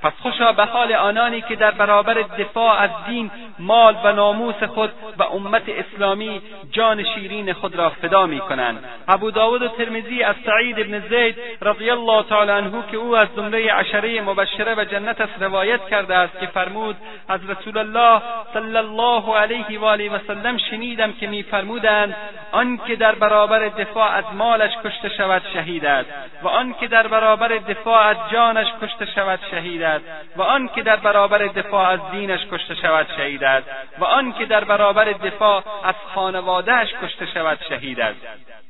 پس 0.02 0.14
خوشا 0.22 0.52
به 0.52 0.66
حال 0.66 0.94
آنانی 0.94 1.42
که 1.42 1.56
در 1.56 1.72
برابر 1.72 2.14
دفاع 2.14 2.82
از 2.82 2.90
دین 3.08 3.32
مال 3.60 3.98
و 4.04 4.12
ناموس 4.12 4.64
خود 4.64 4.92
و 5.18 5.24
امت 5.24 5.64
اسلامی 5.68 6.42
جان 6.72 7.04
شیرین 7.04 7.54
خود 7.54 7.76
را 7.76 7.90
فدا 7.90 8.26
می 8.26 8.40
کنند 8.40 8.84
ابو 9.08 9.32
داود 9.32 9.62
و 9.62 9.68
ترمیزی 9.68 10.24
از 10.24 10.36
سعید 10.46 10.80
ابن 10.80 11.00
زید 11.00 11.36
رضی 11.62 11.90
الله 11.90 12.24
تعالی 12.24 12.52
عنه 12.52 12.84
که 12.92 12.98
او 12.98 13.18
از 13.18 13.28
زمره 13.36 13.74
عشره 13.74 14.22
مبشره 14.22 14.76
و 14.76 14.84
جنت 14.84 15.22
است 15.22 15.34
روایت 15.42 15.86
کرده 15.90 16.16
است 16.16 16.40
که 16.40 16.48
فرمود 16.48 16.96
از 17.30 17.50
رسول 17.50 17.78
الله 17.78 18.22
صلی 18.54 18.78
الله 18.78 19.38
علیه 19.38 19.80
و 19.80 19.86
آله 19.86 20.10
و 20.10 20.20
سلم 20.28 20.58
شنیدم 20.58 21.14
که 21.14 21.28
میفرمودند 21.28 22.16
آنکه 22.52 22.96
در 22.96 23.16
برابر 23.16 23.68
دفاع 23.68 24.10
از 24.12 24.24
مالش 24.34 24.72
کشته 24.84 25.10
شود 25.10 25.42
شهید 25.54 25.86
است 25.86 26.10
و 26.44 26.48
آنکه 26.48 26.88
در 26.88 27.08
برابر 27.08 27.48
دفاع 27.48 28.02
از 28.02 28.18
جانش 28.32 28.68
کشته 28.82 29.06
شود 29.06 29.40
شهید 29.52 29.84
است 29.84 30.06
و 30.38 30.44
آن 30.44 30.68
که 30.68 30.82
در 30.82 30.96
برابر 30.96 31.38
دفاع 31.38 31.90
از 31.90 32.00
دینش 32.12 32.46
کشته 32.52 32.76
شود 32.76 33.08
شهید 33.18 33.44
است 33.44 33.68
و 34.00 34.04
آن 34.04 34.34
که 34.34 34.46
در 34.46 34.64
برابر 34.64 35.06
دفاع 35.06 35.64
از 35.84 35.96
خانوادهش 36.14 36.94
کشته 37.04 37.26
شود 37.26 37.60
شهید 37.70 38.00
است. 38.00 38.65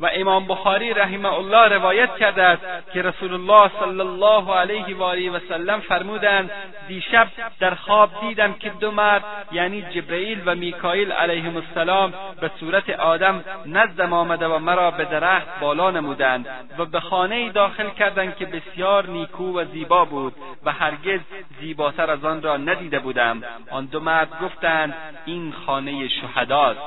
و 0.00 0.10
امام 0.14 0.46
بخاری 0.46 0.94
رحمه 0.94 1.32
الله 1.32 1.68
روایت 1.68 2.16
کرده 2.16 2.42
است 2.42 2.92
که 2.92 3.02
رسول 3.02 3.34
الله 3.34 3.70
صلی 3.80 4.00
الله 4.00 4.54
علیه 4.54 4.96
و 4.96 5.02
آله 5.02 5.30
و 5.30 5.38
سلم 5.48 5.80
فرمودند 5.80 6.50
دیشب 6.88 7.28
در 7.60 7.74
خواب 7.74 8.10
دیدم 8.20 8.52
که 8.52 8.70
دو 8.70 8.90
مرد 8.90 9.24
یعنی 9.52 9.82
جبرئیل 9.82 10.42
و 10.46 10.54
میکائیل 10.54 11.12
علیهم 11.12 11.56
السلام 11.56 12.14
به 12.40 12.50
صورت 12.60 12.90
آدم 12.90 13.44
نزدم 13.66 14.12
آمده 14.12 14.46
و 14.46 14.58
مرا 14.58 14.90
به 14.90 15.04
درخت 15.04 15.60
بالا 15.60 15.90
نمودند 15.90 16.46
و 16.78 16.84
به 16.84 17.00
خانه 17.00 17.52
داخل 17.52 17.90
کردند 17.90 18.36
که 18.36 18.46
بسیار 18.46 19.06
نیکو 19.06 19.60
و 19.60 19.64
زیبا 19.64 20.04
بود 20.04 20.34
و 20.64 20.72
هرگز 20.72 21.20
زیباتر 21.60 22.10
از 22.10 22.24
آن 22.24 22.42
را 22.42 22.56
ندیده 22.56 22.98
بودم. 22.98 23.42
آن 23.70 23.84
دو 23.86 24.00
مرد 24.00 24.28
گفتند 24.42 24.94
این 25.26 25.52
خانه 25.66 26.08
شهداست. 26.08 26.80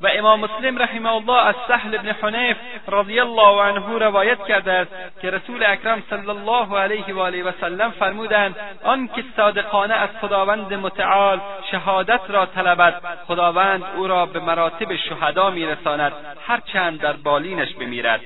و 0.00 0.08
امام 0.14 0.40
مسلم 0.40 0.78
رحمه 0.78 1.12
الله 1.12 1.46
از 1.46 1.54
سهل 1.68 1.98
بن 1.98 2.08
حنیف 2.08 2.56
رضی 2.88 3.20
الله 3.20 3.62
عنه 3.62 3.98
روایت 3.98 4.44
کرده 4.44 4.72
است 4.72 4.90
که 5.22 5.30
رسول 5.30 5.64
اکرم 5.66 6.02
صلی 6.10 6.28
الله 6.30 6.78
علیه 6.78 7.14
و 7.14 7.20
آله 7.20 7.42
و 7.42 7.52
سلم 7.60 7.90
فرمودند 7.90 8.56
آنکه 8.84 9.24
صادقانه 9.36 9.94
از 9.94 10.08
خداوند 10.20 10.74
متعال 10.74 11.40
شهادت 11.70 12.20
را 12.28 12.46
طلبد 12.46 13.02
خداوند 13.26 13.84
او 13.96 14.06
را 14.06 14.26
به 14.26 14.40
مراتب 14.40 14.96
شهدا 14.96 15.50
میرساند 15.50 16.12
هرچند 16.46 17.00
در 17.00 17.12
بالینش 17.12 17.74
بمیرد. 17.74 18.20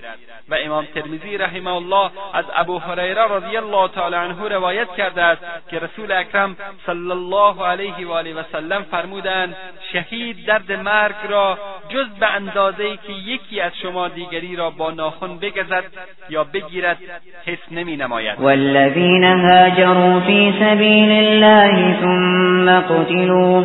و 0.49 0.57
امام 0.65 0.85
ترمیزی 0.85 1.39
رحمه 1.39 1.75
الله 1.75 2.11
از 2.33 2.45
ابو 2.57 2.79
هریره 2.79 3.23
رضی 3.23 3.57
الله 3.57 3.89
تعالی 3.89 4.17
عنه 4.17 4.49
روایت 4.49 4.89
کرده 4.97 5.23
است 5.23 5.43
که 5.71 5.79
رسول 5.79 6.13
اکرم 6.13 6.57
صلی 6.87 7.11
الله 7.11 7.67
علیه 7.67 8.07
و 8.07 8.13
آله 8.13 8.35
و 8.35 8.43
سلم 8.53 8.83
فرمودند 8.83 9.57
شهید 9.93 10.47
درد 10.47 10.73
مرگ 10.73 11.15
را 11.29 11.59
جز 11.89 12.07
به 12.21 12.27
اندازه 12.27 12.85
ای 12.85 12.97
که 12.97 13.13
یکی 13.13 13.61
از 13.61 13.73
شما 13.83 14.09
دیگری 14.09 14.57
را 14.57 14.71
با 14.71 14.91
ناخن 14.91 15.39
بگزد 15.39 15.85
یا 16.29 16.45
بگیرد 16.45 16.99
حس 17.47 17.59
نمی 17.71 17.97
نماید 17.97 18.41
والذین 18.41 19.25
هاجروا 19.25 20.21
فی 20.21 20.55
سبیل 20.61 21.11
الله 21.11 22.01
ثم 22.01 22.81
قتلوا 22.81 23.65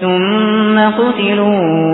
ثم 0.00 0.90
قتلوا 0.90 1.86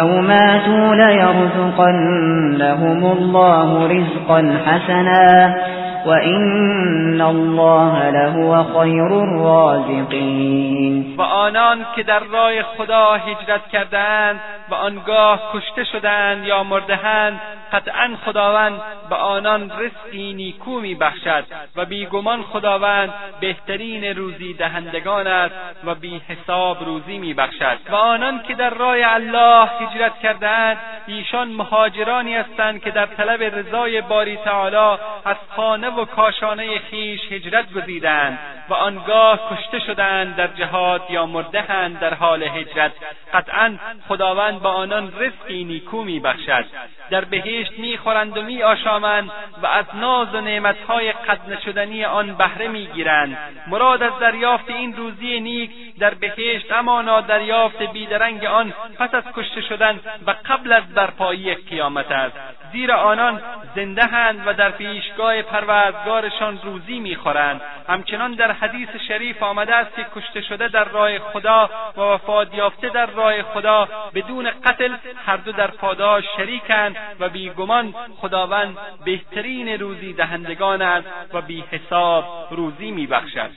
أو 0.00 0.22
ماتوا 0.22 0.94
ليرزقنهم 0.94 3.04
الله 3.04 3.88
رزقا 3.88 4.58
حسنا. 4.66 5.79
وإن 6.06 7.20
الله 7.20 8.10
لهو 8.10 8.80
خیر 8.80 9.12
الرازقین 9.12 10.70
و 11.16 11.22
آنان 11.22 11.86
که 11.96 12.02
در 12.02 12.18
راه 12.18 12.62
خدا 12.62 13.14
هجرت 13.14 13.68
کردند 13.68 14.40
و 14.70 14.74
آنگاه 14.74 15.50
کشته 15.54 15.84
شدند 15.84 16.44
یا 16.44 16.62
مردهاند 16.62 17.40
قطعا 17.72 18.16
خداوند 18.24 18.80
به 19.10 19.16
آنان 19.16 19.72
رزقی 19.78 20.32
نیکو 20.32 20.80
میبخشد 20.80 21.44
و 21.76 21.84
بیگمان 21.84 22.42
خداوند 22.42 23.14
بهترین 23.40 24.04
روزی 24.04 24.54
دهندگان 24.54 25.26
است 25.26 25.54
و 25.84 25.94
بی 25.94 26.22
حساب 26.28 26.84
روزی 26.84 27.18
میبخشد. 27.18 27.78
و 27.90 27.94
آنان 27.94 28.42
که 28.48 28.54
در 28.54 28.70
راه 28.70 28.96
الله 29.02 29.68
هجرت 29.80 30.18
کردند 30.18 30.76
ایشان 31.06 31.48
مهاجرانی 31.48 32.34
هستند 32.34 32.82
که 32.82 32.90
در 32.90 33.06
طلب 33.06 33.42
رضای 33.42 34.00
باری 34.00 34.36
تعالی 34.36 34.98
از 35.24 35.36
خانه 35.56 35.89
و 35.98 36.04
کاشانه 36.04 36.78
خیش 36.78 37.20
هجرت 37.32 37.72
گزیدند 37.72 38.38
و 38.68 38.74
آنگاه 38.74 39.40
کشته 39.50 39.78
شدند 39.78 40.36
در 40.36 40.46
جهاد 40.46 41.02
یا 41.10 41.26
مردهاند 41.26 41.98
در 41.98 42.14
حال 42.14 42.42
هجرت. 42.42 42.92
قطعا 43.34 43.76
خداوند 44.08 44.62
به 44.62 44.68
آنان 44.68 45.12
رزقی 45.18 45.64
نیکو 45.64 46.02
میبخشد. 46.02 46.64
در 47.10 47.24
بهشت 47.24 47.78
می‌خورند 47.78 48.38
و 48.38 48.42
میآشامند 48.42 49.30
و 49.62 49.66
از 49.66 49.84
ناز 49.94 50.34
و 50.34 50.40
نعمتهای 50.40 51.12
قد 51.12 51.40
نشدنی 51.48 52.04
آن 52.04 52.34
بهره 52.34 52.68
می‌گیرند. 52.68 53.38
مراد 53.66 54.02
از 54.02 54.18
دریافت 54.20 54.70
این 54.70 54.96
روزی 54.96 55.40
نیک 55.40 55.70
در 56.00 56.14
بهشت 56.14 56.72
همانا 56.72 57.20
دریافت 57.20 57.82
بیدرنگ 57.82 58.44
آن 58.44 58.72
پس 58.98 59.14
از 59.14 59.24
کشته 59.34 59.60
شدن 59.60 60.00
و 60.26 60.34
قبل 60.44 60.72
از 60.72 60.94
برپایی 60.94 61.54
قیامت 61.54 62.12
است. 62.12 62.36
زیرا 62.72 62.96
آنان 62.96 63.42
زنده 63.74 64.04
هند 64.04 64.42
و 64.46 64.52
در 64.52 64.70
پیشگاه 64.70 65.42
پروردگارشان 65.42 66.60
روزی 66.62 67.00
می‌خورند. 67.00 67.60
همچنان 67.88 68.34
در 68.34 68.52
حدیث 68.52 68.88
شریف 69.08 69.42
آمده 69.42 69.74
است 69.74 69.96
که 69.96 70.06
کشته 70.16 70.40
شده 70.40 70.68
در 70.68 70.84
راه 70.84 71.18
خدا 71.18 71.70
و 71.96 72.00
وفات 72.00 72.54
یافته 72.54 72.88
در 72.88 73.06
راه 73.06 73.42
خدا 73.42 73.88
بدون 74.14 74.50
قتل 74.50 74.94
هر 75.26 75.36
دو 75.36 75.52
در 75.52 75.70
پاداش 75.70 76.24
شریکند 76.36 76.96
و 77.20 77.28
بیگمان 77.28 77.94
خداوند 78.16 78.78
بهترین 79.04 79.68
روزی 79.68 80.12
دهندگان 80.12 80.82
است 80.82 81.34
و 81.34 81.40
بی 81.40 81.64
حساب 81.70 82.48
روزی 82.50 82.90
میبخشد. 82.90 83.50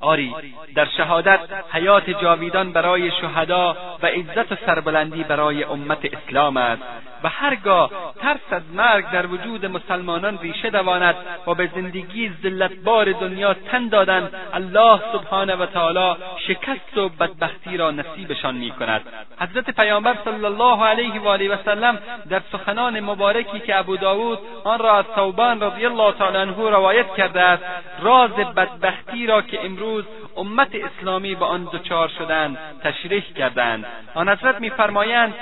آری 0.00 0.34
در 0.74 0.86
شهادت 0.96 1.40
حیات 1.72 2.10
جاویدان 2.10 2.72
برای 2.72 3.10
شهدا 3.10 3.76
و 4.02 4.06
عزت 4.06 4.52
و 4.52 4.56
سربلندی 4.66 5.24
برای 5.24 5.64
امت 5.64 5.98
اسلام 6.04 6.56
است. 6.56 6.82
و 7.24 7.28
هرگاه 7.28 7.90
ترس 8.20 8.40
از 8.50 8.62
مرگ 8.74 9.10
در 9.10 9.26
وجود 9.26 9.66
مسلمانان 9.66 10.38
ریشه 10.38 10.70
دواند 10.70 11.14
و 11.46 11.54
به 11.54 11.70
زندگی 11.74 12.32
ذلتبار 12.42 13.12
دنیا 13.12 13.54
تن 13.54 13.88
دادند 13.88 14.34
الله 14.52 15.00
سبحانه 15.12 15.56
و 15.56 15.66
تعالی 15.66 16.16
شکست 16.38 16.98
و 16.98 17.08
بدبختی 17.08 17.76
را 17.76 17.90
نصیبشان 17.90 18.54
می‌کند. 18.54 19.00
حضرت 19.40 19.70
پیامبر 19.70 20.16
صلی 20.24 20.44
الله 20.44 20.84
علیه 20.84 21.20
و 21.20 21.28
آله 21.28 21.54
و 21.54 21.56
سلم 21.64 21.98
در 22.30 22.42
سخنان 22.52 23.00
مبارکی 23.00 23.60
که 23.60 23.78
ابو 23.78 23.96
داود 23.96 24.38
آن 24.64 24.78
را 24.78 24.98
از 24.98 25.04
ثوبان 25.14 25.60
رضی 25.60 25.86
الله 25.86 26.12
تعالی 26.12 26.36
عنه 26.36 26.70
روایت 26.70 27.14
کرده 27.14 27.40
است 27.40 27.62
راز 28.02 28.30
بدبختی 28.30 29.26
را 29.26 29.42
که 29.42 29.64
امروز 29.64 30.04
امت 30.36 30.70
اسلامی 30.74 31.34
به 31.34 31.44
آن 31.44 31.68
دچار 31.72 32.08
شدند 32.18 32.58
تشریح 32.82 33.24
کردند. 33.36 33.86
آن 34.14 34.28
حضرت 34.28 34.60
میفرمایند 34.60 35.34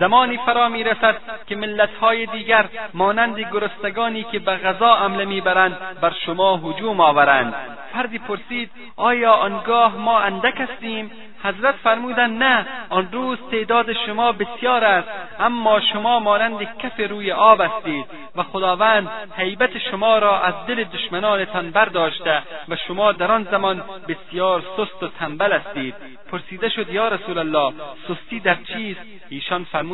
زمانی 0.00 0.36
فرا 0.46 0.68
می‌رسد 0.68 1.16
که 1.46 1.56
ملتهای 1.56 2.26
دیگر 2.26 2.64
مانند 2.94 3.40
گرستگانی 3.40 4.22
که 4.22 4.38
به 4.38 4.52
غذا 4.56 4.94
عمله 4.94 5.24
می‌برند 5.24 5.76
بر 6.00 6.12
شما 6.26 6.56
هجوم 6.56 7.00
آورند. 7.00 7.54
فردی 7.92 8.18
پرسید 8.18 8.70
آیا 8.96 9.32
آنگاه 9.32 9.96
ما 9.96 10.20
اندک 10.20 10.60
هستیم؟ 10.60 11.10
حضرت 11.42 11.74
فرمودند 11.74 12.42
نه 12.42 12.66
آن 12.88 13.08
روز 13.12 13.38
تعداد 13.50 13.92
شما 13.92 14.32
بسیار 14.32 14.84
است 14.84 15.08
اما 15.40 15.80
شما 15.80 16.20
مانند 16.20 16.78
کف 16.78 17.10
روی 17.10 17.32
آب 17.32 17.60
هستید 17.60 18.04
و 18.36 18.42
خداوند 18.42 19.08
حیبت 19.36 19.78
شما 19.78 20.18
را 20.18 20.40
از 20.40 20.54
دل 20.66 20.84
دشمنانتان 20.84 21.70
برداشته 21.70 22.42
و 22.68 22.76
شما 22.76 23.12
در 23.12 23.32
آن 23.32 23.48
زمان 23.50 23.82
بسیار 24.08 24.62
سست 24.76 25.02
و 25.02 25.08
تنبل 25.08 25.52
هستید. 25.52 25.94
پرسیده 26.32 26.68
شد 26.68 26.90
یا 26.90 27.08
رسول 27.08 27.38
الله 27.38 27.72
سستی 28.08 28.40
در 28.40 28.54
چیست؟ 28.54 29.00
ایشان 29.28 29.64
فرمودند 29.64 29.87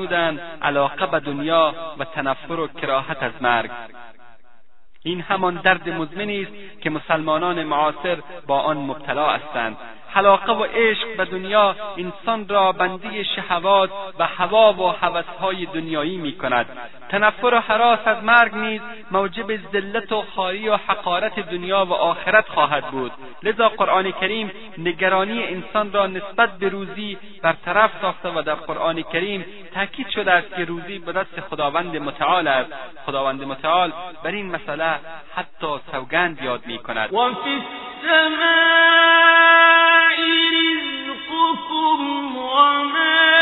علاقه 0.63 1.07
به 1.07 1.21
دنیا 1.21 1.75
و 1.99 2.05
تنفر 2.05 2.53
و 2.53 2.69
کراهت 2.69 3.23
از 3.23 3.33
مرگ. 3.41 3.71
این 5.03 5.21
همان 5.21 5.55
درد 5.55 5.89
مزمنی 5.89 6.43
است 6.43 6.81
که 6.81 6.91
مسلمانان 6.91 7.63
معاصر 7.63 8.19
با 8.47 8.61
آن 8.61 8.77
مبتلا 8.77 9.31
هستند. 9.31 9.77
حلاقه 10.15 10.53
و 10.53 10.65
عشق 10.65 11.17
به 11.17 11.25
دنیا 11.25 11.77
انسان 11.97 12.49
را 12.49 12.73
بندی 12.73 13.25
شهوات 13.25 13.91
و 14.19 14.27
هوا 14.27 14.73
و 14.73 14.89
هوسهای 14.89 15.67
دنیایی 15.67 16.17
می 16.17 16.33
کند 16.33 16.67
تنفر 17.09 17.55
و 17.55 17.59
حراس 17.59 17.99
از 18.05 18.25
مرگ 18.25 18.55
نیز 18.55 18.81
موجب 19.11 19.57
ذلت 19.73 20.13
و 20.13 20.23
خاری 20.37 20.69
و 20.69 20.77
حقارت 20.77 21.39
دنیا 21.39 21.85
و 21.85 21.93
آخرت 21.93 22.49
خواهد 22.49 22.85
بود. 22.85 23.13
لذا 23.43 23.69
قرآن 23.69 24.11
کریم 24.11 24.53
نگرانی 24.79 25.45
انسان 25.45 25.93
را 25.93 26.07
نسبت 26.07 26.59
به 26.59 26.69
روزی 26.69 27.19
برطرف 27.43 27.91
ساخته 28.01 28.29
و 28.29 28.43
در 28.43 28.55
قرآن 28.55 29.03
کریم 29.03 29.45
تاکید 29.75 30.09
شده 30.09 30.33
است 30.33 30.57
که 30.57 30.65
روزی 30.65 30.99
به 30.99 31.13
دست 31.13 31.41
خداوند 31.41 31.97
متعال 31.97 32.49
است. 32.49 32.73
خداوند 33.07 33.45
متعال 33.45 33.93
بر 34.25 34.31
این 34.31 34.51
مسئله 34.51 34.95
حتی 35.35 35.67
سوگند 35.93 36.43
یاد 36.43 36.67
می 36.67 36.79
کند 36.79 37.11
رزقكم 40.13 42.01
وما 42.37 43.34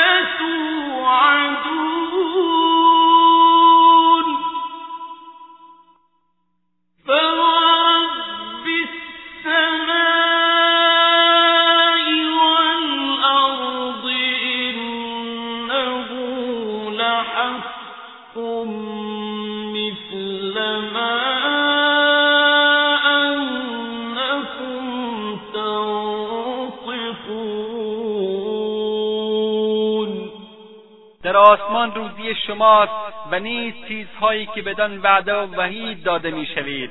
شماست 32.62 32.92
و 33.30 33.38
نیز 33.38 33.74
چیزهایی 33.88 34.46
که 34.46 34.62
بدان 34.62 34.98
وعده 34.98 35.34
و 35.34 35.54
وحید 35.56 36.02
داده 36.02 36.30
می‌شوید. 36.30 36.90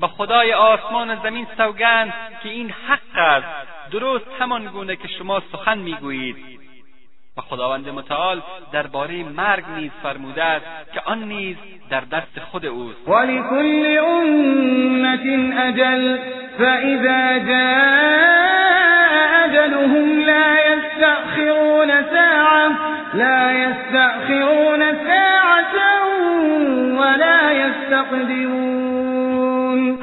و 0.00 0.06
خدای 0.06 0.52
آسمان 0.52 1.10
و 1.10 1.16
زمین 1.22 1.46
سوگند 1.56 2.12
که 2.42 2.48
این 2.48 2.70
حق 2.88 3.16
است 3.16 3.46
درست 3.90 4.26
همان 4.38 4.64
گونه 4.64 4.96
که 4.96 5.08
شما 5.08 5.42
سخن 5.52 5.78
می‌گویید. 5.78 6.36
و 7.36 7.40
خداوند 7.40 7.88
متعال 7.88 8.42
درباره 8.72 9.24
مرگ 9.24 9.64
نیز 9.76 9.90
فرموده 10.02 10.44
است 10.44 10.92
که 10.94 11.00
آن 11.04 11.24
نیز 11.24 11.56
در 11.90 12.00
دست 12.00 12.40
خود 12.50 12.66
اوست. 12.66 13.08
ولکل 13.08 13.98
امت 13.98 15.26
اجل 15.58 16.18
فاذا 16.58 17.38
جاء 17.38 18.42
اجلهم 19.44 20.20
لا 20.20 20.56
يستأخرون 20.70 22.02
ساعه 22.02 22.91
لا 23.14 23.52
يستأخرون 23.52 24.80
ساعة 25.06 25.74
ولا 26.98 27.52
يستقدمون. 27.52 29.02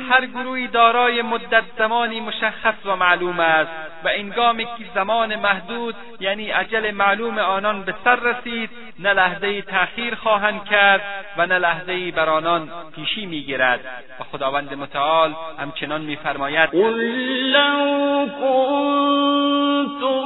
هر 0.10 0.26
گروهی 0.26 0.68
دارای 0.68 1.22
مدت 1.22 1.64
زمانی 1.78 2.20
مشخص 2.20 2.86
و 2.86 2.96
معلوم 2.96 3.40
است 3.40 3.72
و 4.04 4.08
انگامی 4.08 4.66
که 4.66 4.84
زمان 4.96 5.36
محدود 5.36 5.96
یعنی 6.20 6.50
عجل 6.50 6.92
معلوم 6.92 7.38
آنان 7.38 7.84
به 7.84 7.96
سر 8.04 8.16
رسید 8.16 8.70
نه 9.00 9.14
لحظه 9.14 9.62
تأخیر 9.62 10.16
خواهند 10.16 10.64
کرد 10.64 11.02
و 11.38 11.46
نه 11.46 11.58
لحظه 11.58 12.12
بر 12.12 12.30
آنان 12.30 12.70
پیشی 12.96 13.26
می‌گیرد. 13.26 13.80
و 14.20 14.24
خداوند 14.24 14.74
متعال 14.74 15.36
همچنان 15.60 16.02
میفرماید 16.02 16.70
قل 16.70 17.02
لو 17.52 18.28
کنتم 18.40 20.24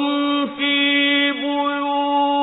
فی 0.57 1.31
بيوتكم 1.31 2.42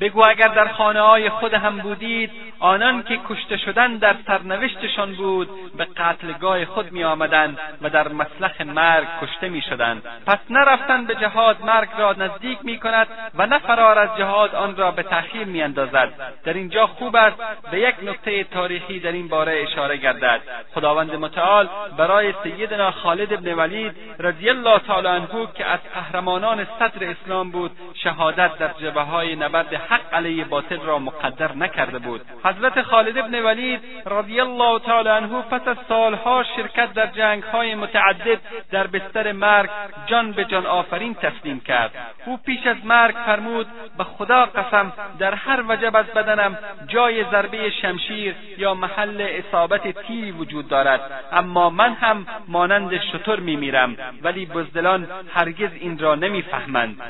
بگو 0.00 0.24
اگر 0.28 0.48
در 0.48 0.68
خانه 0.68 1.00
های 1.00 1.30
خود 1.30 1.54
هم 1.54 1.78
بودید 1.78 2.30
آنان 2.60 3.02
که 3.02 3.20
کشته 3.28 3.56
شدن 3.56 3.96
در 3.96 4.16
سرنوشتشان 4.26 5.12
بود 5.12 5.76
به 5.76 5.84
قتلگاه 5.84 6.64
خود 6.64 6.92
می 6.92 7.04
آمدند 7.04 7.58
و 7.82 7.90
در 7.90 8.08
مسلخ 8.08 8.60
مرگ 8.60 9.06
کشته 9.22 9.48
می 9.48 9.62
شدند 9.62 10.02
پس 10.26 10.38
نرفتن 10.50 11.04
به 11.04 11.14
جهاد 11.14 11.64
مرگ 11.64 11.88
را 11.98 12.12
نزدیک 12.12 12.58
می 12.62 12.78
کند 12.78 13.06
و 13.34 13.46
نه 13.46 13.58
فرار 13.58 13.98
از 13.98 14.08
جهاد 14.18 14.54
آن 14.54 14.76
را 14.76 14.90
به 14.90 15.02
تأخیر 15.02 15.44
می 15.44 15.62
اندازد 15.62 16.12
در 16.44 16.52
اینجا 16.52 16.86
خوب 16.86 17.16
است 17.16 17.36
به 17.70 17.80
یک 17.80 17.94
نکته 18.02 18.44
تاریخی 18.44 19.00
در 19.00 19.12
این 19.12 19.28
باره 19.28 19.62
اشاره 19.62 19.96
گردد. 19.96 20.40
خداوند 20.74 21.14
متعال 21.14 21.68
برای 21.96 22.34
سیدنا 22.42 22.90
خالد 22.90 23.32
ابن 23.32 23.54
ولید 23.54 23.92
رضی 24.18 24.50
الله 24.50 24.78
تعالی 24.78 25.08
عنه 25.08 25.48
که 25.54 25.66
از 25.66 25.80
قهرمانان 25.94 26.66
صدر 26.78 27.10
اسلام 27.10 27.50
بود 27.50 27.70
شهادت 27.94 28.58
در 28.58 28.68
جبهه 28.68 29.04
های 29.04 29.36
نبرد 29.36 29.74
حق 29.90 30.14
علیه 30.14 30.44
باطل 30.44 30.80
را 30.80 30.98
مقدر 30.98 31.52
نکرده 31.52 31.98
بود. 31.98 32.20
حضرت 32.44 32.82
خالد 32.82 33.18
ابن 33.18 33.34
ولید 33.44 33.80
رضی 34.06 34.40
الله 34.40 34.78
تعالی 34.78 35.08
عنه 35.08 35.42
پس 35.42 35.68
از 35.68 35.76
سالها 35.88 36.44
شرکت 36.56 36.92
در 36.92 37.06
جنگهای 37.06 37.74
متعدد 37.74 38.38
در 38.70 38.86
بستر 38.86 39.32
مرگ 39.32 39.70
جان 40.06 40.32
به 40.32 40.44
جان 40.44 40.66
آفرین 40.66 41.14
تسلیم 41.14 41.60
کرد. 41.60 41.90
او 42.26 42.36
پیش 42.36 42.66
از 42.66 42.76
مرگ 42.84 43.14
فرمود 43.26 43.66
به 43.98 44.04
خدا 44.04 44.46
قسم 44.46 44.92
در 45.18 45.34
هر 45.34 45.64
وجب 45.68 45.96
از 45.96 46.06
بدنم 46.06 46.58
جای 46.86 47.24
ضربه 47.24 47.70
شمشیر 47.70 48.34
یا 48.58 48.74
محل 48.74 49.20
اصابت 49.20 50.06
تیری 50.06 50.30
وجود 50.30 50.68
دارد. 50.68 51.00
اما 51.32 51.70
من 51.70 51.92
هم 51.92 52.26
مانند 52.48 53.00
شتر 53.00 53.40
میمیرم 53.40 53.96
ولی 54.22 54.46
بزدلان 54.46 55.08
هرگز 55.34 55.70
این 55.80 55.98
را 55.98 56.14
نمی‌فهمند. 56.14 57.02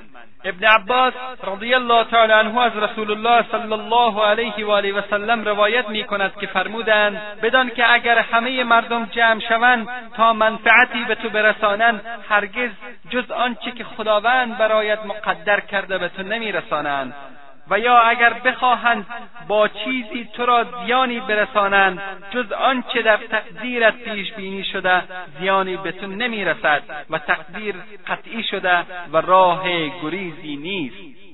ابن 0.45 0.67
عباس 0.67 1.15
رضی 1.45 1.75
الله 1.75 2.05
تعالی 2.05 2.33
عنه 2.33 2.68
از 2.69 2.77
رسول 2.77 3.11
الله 3.11 3.45
صلی 3.53 3.73
الله 3.73 4.25
علیه 4.25 4.67
و 4.67 4.71
آله 4.71 4.93
و 4.93 5.03
سلم 5.11 5.45
روایت 5.45 5.89
می 5.89 6.05
کند 6.05 6.33
که 6.41 6.47
فرمودند 6.47 7.21
بدان 7.43 7.71
که 7.71 7.93
اگر 7.93 8.19
همه 8.19 8.65
مردم 8.65 9.05
جمع 9.05 9.41
شوند 9.41 9.89
تا 10.17 10.33
منفعتی 10.33 11.05
به 11.09 11.15
تو 11.15 11.29
برسانند 11.29 12.01
هرگز 12.29 12.71
جز 13.11 13.31
آنچه 13.31 13.71
که 13.71 13.85
خداوند 13.85 14.59
برایت 14.59 14.99
مقدر 15.07 15.61
کرده 15.61 15.99
به 15.99 16.09
تو 16.09 16.23
نمیرسانند 16.23 17.15
و 17.71 17.79
یا 17.79 17.99
اگر 17.99 18.33
بخواهند 18.33 19.07
با 19.49 19.69
چیزی 19.69 20.29
تو 20.33 20.47
را 20.47 20.67
زیانی 20.85 21.21
برسانند 21.21 22.03
جز 22.31 22.53
آنچه 22.53 23.03
در 23.03 23.17
تقدیرت 23.17 23.95
پیش 23.95 24.33
بینی 24.33 24.65
شده 24.65 25.03
زیانی 25.41 25.77
به 25.77 25.93
تو 25.93 26.07
نمی‌رسد 26.07 26.83
و 27.11 27.19
تقدیر 27.19 27.75
قطعی 28.07 28.43
شده 28.43 28.85
و 29.13 29.17
راه 29.17 29.65
گریزی 30.03 30.57
نیست 30.57 31.28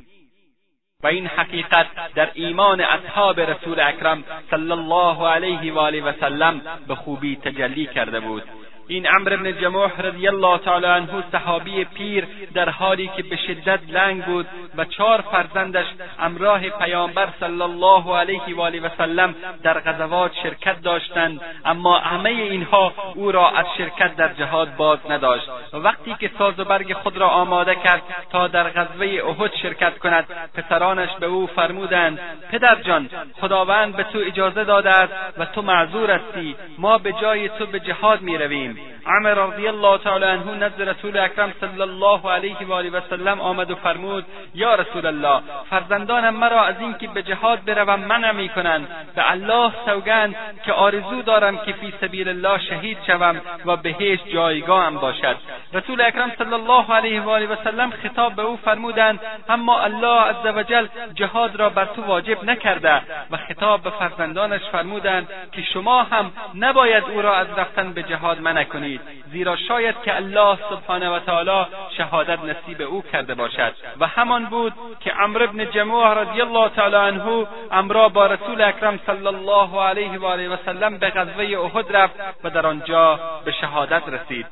و 1.05 1.07
این 1.07 1.27
حقیقت 1.27 1.87
در 2.15 2.31
ایمان 2.35 2.81
اصحاب 2.81 3.41
رسول 3.41 3.81
اکرم 3.81 4.25
صلی 4.51 4.73
الله 4.73 5.29
علیه 5.29 5.73
و 5.73 5.79
آله 5.79 6.03
و 6.03 6.13
سلم 6.21 6.61
به 6.89 6.95
خوبی 6.95 7.37
تجلی 7.37 7.87
کرده 7.87 8.21
بود. 8.21 8.43
این 8.89 9.07
امر 9.19 9.33
ابن 9.33 9.61
جموح 9.61 10.01
رضی 10.01 10.29
الله 10.29 10.59
تعالی 10.59 10.87
عنه 10.87 11.25
صحابی 11.33 11.85
پیر 11.85 12.27
در 12.55 12.69
حالی 12.69 13.11
که 13.17 13.23
به 13.23 13.37
شدت 13.37 13.81
لنگ 13.89 14.25
بود 14.25 14.47
و 14.77 14.85
چهار 14.85 15.21
فرزندش 15.21 15.87
امراه 16.19 16.69
پیامبر 16.69 17.29
صلی 17.41 17.63
الله 17.63 18.17
علیه 18.17 18.57
و 18.57 18.61
آله 18.61 18.81
و 18.81 18.89
سلم 18.99 19.35
در 19.63 19.81
غزوات 19.81 20.33
شرکت 20.43 20.83
داشتند 20.83 21.41
اما 21.65 21.99
همه 21.99 22.31
اینها 22.31 22.95
او 23.15 23.33
را 23.33 23.51
از 23.51 23.67
شرکت 23.79 24.17
در 24.17 24.33
جهاد 24.33 24.77
باز 24.77 24.99
نداشت. 25.11 25.49
وقتی 25.79 26.17
که 26.21 26.31
ساز 26.39 26.61
و 26.61 26.65
برگ 26.65 26.93
خود 26.93 27.17
را 27.17 27.29
آماده 27.29 27.75
کرد 27.75 28.03
تا 28.31 28.49
در 28.49 28.71
غزوه 28.71 29.07
احد 29.07 29.55
شرکت 29.63 29.99
کند 29.99 30.27
پسرانش 30.55 31.11
به 31.21 31.27
او 31.27 31.47
فرمودند 31.47 32.19
پدرجان 32.51 33.11
خداوند 33.41 33.97
به 33.97 34.03
تو 34.03 34.19
اجازه 34.19 34.65
داده 34.65 34.91
است 34.91 35.13
و 35.39 35.45
تو 35.45 35.63
معذور 35.63 36.11
هستی 36.11 36.57
ما 36.79 36.99
به 36.99 37.13
جای 37.13 37.49
تو 37.49 37.67
به 37.67 37.81
جهاد 37.81 38.21
می‌رویم 38.21 38.79
عمر 39.07 39.35
رضی 39.35 39.69
الله 39.69 39.99
تعالی 39.99 40.25
عنه 40.25 40.55
نزد 40.55 40.83
رسول 40.83 41.19
اکرم 41.19 41.53
صلی 41.61 41.81
الله 41.81 42.31
علیه 42.31 42.57
و 42.67 42.73
آله 42.73 42.91
و 42.91 43.01
سلم 43.11 43.41
آمد 43.41 43.71
و 43.71 43.75
فرمود 43.75 44.25
یا 44.55 44.75
رسول 44.75 45.07
الله 45.07 45.43
فرزندانم 45.71 46.37
مرا 46.37 46.65
از 46.65 46.75
اینکه 46.81 47.09
به 47.09 47.23
جهاد 47.23 47.65
بروم 47.65 48.01
منع 48.01 48.33
می‌کنند 48.33 48.89
به 49.15 49.31
الله 49.31 49.73
سوگند 49.87 50.37
که 50.65 50.73
آرزو 50.73 51.23
دارم 51.23 51.59
که 51.59 51.73
فی 51.73 51.93
سبیل 52.01 52.29
الله 52.29 52.59
شهید 52.59 52.99
شوم 53.07 53.41
و 53.67 53.77
بهشت 53.77 54.29
جایگاهم 54.29 54.95
باشد. 54.95 55.37
رسول 55.73 56.01
اکرم 56.01 56.33
صلی 56.39 56.55
الله 56.55 56.93
علیه 56.95 57.21
و 57.21 57.31
آله 57.31 57.47
و 57.47 57.57
سلم 57.65 57.91
خطاب 57.91 58.35
به 58.35 58.43
او 58.43 58.57
فرمودند 58.57 59.21
اما 59.49 59.81
الله 59.81 60.21
عز 60.21 60.57
وجل 60.57 60.87
جهاد 61.15 61.57
را 61.57 61.71
بر 61.71 61.85
تو 61.85 62.03
واجب 62.03 62.45
نکرده. 62.45 63.03
و 63.31 63.37
خطاب 63.37 63.83
به 63.83 63.91
فرزندانش 63.91 64.63
فرمودند 64.73 65.29
که 65.53 65.63
شما 65.63 66.03
هم 66.03 66.33
نباید 66.55 67.05
او 67.05 67.23
را 67.23 67.37
از 67.37 67.47
رفتن 67.57 67.93
به 67.93 68.03
جهاد 68.03 68.41
منع 68.41 68.61
نکنید 68.61 69.01
زیرا 69.33 69.57
شاید 69.57 69.95
که 70.05 70.17
الله 70.17 70.59
سبحانه 70.71 71.09
و 71.11 71.19
تعالی 71.19 71.67
شهادت 71.97 72.39
نصیب 72.45 72.83
او 72.83 73.03
کرده 73.13 73.35
باشد. 73.35 73.75
و 74.01 74.07
همان 74.07 74.45
بود 74.45 74.73
که 75.01 75.11
عمر 75.11 75.43
ابن 75.43 75.71
جموع 75.71 76.15
رضی 76.15 76.41
الله 76.41 76.69
تعالی 76.69 76.97
عنه 76.97 77.47
امرا 77.71 78.09
با 78.09 78.27
رسول 78.27 78.63
اکرم 78.63 79.01
صلی 79.07 79.27
الله 79.27 79.83
علیه 79.83 80.19
و 80.19 80.25
آله 80.25 80.49
و 80.49 80.57
سلم 80.65 80.99
به 80.99 81.11
غزوه 81.11 81.61
احد 81.61 81.97
رفت 81.97 82.15
و 82.45 82.51
در 82.51 82.67
آنجا 82.67 83.21
به 83.45 83.53
شهادت 83.53 84.03
رسید. 84.09 84.47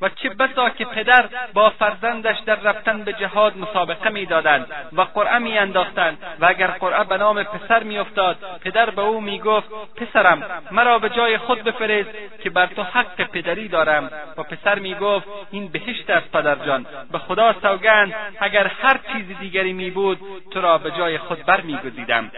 و 0.00 0.08
چه 0.08 0.28
بسا 0.28 0.70
که 0.70 0.84
پدر 0.84 1.24
با 1.54 1.70
فرزندش 1.70 2.38
در 2.46 2.54
رفتن 2.54 3.04
به 3.04 3.12
جهاد 3.12 3.56
مسابقه 3.56 4.10
می‌دادند 4.10 4.66
و 4.92 5.02
قرعه 5.02 5.38
میانداختند 5.38 6.18
و 6.40 6.46
اگر 6.46 6.66
قرعه 6.66 7.04
به 7.04 7.16
نام 7.16 7.42
پسر 7.42 7.82
میافتاد 7.82 8.36
پدر 8.64 8.90
به 8.90 9.02
او 9.02 9.20
می‌گفت 9.20 9.68
پسرم 9.96 10.42
مرا 10.70 10.98
به 10.98 11.08
جای 11.08 11.38
خود 11.38 11.64
بفرست 11.64 12.10
که 12.42 12.50
بر 12.50 12.66
تو 12.66 12.82
حق 12.82 13.22
پدری 13.22 13.68
دارم. 13.68 14.10
و 14.36 14.42
پسر 14.42 14.78
می‌گفت 14.78 15.26
این 15.50 15.68
بهشت 15.68 16.10
است 16.10 16.32
پدرجان 16.32 16.86
به 17.12 17.18
خدا 17.18 17.54
سوگند 17.62 18.14
اگر 18.40 18.66
هر 18.66 19.00
چیز 19.12 19.38
دیگری 19.40 19.72
میبود 19.72 20.18
تو 20.50 20.60
را 20.60 20.78
به 20.78 20.90
جای 20.90 21.18
خود 21.18 21.44
برمیگزیدم. 21.44 22.30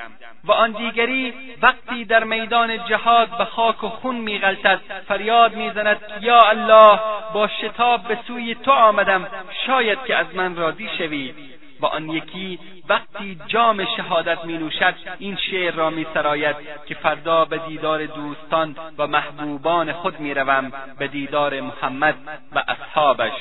و 0.45 0.53
آن 0.53 0.71
دیگری 0.71 1.35
وقتی 1.63 2.05
در 2.05 2.25
میدان 2.25 2.85
جهاد 2.87 3.39
به 3.39 3.45
خاک 3.45 3.85
و 3.85 3.89
خون 3.89 4.17
میغلطد 4.17 4.81
فریاد 5.09 5.55
می‌زند 5.55 6.01
یا 6.21 6.41
الله 6.41 7.01
با 7.35 7.50
شتاب 7.61 8.09
به 8.09 8.19
سوی 8.27 8.55
تو 8.55 8.71
آمدم. 8.71 9.27
شاید 9.67 9.99
که 10.07 10.17
از 10.17 10.27
من 10.35 10.57
راضی 10.57 10.89
شوی. 10.99 11.35
و 11.81 11.87
آن 11.87 12.09
یکی 12.09 12.59
وقتی 12.89 13.39
جام 13.47 13.85
شهادت 13.97 14.45
می 14.45 14.59
نوشد 14.59 14.95
این 15.19 15.37
شعر 15.37 15.75
را 15.75 15.91
می 15.91 16.07
سراید 16.15 16.57
که 16.87 16.95
فردا 16.95 17.45
به 17.45 17.59
دیدار 17.59 18.07
دوستان 18.07 18.77
و 18.99 19.07
محبوبان 19.07 19.93
خود 19.93 20.21
می 20.21 20.35
روم 20.35 20.73
به 20.99 21.09
دیدار 21.09 21.61
محمد 21.61 22.15
و 22.53 22.63
اصحابش. 22.69 23.33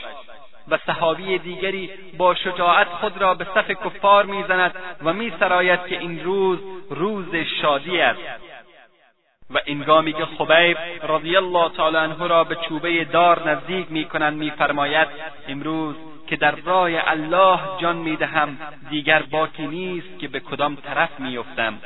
و 0.67 0.77
صحابی 0.77 1.37
دیگری 1.37 1.89
با 2.17 2.35
شجاعت 2.35 2.87
خود 2.87 3.17
را 3.17 3.33
به 3.33 3.45
صف 3.55 3.71
کفار 3.71 4.25
می‌زند 4.25 4.75
و 5.03 5.13
میسراید 5.13 5.85
که 5.85 5.99
این 5.99 6.23
روز 6.23 6.59
روز 6.89 7.35
شادی 7.61 8.01
است. 8.01 8.19
و 9.53 9.57
انگامی 9.67 10.13
که 10.13 10.25
خبیب 10.25 10.77
رضی 11.03 11.35
الله 11.35 11.69
تعالی 11.69 11.97
عنه 11.97 12.27
را 12.27 12.43
به 12.43 12.55
چوبه 12.55 13.05
دار 13.05 13.49
نزدیک 13.49 13.91
می‌کنند 13.91 14.37
میفرماید 14.37 15.07
امروز 15.47 15.95
که 16.27 16.35
در 16.35 16.55
راه 16.55 16.89
الله 16.93 17.59
جان 17.81 17.95
می‌دهم 17.97 18.57
دیگر 18.89 19.21
باکی 19.21 19.67
نیست 19.67 20.19
که 20.19 20.27
به 20.27 20.39
کدام 20.39 20.75
طرف 20.75 21.19
میافتم. 21.19 21.77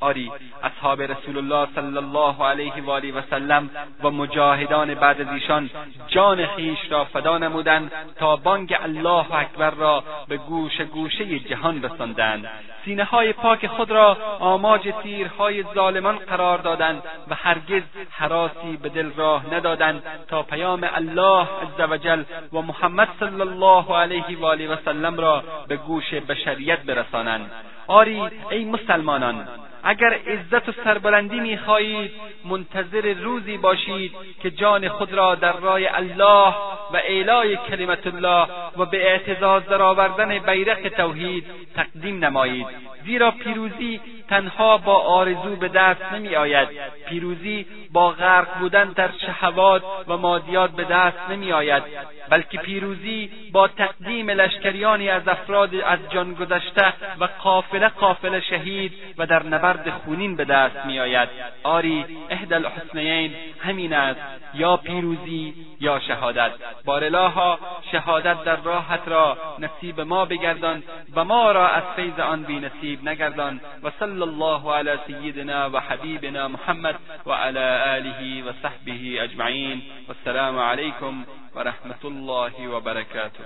آری 0.00 0.32
اصحاب 0.62 1.02
رسول 1.02 1.38
الله 1.38 1.68
صلی 1.74 1.96
الله 1.96 2.44
علیه 2.44 2.82
و 2.82 2.90
آله 2.90 3.12
و 3.12 3.22
سلم 3.30 3.70
و 4.02 4.10
مجاهدان 4.10 4.94
بعد 4.94 5.20
از 5.20 5.28
ایشان 5.28 5.70
جان 6.06 6.46
خیش 6.46 6.78
را 6.90 7.04
فدا 7.04 7.38
نمودند 7.38 7.92
تا 8.16 8.36
بانگ 8.36 8.76
الله 8.82 9.34
اکبر 9.34 9.70
را 9.70 10.04
به 10.28 10.36
گوش 10.36 10.80
گوشه 10.80 11.38
جهان 11.38 11.82
رساندند. 11.82 12.48
سینه 12.84 13.04
های 13.04 13.32
پاک 13.32 13.66
خود 13.66 13.90
را 13.90 14.16
آماج 14.40 14.92
تیرهای 15.02 15.64
ظالمان 15.74 16.16
قرار 16.16 16.58
دادند 16.58 17.02
و 17.28 17.34
هرگز 17.34 17.82
حراسی 18.10 18.76
به 18.82 18.88
دل 18.88 19.10
راه 19.16 19.54
ندادند 19.54 20.02
تا 20.28 20.42
پیام 20.42 20.88
الله 20.94 21.46
عزوجل 21.62 22.22
و 22.52 22.62
محمد 22.62 23.08
صلی 23.20 23.40
الله 23.40 23.96
علیه 23.96 24.38
و 24.40 24.44
آله 24.44 24.68
و 24.68 24.76
سلم 24.84 25.20
را 25.20 25.44
به 25.68 25.76
گوش 25.76 26.14
بشریت 26.14 26.82
برسانند. 26.82 27.50
آری 27.86 28.22
ای 28.50 28.64
مسلمانان 28.64 29.48
اگر 29.88 30.18
عزت 30.26 30.68
و 30.68 30.72
سربلندی 30.84 31.40
می‌خواهید 31.40 32.10
منتظر 32.44 33.14
روزی 33.22 33.56
باشید 33.56 34.12
که 34.42 34.50
جان 34.50 34.88
خود 34.88 35.12
را 35.12 35.34
در 35.34 35.52
راه 35.52 35.80
الله 35.94 36.54
و 36.92 36.96
اعلای 36.96 37.56
کلمت 37.56 38.06
الله 38.06 38.46
و 38.76 38.84
به 38.84 39.10
اعتزاز 39.10 39.66
درآوردن 39.66 40.38
بیرق 40.38 40.88
توحید 40.88 41.44
تقدیم 41.74 42.24
نمایید. 42.24 42.66
زیرا 43.04 43.30
پیروزی 43.30 44.00
تنها 44.28 44.78
با 44.78 44.94
آرزو 44.94 45.56
به 45.56 45.68
دست 45.68 46.12
نمی 46.12 46.36
آید 46.36 46.68
پیروزی 47.08 47.66
با 47.92 48.10
غرق 48.10 48.58
بودن 48.58 48.84
در 48.84 49.10
شهوات 49.26 49.82
و 50.08 50.16
مادیات 50.16 50.70
به 50.70 50.84
دست 50.84 51.30
نمی 51.30 51.52
آید 51.52 51.82
بلکه 52.30 52.58
پیروزی 52.58 53.30
با 53.52 53.68
تقدیم 53.68 54.30
لشکریانی 54.30 55.08
از 55.08 55.28
افراد 55.28 55.74
از 55.74 55.98
جان 56.10 56.34
گذشته 56.34 56.92
و 57.20 57.28
قافله 57.42 57.88
قافله 57.88 58.40
شهید 58.40 58.92
و 59.18 59.26
در 59.26 59.42
نبرد 59.42 59.90
خونین 59.90 60.36
به 60.36 60.44
دست 60.44 60.86
می 60.86 61.00
آید 61.00 61.28
آری 61.62 62.04
احد 62.30 62.52
الحسنین 62.52 63.34
همین 63.60 63.92
است. 63.92 64.20
یا 64.54 64.76
پیروزی 64.76 65.54
یا 65.80 66.00
شهادت. 66.00 66.50
بارلاها 66.84 67.58
شهادت 67.92 68.44
در 68.44 68.56
راحت 68.56 69.08
را 69.08 69.38
نصیب 69.58 70.00
ما 70.00 70.24
بگردان 70.24 70.82
و 71.14 71.24
ما 71.24 71.52
را 71.52 71.68
از 71.68 71.82
فیض 71.96 72.20
آن 72.20 72.42
بی 72.42 72.60
نصیب 72.60 73.08
نگردان. 73.08 73.60
و 73.82 73.90
وصلى 74.16 74.32
الله 74.32 74.72
على 74.72 74.98
سيدنا 75.06 75.66
وحبيبنا 75.66 76.48
محمد 76.48 76.96
وعلى 77.26 77.66
آله 77.96 78.48
وصحبه 78.48 79.02
أجمعين. 79.24 79.78
والسلام 80.08 80.58
عليكم 80.58 81.24
ورحمة 81.54 82.02
الله 82.04 82.68
وبركاته. 82.68 83.44